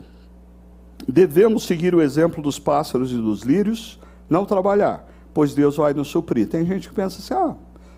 devemos 1.08 1.66
seguir 1.66 1.96
o 1.96 2.02
exemplo 2.02 2.42
dos 2.42 2.60
pássaros 2.60 3.12
e 3.12 3.16
dos 3.16 3.42
lírios, 3.42 4.00
não 4.30 4.46
trabalhar, 4.46 5.08
pois 5.34 5.54
Deus 5.54 5.78
vai 5.78 5.94
nos 5.94 6.08
suprir. 6.08 6.48
Tem 6.48 6.66
gente 6.66 6.90
que 6.90 6.96
pensa 6.96 7.20
assim, 7.20 7.34
ah, 7.34 7.56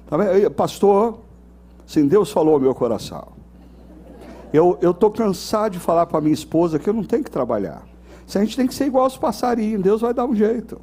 tá 0.08 0.50
pastor, 0.52 1.20
sim, 1.86 2.08
Deus 2.08 2.32
falou 2.32 2.56
ao 2.56 2.60
meu 2.60 2.74
coração. 2.74 3.28
Eu 4.54 4.78
estou 4.82 5.12
cansado 5.12 5.74
de 5.74 5.80
falar 5.80 6.06
para 6.06 6.22
minha 6.22 6.34
esposa 6.34 6.80
que 6.80 6.90
eu 6.90 6.94
não 6.94 7.04
tenho 7.04 7.24
que 7.24 7.32
trabalhar. 7.32 7.84
Se 8.26 8.38
a 8.38 8.42
gente 8.42 8.56
tem 8.56 8.66
que 8.66 8.74
ser 8.74 8.86
igual 8.86 9.04
aos 9.04 9.18
passarinhos, 9.18 9.84
Deus 9.84 10.02
vai 10.02 10.14
dar 10.14 10.26
um 10.26 10.36
jeito. 10.36 10.80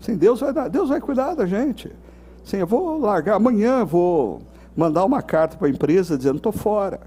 Sim, 0.00 0.16
Deus 0.16 0.40
vai 0.40 0.52
dar, 0.52 0.68
Deus 0.68 0.88
vai 0.88 1.00
cuidar 1.00 1.34
da 1.34 1.46
gente. 1.46 1.90
Sim, 2.44 2.58
eu 2.58 2.66
vou 2.66 3.00
largar, 3.00 3.36
amanhã 3.36 3.84
vou 3.84 4.42
mandar 4.76 5.04
uma 5.04 5.22
carta 5.22 5.56
para 5.56 5.66
a 5.66 5.70
empresa 5.70 6.16
dizendo 6.16 6.36
estou 6.36 6.52
fora. 6.52 7.00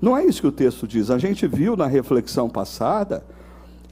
Não 0.00 0.16
é 0.16 0.24
isso 0.24 0.40
que 0.40 0.46
o 0.46 0.52
texto 0.52 0.86
diz. 0.86 1.10
A 1.10 1.18
gente 1.18 1.46
viu 1.46 1.76
na 1.76 1.86
reflexão 1.86 2.48
passada 2.48 3.24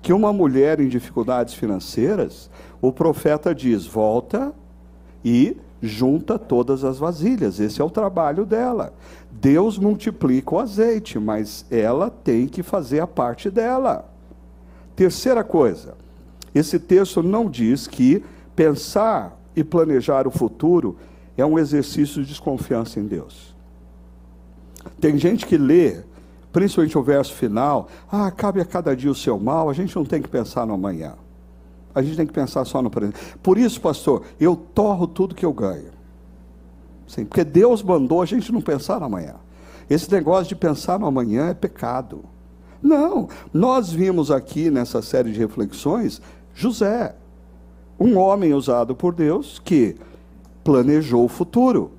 que 0.00 0.12
uma 0.12 0.32
mulher 0.32 0.80
em 0.80 0.88
dificuldades 0.88 1.54
financeiras, 1.54 2.50
o 2.80 2.92
profeta 2.92 3.54
diz: 3.54 3.86
volta 3.86 4.52
e 5.24 5.56
junta 5.80 6.38
todas 6.38 6.84
as 6.84 6.98
vasilhas. 6.98 7.58
Esse 7.58 7.80
é 7.80 7.84
o 7.84 7.90
trabalho 7.90 8.44
dela. 8.44 8.92
Deus 9.30 9.78
multiplica 9.78 10.54
o 10.54 10.58
azeite, 10.58 11.18
mas 11.18 11.64
ela 11.70 12.10
tem 12.10 12.46
que 12.46 12.62
fazer 12.62 13.00
a 13.00 13.06
parte 13.06 13.50
dela. 13.50 14.08
Terceira 14.94 15.42
coisa, 15.42 15.94
esse 16.54 16.78
texto 16.78 17.22
não 17.22 17.48
diz 17.48 17.86
que 17.86 18.22
pensar 18.54 19.40
e 19.56 19.64
planejar 19.64 20.26
o 20.26 20.30
futuro 20.30 20.96
é 21.36 21.44
um 21.44 21.58
exercício 21.58 22.22
de 22.22 22.28
desconfiança 22.28 23.00
em 23.00 23.06
Deus. 23.06 23.51
Tem 25.00 25.16
gente 25.18 25.46
que 25.46 25.56
lê, 25.56 26.00
principalmente 26.52 26.96
o 26.98 27.02
verso 27.02 27.34
final, 27.34 27.88
ah, 28.10 28.30
cabe 28.30 28.60
a 28.60 28.64
cada 28.64 28.94
dia 28.94 29.10
o 29.10 29.14
seu 29.14 29.38
mal, 29.38 29.68
a 29.68 29.72
gente 29.72 29.94
não 29.96 30.04
tem 30.04 30.20
que 30.20 30.28
pensar 30.28 30.66
no 30.66 30.74
amanhã. 30.74 31.14
A 31.94 32.02
gente 32.02 32.16
tem 32.16 32.26
que 32.26 32.32
pensar 32.32 32.64
só 32.64 32.80
no 32.80 32.90
presente. 32.90 33.18
Por 33.42 33.58
isso, 33.58 33.80
pastor, 33.80 34.22
eu 34.40 34.56
torro 34.56 35.06
tudo 35.06 35.34
que 35.34 35.44
eu 35.44 35.52
ganho. 35.52 35.90
Sim, 37.06 37.24
porque 37.24 37.44
Deus 37.44 37.82
mandou 37.82 38.22
a 38.22 38.26
gente 38.26 38.50
não 38.50 38.60
pensar 38.60 38.98
no 38.98 39.06
amanhã. 39.06 39.34
Esse 39.90 40.10
negócio 40.10 40.48
de 40.48 40.56
pensar 40.56 40.98
no 40.98 41.06
amanhã 41.06 41.48
é 41.48 41.54
pecado. 41.54 42.24
Não, 42.82 43.28
nós 43.52 43.92
vimos 43.92 44.30
aqui 44.30 44.70
nessa 44.70 45.02
série 45.02 45.32
de 45.32 45.38
reflexões 45.38 46.20
José, 46.54 47.14
um 47.98 48.18
homem 48.18 48.52
usado 48.52 48.94
por 48.94 49.14
Deus 49.14 49.60
que 49.64 49.96
planejou 50.64 51.24
o 51.24 51.28
futuro 51.28 51.92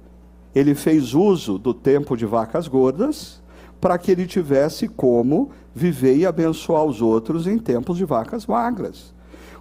ele 0.56 0.76
fez 0.76 1.14
uso 1.14 1.58
do 1.58 1.74
tempo 1.74 2.16
de 2.16 2.26
vacas 2.26 2.68
gordas 2.68 3.42
para 3.82 3.98
que 3.98 4.12
ele 4.12 4.26
tivesse 4.26 4.88
como 4.88 5.52
viver 5.74 6.16
e 6.16 6.26
abençoar 6.26 6.86
os 6.86 7.02
outros 7.02 7.48
em 7.48 7.58
tempos 7.58 7.98
de 7.98 8.06
vacas 8.06 8.46
magras. 8.46 9.14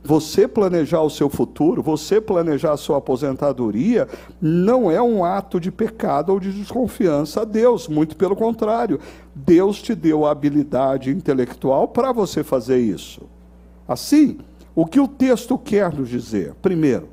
Você 0.05 0.49
planejar 0.49 1.01
o 1.01 1.11
seu 1.11 1.30
futuro, 1.30 1.80
você 1.80 2.20
planejar 2.20 2.72
a 2.72 2.76
sua 2.76 2.99
aposentadoria, 2.99 4.09
não 4.40 4.90
é 4.90 5.01
um 5.01 5.24
ato 5.24 5.61
de 5.61 5.70
pecado 5.70 6.32
ou 6.32 6.40
de 6.40 6.53
desconfiança 6.53 7.43
a 7.43 7.45
Deus, 7.45 7.86
muito 7.86 8.16
pelo 8.16 8.34
contrário. 8.34 8.99
Deus 9.34 9.80
te 9.80 9.95
deu 9.95 10.26
a 10.26 10.32
habilidade 10.32 11.11
intelectual 11.11 11.86
para 11.86 12.11
você 12.11 12.43
fazer 12.43 12.80
isso. 12.80 13.22
Assim, 13.86 14.38
o 14.74 14.86
que 14.86 14.99
o 14.99 15.07
texto 15.07 15.57
quer 15.57 15.95
nos 15.95 16.09
dizer? 16.09 16.55
Primeiro, 16.61 17.09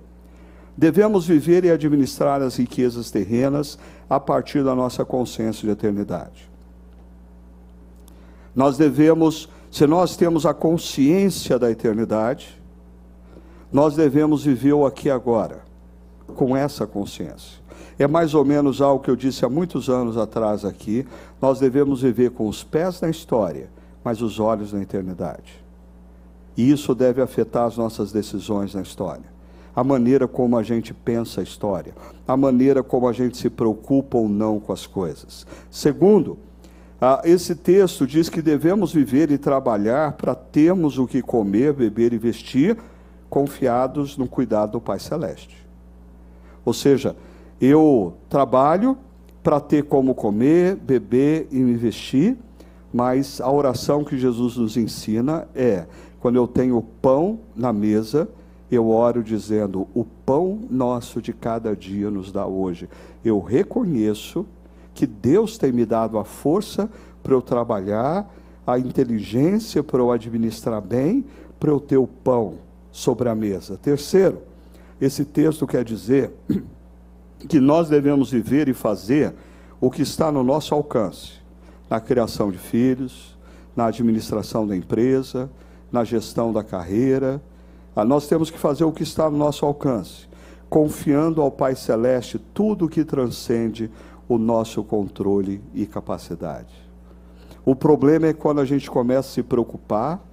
Devemos 0.80 1.26
viver 1.26 1.66
e 1.66 1.72
administrar 1.72 2.42
as 2.42 2.56
riquezas 2.56 3.12
terrenas 3.12 3.78
a 4.10 4.18
partir 4.18 4.64
da 4.64 4.74
nossa 4.74 5.04
consciência 5.04 5.66
de 5.66 5.74
eternidade. 5.74 6.50
Nós 8.56 8.78
devemos, 8.78 9.50
se 9.70 9.86
nós 9.86 10.16
temos 10.16 10.46
a 10.46 10.54
consciência 10.54 11.60
da 11.60 11.70
eternidade, 11.70 12.58
nós 13.74 13.98
devemos 13.98 14.46
viver 14.46 14.72
o 14.72 14.86
aqui 14.86 15.10
e 15.10 15.12
agora, 15.12 15.64
com 16.34 16.56
essa 16.56 16.88
consciência. 16.88 17.60
É 18.00 18.08
mais 18.08 18.34
ou 18.34 18.46
menos 18.46 18.82
algo 18.82 19.04
que 19.04 19.12
eu 19.12 19.18
disse 19.18 19.44
há 19.44 19.50
muitos 19.50 19.90
anos 19.90 20.16
atrás 20.16 20.64
aqui. 20.64 21.06
Nós 21.42 21.60
devemos 21.60 22.04
viver 22.04 22.32
com 22.32 22.48
os 22.48 22.64
pés 22.64 23.02
na 23.02 23.10
história, 23.10 23.70
mas 24.02 24.22
os 24.22 24.40
olhos 24.40 24.72
na 24.72 24.82
eternidade. 24.82 25.62
E 26.56 26.72
isso 26.72 26.96
deve 26.96 27.22
afetar 27.22 27.66
as 27.66 27.76
nossas 27.76 28.14
decisões 28.14 28.74
na 28.74 28.82
história 28.82 29.39
a 29.80 29.84
maneira 29.84 30.28
como 30.28 30.58
a 30.58 30.62
gente 30.62 30.94
pensa 30.94 31.40
a 31.40 31.44
história, 31.44 31.94
a 32.28 32.36
maneira 32.36 32.84
como 32.84 33.08
a 33.08 33.14
gente 33.14 33.38
se 33.38 33.50
preocupa 33.50 34.18
ou 34.18 34.28
não 34.28 34.60
com 34.60 34.74
as 34.74 34.86
coisas. 34.86 35.48
Segundo, 35.72 36.38
ah, 37.00 37.22
esse 37.24 37.56
texto 37.56 38.06
diz 38.06 38.28
que 38.28 38.42
devemos 38.42 38.92
viver 38.92 39.32
e 39.32 39.38
trabalhar 39.38 40.18
para 40.18 40.36
termos 40.36 40.98
o 40.98 41.08
que 41.08 41.22
comer, 41.22 41.72
beber 41.72 42.12
e 42.12 42.18
vestir, 42.18 42.78
confiados 43.30 44.18
no 44.18 44.28
cuidado 44.28 44.74
do 44.74 44.82
Pai 44.82 45.00
Celeste. 45.00 45.66
Ou 46.66 46.74
seja, 46.74 47.16
eu 47.62 48.16
trabalho 48.28 48.98
para 49.42 49.62
ter 49.62 49.84
como 49.84 50.14
comer, 50.14 50.76
beber 50.76 51.48
e 51.52 51.60
me 51.60 51.76
vestir, 51.76 52.38
mas 52.94 53.40
a 53.40 53.50
oração 53.50 54.04
que 54.04 54.18
Jesus 54.18 54.58
nos 54.58 54.76
ensina 54.76 55.48
é: 55.56 55.86
quando 56.20 56.36
eu 56.36 56.46
tenho 56.46 56.82
pão 57.02 57.40
na 57.56 57.72
mesa, 57.72 58.28
eu 58.72 58.89
oro 58.89 59.24
dizendo: 59.24 59.88
o 59.93 60.03
pão 60.03 60.59
nosso 60.70 61.22
de 61.22 61.34
cada 61.34 61.76
dia 61.76 62.09
nos 62.09 62.32
dá 62.32 62.45
hoje. 62.45 62.89
Eu 63.24 63.39
reconheço 63.39 64.45
que 64.93 65.07
Deus 65.07 65.57
tem 65.57 65.72
me 65.72 65.86
dado 65.86 66.17
a 66.17 66.26
força 66.26 66.89
para 67.24 67.34
eu 67.34 67.41
trabalhar, 67.41 68.30
a 68.65 68.78
inteligência 68.78 69.84
para 69.84 69.99
eu 69.99 70.11
administrar 70.11 70.82
bem, 70.82 71.26
para 71.59 71.72
eu 71.72 71.80
ter 71.80 71.97
o 71.97 72.07
pão 72.07 72.55
sobre 72.91 73.30
a 73.30 73.36
mesa. 73.36 73.78
Terceiro, 73.78 74.41
esse 74.99 75.26
texto 75.26 75.65
quer 75.65 75.84
dizer 75.84 76.32
que 77.47 77.59
nós 77.59 77.89
devemos 77.89 78.32
viver 78.32 78.67
e 78.67 78.74
fazer 78.74 79.34
o 79.80 79.89
que 79.89 80.01
está 80.01 80.32
no 80.32 80.43
nosso 80.43 80.76
alcance, 80.76 81.34
na 81.89 81.99
criação 81.99 82.51
de 82.51 82.57
filhos, 82.57 83.38
na 83.76 83.86
administração 83.86 84.67
da 84.67 84.76
empresa, 84.76 85.49
na 85.91 86.03
gestão 86.03 86.51
da 86.51 86.63
carreira. 86.63 87.41
Ah, 87.96 88.06
nós 88.06 88.28
temos 88.28 88.50
que 88.50 88.58
fazer 88.58 88.84
o 88.84 88.92
que 88.92 89.04
está 89.04 89.30
no 89.30 89.38
nosso 89.38 89.66
alcance, 89.66 90.28
confiando 90.70 91.42
ao 91.42 91.52
Pai 91.52 91.76
Celeste 91.76 92.38
tudo 92.38 92.86
o 92.86 92.90
que 92.90 93.04
transcende 93.04 93.90
o 94.28 94.38
nosso 94.38 94.84
controle 94.84 95.62
e 95.74 95.86
capacidade. 95.86 96.74
O 97.66 97.76
problema 97.76 98.28
é 98.28 98.34
quando 98.34 98.62
a 98.62 98.66
gente 98.66 98.90
começa 98.90 99.30
a 99.30 99.34
se 99.34 99.44
preocupar 99.44 100.24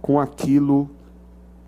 com 0.00 0.18
aquilo 0.20 0.88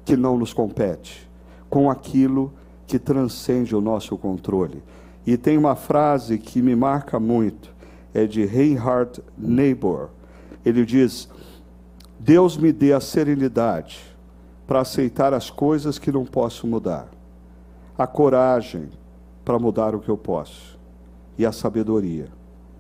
que 0.05 0.16
não 0.16 0.38
nos 0.38 0.53
compete, 0.53 1.28
com 1.68 1.90
aquilo 1.90 2.53
que 2.86 2.99
transcende 2.99 3.74
o 3.74 3.80
nosso 3.80 4.16
controle. 4.16 4.82
E 5.26 5.36
tem 5.36 5.57
uma 5.59 5.74
frase 5.74 6.38
que 6.38 6.62
me 6.62 6.76
marca 6.76 7.18
muito, 7.18 7.74
é 8.12 8.26
de 8.26 8.45
Reinhard 8.45 9.22
Niebuhr. 9.36 10.11
Ele 10.64 10.84
diz: 10.84 11.28
Deus 12.18 12.57
me 12.57 12.72
dê 12.72 12.92
a 12.92 13.01
serenidade 13.01 14.13
para 14.66 14.80
aceitar 14.80 15.34
as 15.34 15.50
coisas 15.50 15.98
que 15.98 16.10
não 16.10 16.24
posso 16.24 16.66
mudar, 16.66 17.08
a 17.96 18.06
coragem 18.06 18.90
para 19.44 19.58
mudar 19.58 19.94
o 19.94 20.00
que 20.00 20.08
eu 20.08 20.16
posso, 20.16 20.78
e 21.36 21.44
a 21.44 21.52
sabedoria 21.52 22.28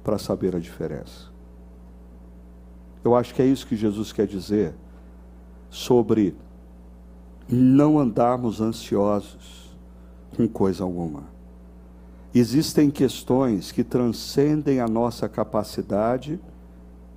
para 0.02 0.18
saber 0.18 0.56
a 0.56 0.58
diferença. 0.58 1.32
Eu 3.02 3.14
acho 3.14 3.34
que 3.34 3.42
é 3.42 3.46
isso 3.46 3.66
que 3.66 3.76
Jesus 3.76 4.12
quer 4.12 4.26
dizer 4.26 4.74
sobre 5.68 6.34
não 7.48 7.98
andarmos 7.98 8.60
ansiosos 8.60 9.76
com 10.36 10.48
coisa 10.48 10.84
alguma. 10.84 11.24
Existem 12.34 12.90
questões 12.90 13.70
que 13.70 13.84
transcendem 13.84 14.80
a 14.80 14.88
nossa 14.88 15.28
capacidade 15.28 16.40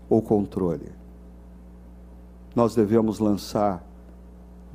ou 0.10 0.22
controle. 0.22 0.92
Nós 2.54 2.76
devemos 2.76 3.20
lançar 3.20 3.87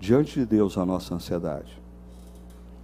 diante 0.02 0.40
de 0.40 0.44
Deus 0.44 0.76
a 0.76 0.84
nossa 0.84 1.14
ansiedade. 1.14 1.80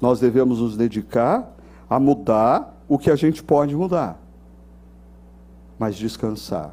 Nós 0.00 0.20
devemos 0.20 0.60
nos 0.60 0.76
dedicar 0.76 1.52
a 1.90 1.98
mudar 1.98 2.80
o 2.86 2.96
que 2.96 3.10
a 3.10 3.16
gente 3.16 3.42
pode 3.42 3.74
mudar, 3.74 4.22
mas 5.76 5.96
descansar 5.96 6.72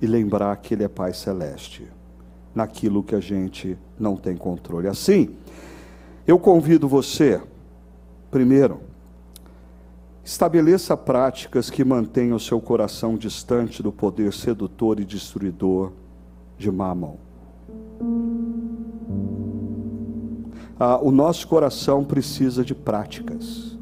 e 0.00 0.06
lembrar 0.06 0.56
que 0.56 0.72
Ele 0.72 0.82
é 0.82 0.88
Pai 0.88 1.12
Celeste 1.12 1.86
naquilo 2.54 3.02
que 3.02 3.14
a 3.14 3.20
gente 3.20 3.76
não 3.98 4.16
tem 4.16 4.34
controle. 4.34 4.88
Assim, 4.88 5.36
eu 6.26 6.38
convido 6.38 6.88
você, 6.88 7.38
primeiro, 8.30 8.80
estabeleça 10.24 10.96
práticas 10.96 11.68
que 11.68 11.84
mantenham 11.84 12.36
o 12.36 12.40
seu 12.40 12.58
coração 12.62 13.18
distante 13.18 13.82
do 13.82 13.92
poder 13.92 14.32
sedutor 14.32 14.98
e 14.98 15.04
destruidor 15.04 15.92
de 16.56 16.70
Mamon. 16.70 17.29
Ah, 20.78 20.98
o 21.02 21.10
nosso 21.10 21.46
coração 21.46 22.04
precisa 22.04 22.64
de 22.64 22.74
práticas, 22.74 23.76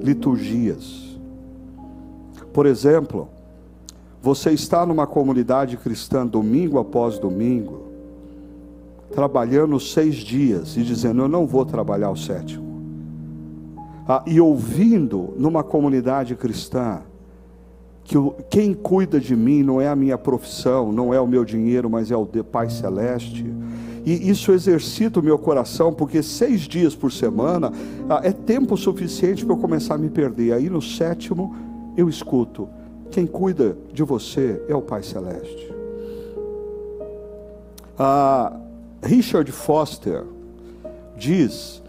liturgias. 0.00 1.18
Por 2.52 2.66
exemplo, 2.66 3.28
você 4.22 4.52
está 4.52 4.86
numa 4.86 5.06
comunidade 5.06 5.76
cristã 5.76 6.24
domingo 6.24 6.78
após 6.78 7.18
domingo, 7.18 7.82
trabalhando 9.10 9.78
seis 9.80 10.14
dias 10.14 10.76
e 10.76 10.82
dizendo: 10.82 11.22
Eu 11.22 11.28
não 11.28 11.46
vou 11.46 11.64
trabalhar 11.64 12.10
o 12.10 12.16
sétimo. 12.16 12.64
Ah, 14.06 14.22
e 14.26 14.40
ouvindo 14.40 15.34
numa 15.36 15.64
comunidade 15.64 16.36
cristã 16.36 17.02
que 18.04 18.16
quem 18.50 18.74
cuida 18.74 19.18
de 19.18 19.34
mim 19.34 19.62
não 19.62 19.80
é 19.80 19.88
a 19.88 19.96
minha 19.96 20.18
profissão, 20.18 20.92
não 20.92 21.12
é 21.12 21.20
o 21.20 21.26
meu 21.26 21.44
dinheiro, 21.44 21.88
mas 21.88 22.10
é 22.10 22.16
o 22.16 22.26
Pai 22.26 22.68
Celeste. 22.68 23.44
E 24.04 24.28
isso 24.28 24.52
exercita 24.52 25.20
o 25.20 25.22
meu 25.22 25.38
coração, 25.38 25.92
porque 25.92 26.22
seis 26.22 26.62
dias 26.62 26.94
por 26.94 27.10
semana 27.10 27.72
ah, 28.08 28.20
é 28.22 28.30
tempo 28.32 28.76
suficiente 28.76 29.44
para 29.44 29.54
eu 29.54 29.58
começar 29.58 29.94
a 29.94 29.98
me 29.98 30.10
perder. 30.10 30.52
Aí 30.52 30.68
no 30.68 30.82
sétimo 30.82 31.56
eu 31.96 32.08
escuto 32.08 32.68
quem 33.10 33.26
cuida 33.26 33.76
de 33.92 34.02
você 34.02 34.60
é 34.68 34.74
o 34.74 34.82
Pai 34.82 35.02
Celeste. 35.02 35.72
Ah, 37.98 38.54
Richard 39.02 39.50
Foster 39.52 40.24
diz, 41.16 41.82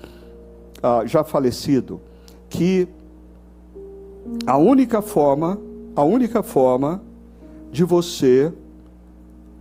ah, 0.81 1.03
já 1.05 1.23
falecido, 1.23 1.99
que 2.49 2.87
a 4.45 4.57
única 4.57 5.01
forma, 5.01 5.59
a 5.95 6.03
única 6.03 6.43
forma 6.43 7.01
de 7.71 7.83
você 7.83 8.51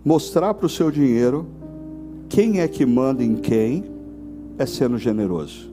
mostrar 0.03 0.53
para 0.53 0.65
o 0.65 0.69
seu 0.69 0.91
dinheiro 0.91 1.47
quem 2.29 2.59
é 2.59 2.67
que 2.67 2.85
manda 2.85 3.23
em 3.23 3.35
quem 3.35 3.83
é 4.57 4.65
sendo 4.65 4.97
generoso. 4.97 5.71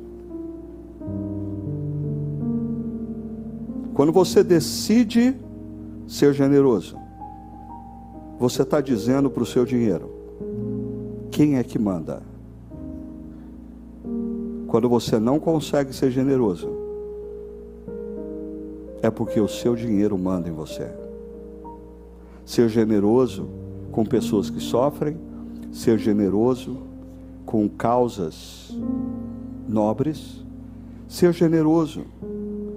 Quando 3.95 4.13
você 4.13 4.43
decide 4.43 5.37
ser 6.07 6.35
generoso. 6.35 6.97
Você 8.39 8.63
está 8.63 8.81
dizendo 8.81 9.31
para 9.31 9.43
o 9.43 9.47
seu 9.47 9.65
dinheiro: 9.65 10.11
quem 11.31 11.57
é 11.57 11.65
que 11.65 11.79
manda? 11.79 12.23
Quando 14.67 14.89
você 14.89 15.19
não 15.19 15.39
consegue 15.39 15.93
ser 15.95 16.11
generoso, 16.11 16.69
é 19.03 19.11
porque 19.11 19.41
o 19.41 19.49
seu 19.49 19.75
dinheiro 19.75 20.17
manda 20.17 20.49
em 20.49 20.53
você. 20.53 20.89
Ser 22.47 22.69
generoso 22.69 23.49
com 23.91 24.05
pessoas 24.05 24.49
que 24.49 24.61
sofrem, 24.61 25.19
ser 25.73 25.99
generoso 25.99 26.79
com 27.45 27.69
causas 27.69 28.75
nobres, 29.69 30.45
ser 31.09 31.33
generoso 31.33 32.05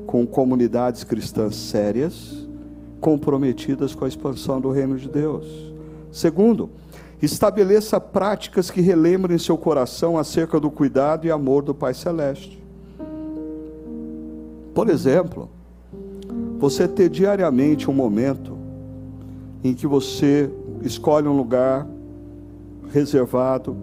com 0.08 0.26
comunidades 0.26 1.04
cristãs 1.04 1.56
sérias 1.56 2.46
comprometidas 3.00 3.94
com 3.94 4.06
a 4.06 4.08
expansão 4.08 4.60
do 4.60 4.72
reino 4.72 4.98
de 4.98 5.08
Deus. 5.08 5.46
Segundo, 6.12 6.70
estabeleça 7.22 8.00
práticas 8.00 8.72
que 8.72 8.82
relembrem 8.82 9.38
seu 9.38 9.58
coração 9.58 10.18
acerca 10.18 10.60
do 10.60 10.72
cuidado 10.72 11.28
e 11.28 11.32
amor 11.32 11.62
do 11.62 11.76
Pai 11.76 11.94
Celeste. 11.94 12.64
Por 14.74 14.90
exemplo, 14.90 15.50
você 16.58 16.88
ter 16.88 17.10
diariamente 17.10 17.90
um 17.90 17.94
momento 17.94 18.58
em 19.64 19.74
que 19.74 19.88
você 19.88 20.50
escolhe 20.82 21.28
um 21.28 21.36
lugar 21.36 21.88
reservado 22.92 23.76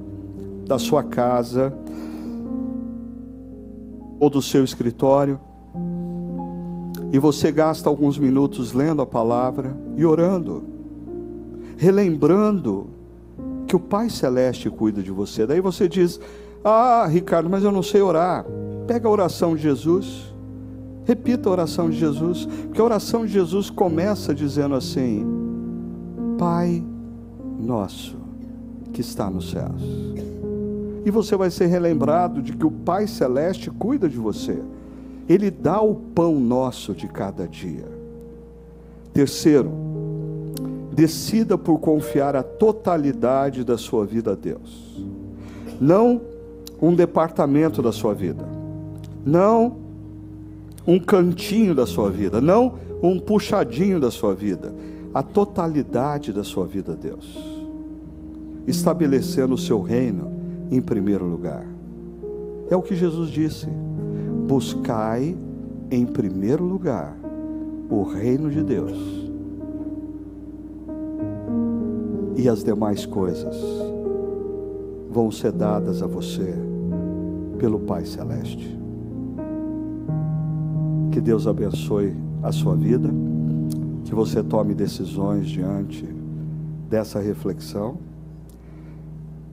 da 0.66 0.78
sua 0.78 1.02
casa 1.02 1.72
ou 4.18 4.30
do 4.30 4.40
seu 4.40 4.64
escritório 4.64 5.38
e 7.12 7.18
você 7.18 7.52
gasta 7.52 7.90
alguns 7.90 8.18
minutos 8.18 8.72
lendo 8.72 9.02
a 9.02 9.06
palavra 9.06 9.76
e 9.96 10.04
orando, 10.04 10.64
relembrando 11.76 12.86
que 13.66 13.76
o 13.76 13.80
Pai 13.80 14.08
Celeste 14.08 14.70
cuida 14.70 15.02
de 15.02 15.10
você. 15.10 15.46
Daí 15.46 15.60
você 15.60 15.86
diz: 15.86 16.18
Ah, 16.64 17.06
Ricardo, 17.06 17.50
mas 17.50 17.64
eu 17.64 17.70
não 17.70 17.82
sei 17.82 18.00
orar. 18.00 18.46
Pega 18.86 19.06
a 19.06 19.10
oração 19.10 19.54
de 19.54 19.62
Jesus, 19.62 20.31
repita 21.04 21.48
a 21.48 21.52
oração 21.52 21.90
de 21.90 21.98
Jesus, 21.98 22.46
porque 22.66 22.80
a 22.80 22.84
oração 22.84 23.26
de 23.26 23.32
Jesus 23.32 23.70
começa 23.70 24.34
dizendo 24.34 24.74
assim: 24.74 25.26
Pai 26.38 26.84
nosso 27.58 28.16
que 28.92 29.00
está 29.00 29.30
nos 29.30 29.50
céus. 29.50 29.82
E 31.04 31.10
você 31.10 31.36
vai 31.36 31.50
ser 31.50 31.66
relembrado 31.66 32.40
de 32.40 32.52
que 32.52 32.66
o 32.66 32.70
Pai 32.70 33.06
Celeste 33.06 33.70
cuida 33.70 34.08
de 34.08 34.18
você. 34.18 34.62
Ele 35.28 35.50
dá 35.50 35.80
o 35.80 35.94
pão 35.94 36.38
nosso 36.38 36.94
de 36.94 37.08
cada 37.08 37.46
dia. 37.46 37.86
Terceiro, 39.12 39.70
decida 40.92 41.58
por 41.58 41.78
confiar 41.78 42.36
a 42.36 42.42
totalidade 42.42 43.64
da 43.64 43.76
sua 43.76 44.04
vida 44.04 44.32
a 44.32 44.34
Deus. 44.34 45.04
Não 45.80 46.20
um 46.80 46.94
departamento 46.94 47.80
da 47.82 47.92
sua 47.92 48.14
vida. 48.14 48.44
Não 49.24 49.76
um 50.86 50.98
cantinho 50.98 51.74
da 51.74 51.86
sua 51.86 52.10
vida. 52.10 52.40
Não 52.40 52.74
um 53.02 53.18
puxadinho 53.18 54.00
da 54.00 54.10
sua 54.10 54.34
vida. 54.34 54.74
A 55.12 55.22
totalidade 55.22 56.32
da 56.32 56.44
sua 56.44 56.66
vida 56.66 56.94
Deus. 56.94 57.38
Estabelecendo 58.66 59.54
o 59.54 59.58
seu 59.58 59.80
reino 59.80 60.32
em 60.70 60.80
primeiro 60.80 61.26
lugar. 61.26 61.66
É 62.70 62.76
o 62.76 62.82
que 62.82 62.94
Jesus 62.94 63.30
disse 63.30 63.68
buscai 64.46 65.36
em 65.90 66.04
primeiro 66.04 66.64
lugar 66.64 67.16
o 67.88 68.02
reino 68.02 68.50
de 68.50 68.62
Deus, 68.62 68.98
e 72.36 72.48
as 72.48 72.64
demais 72.64 73.04
coisas 73.04 73.54
vão 75.10 75.30
ser 75.30 75.52
dadas 75.52 76.02
a 76.02 76.06
você 76.06 76.54
pelo 77.58 77.80
Pai 77.80 78.06
Celeste. 78.06 78.81
Que 81.12 81.20
Deus 81.20 81.46
abençoe 81.46 82.16
a 82.42 82.50
sua 82.50 82.74
vida, 82.74 83.10
que 84.02 84.14
você 84.14 84.42
tome 84.42 84.74
decisões 84.74 85.46
diante 85.46 86.06
dessa 86.88 87.20
reflexão 87.20 87.98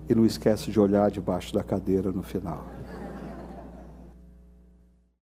e 0.09 0.15
não 0.15 0.25
esquece 0.25 0.71
de 0.71 0.79
olhar 0.79 1.11
debaixo 1.11 1.53
da 1.53 1.61
cadeira 1.61 2.13
no 2.13 2.23
final. 2.23 2.65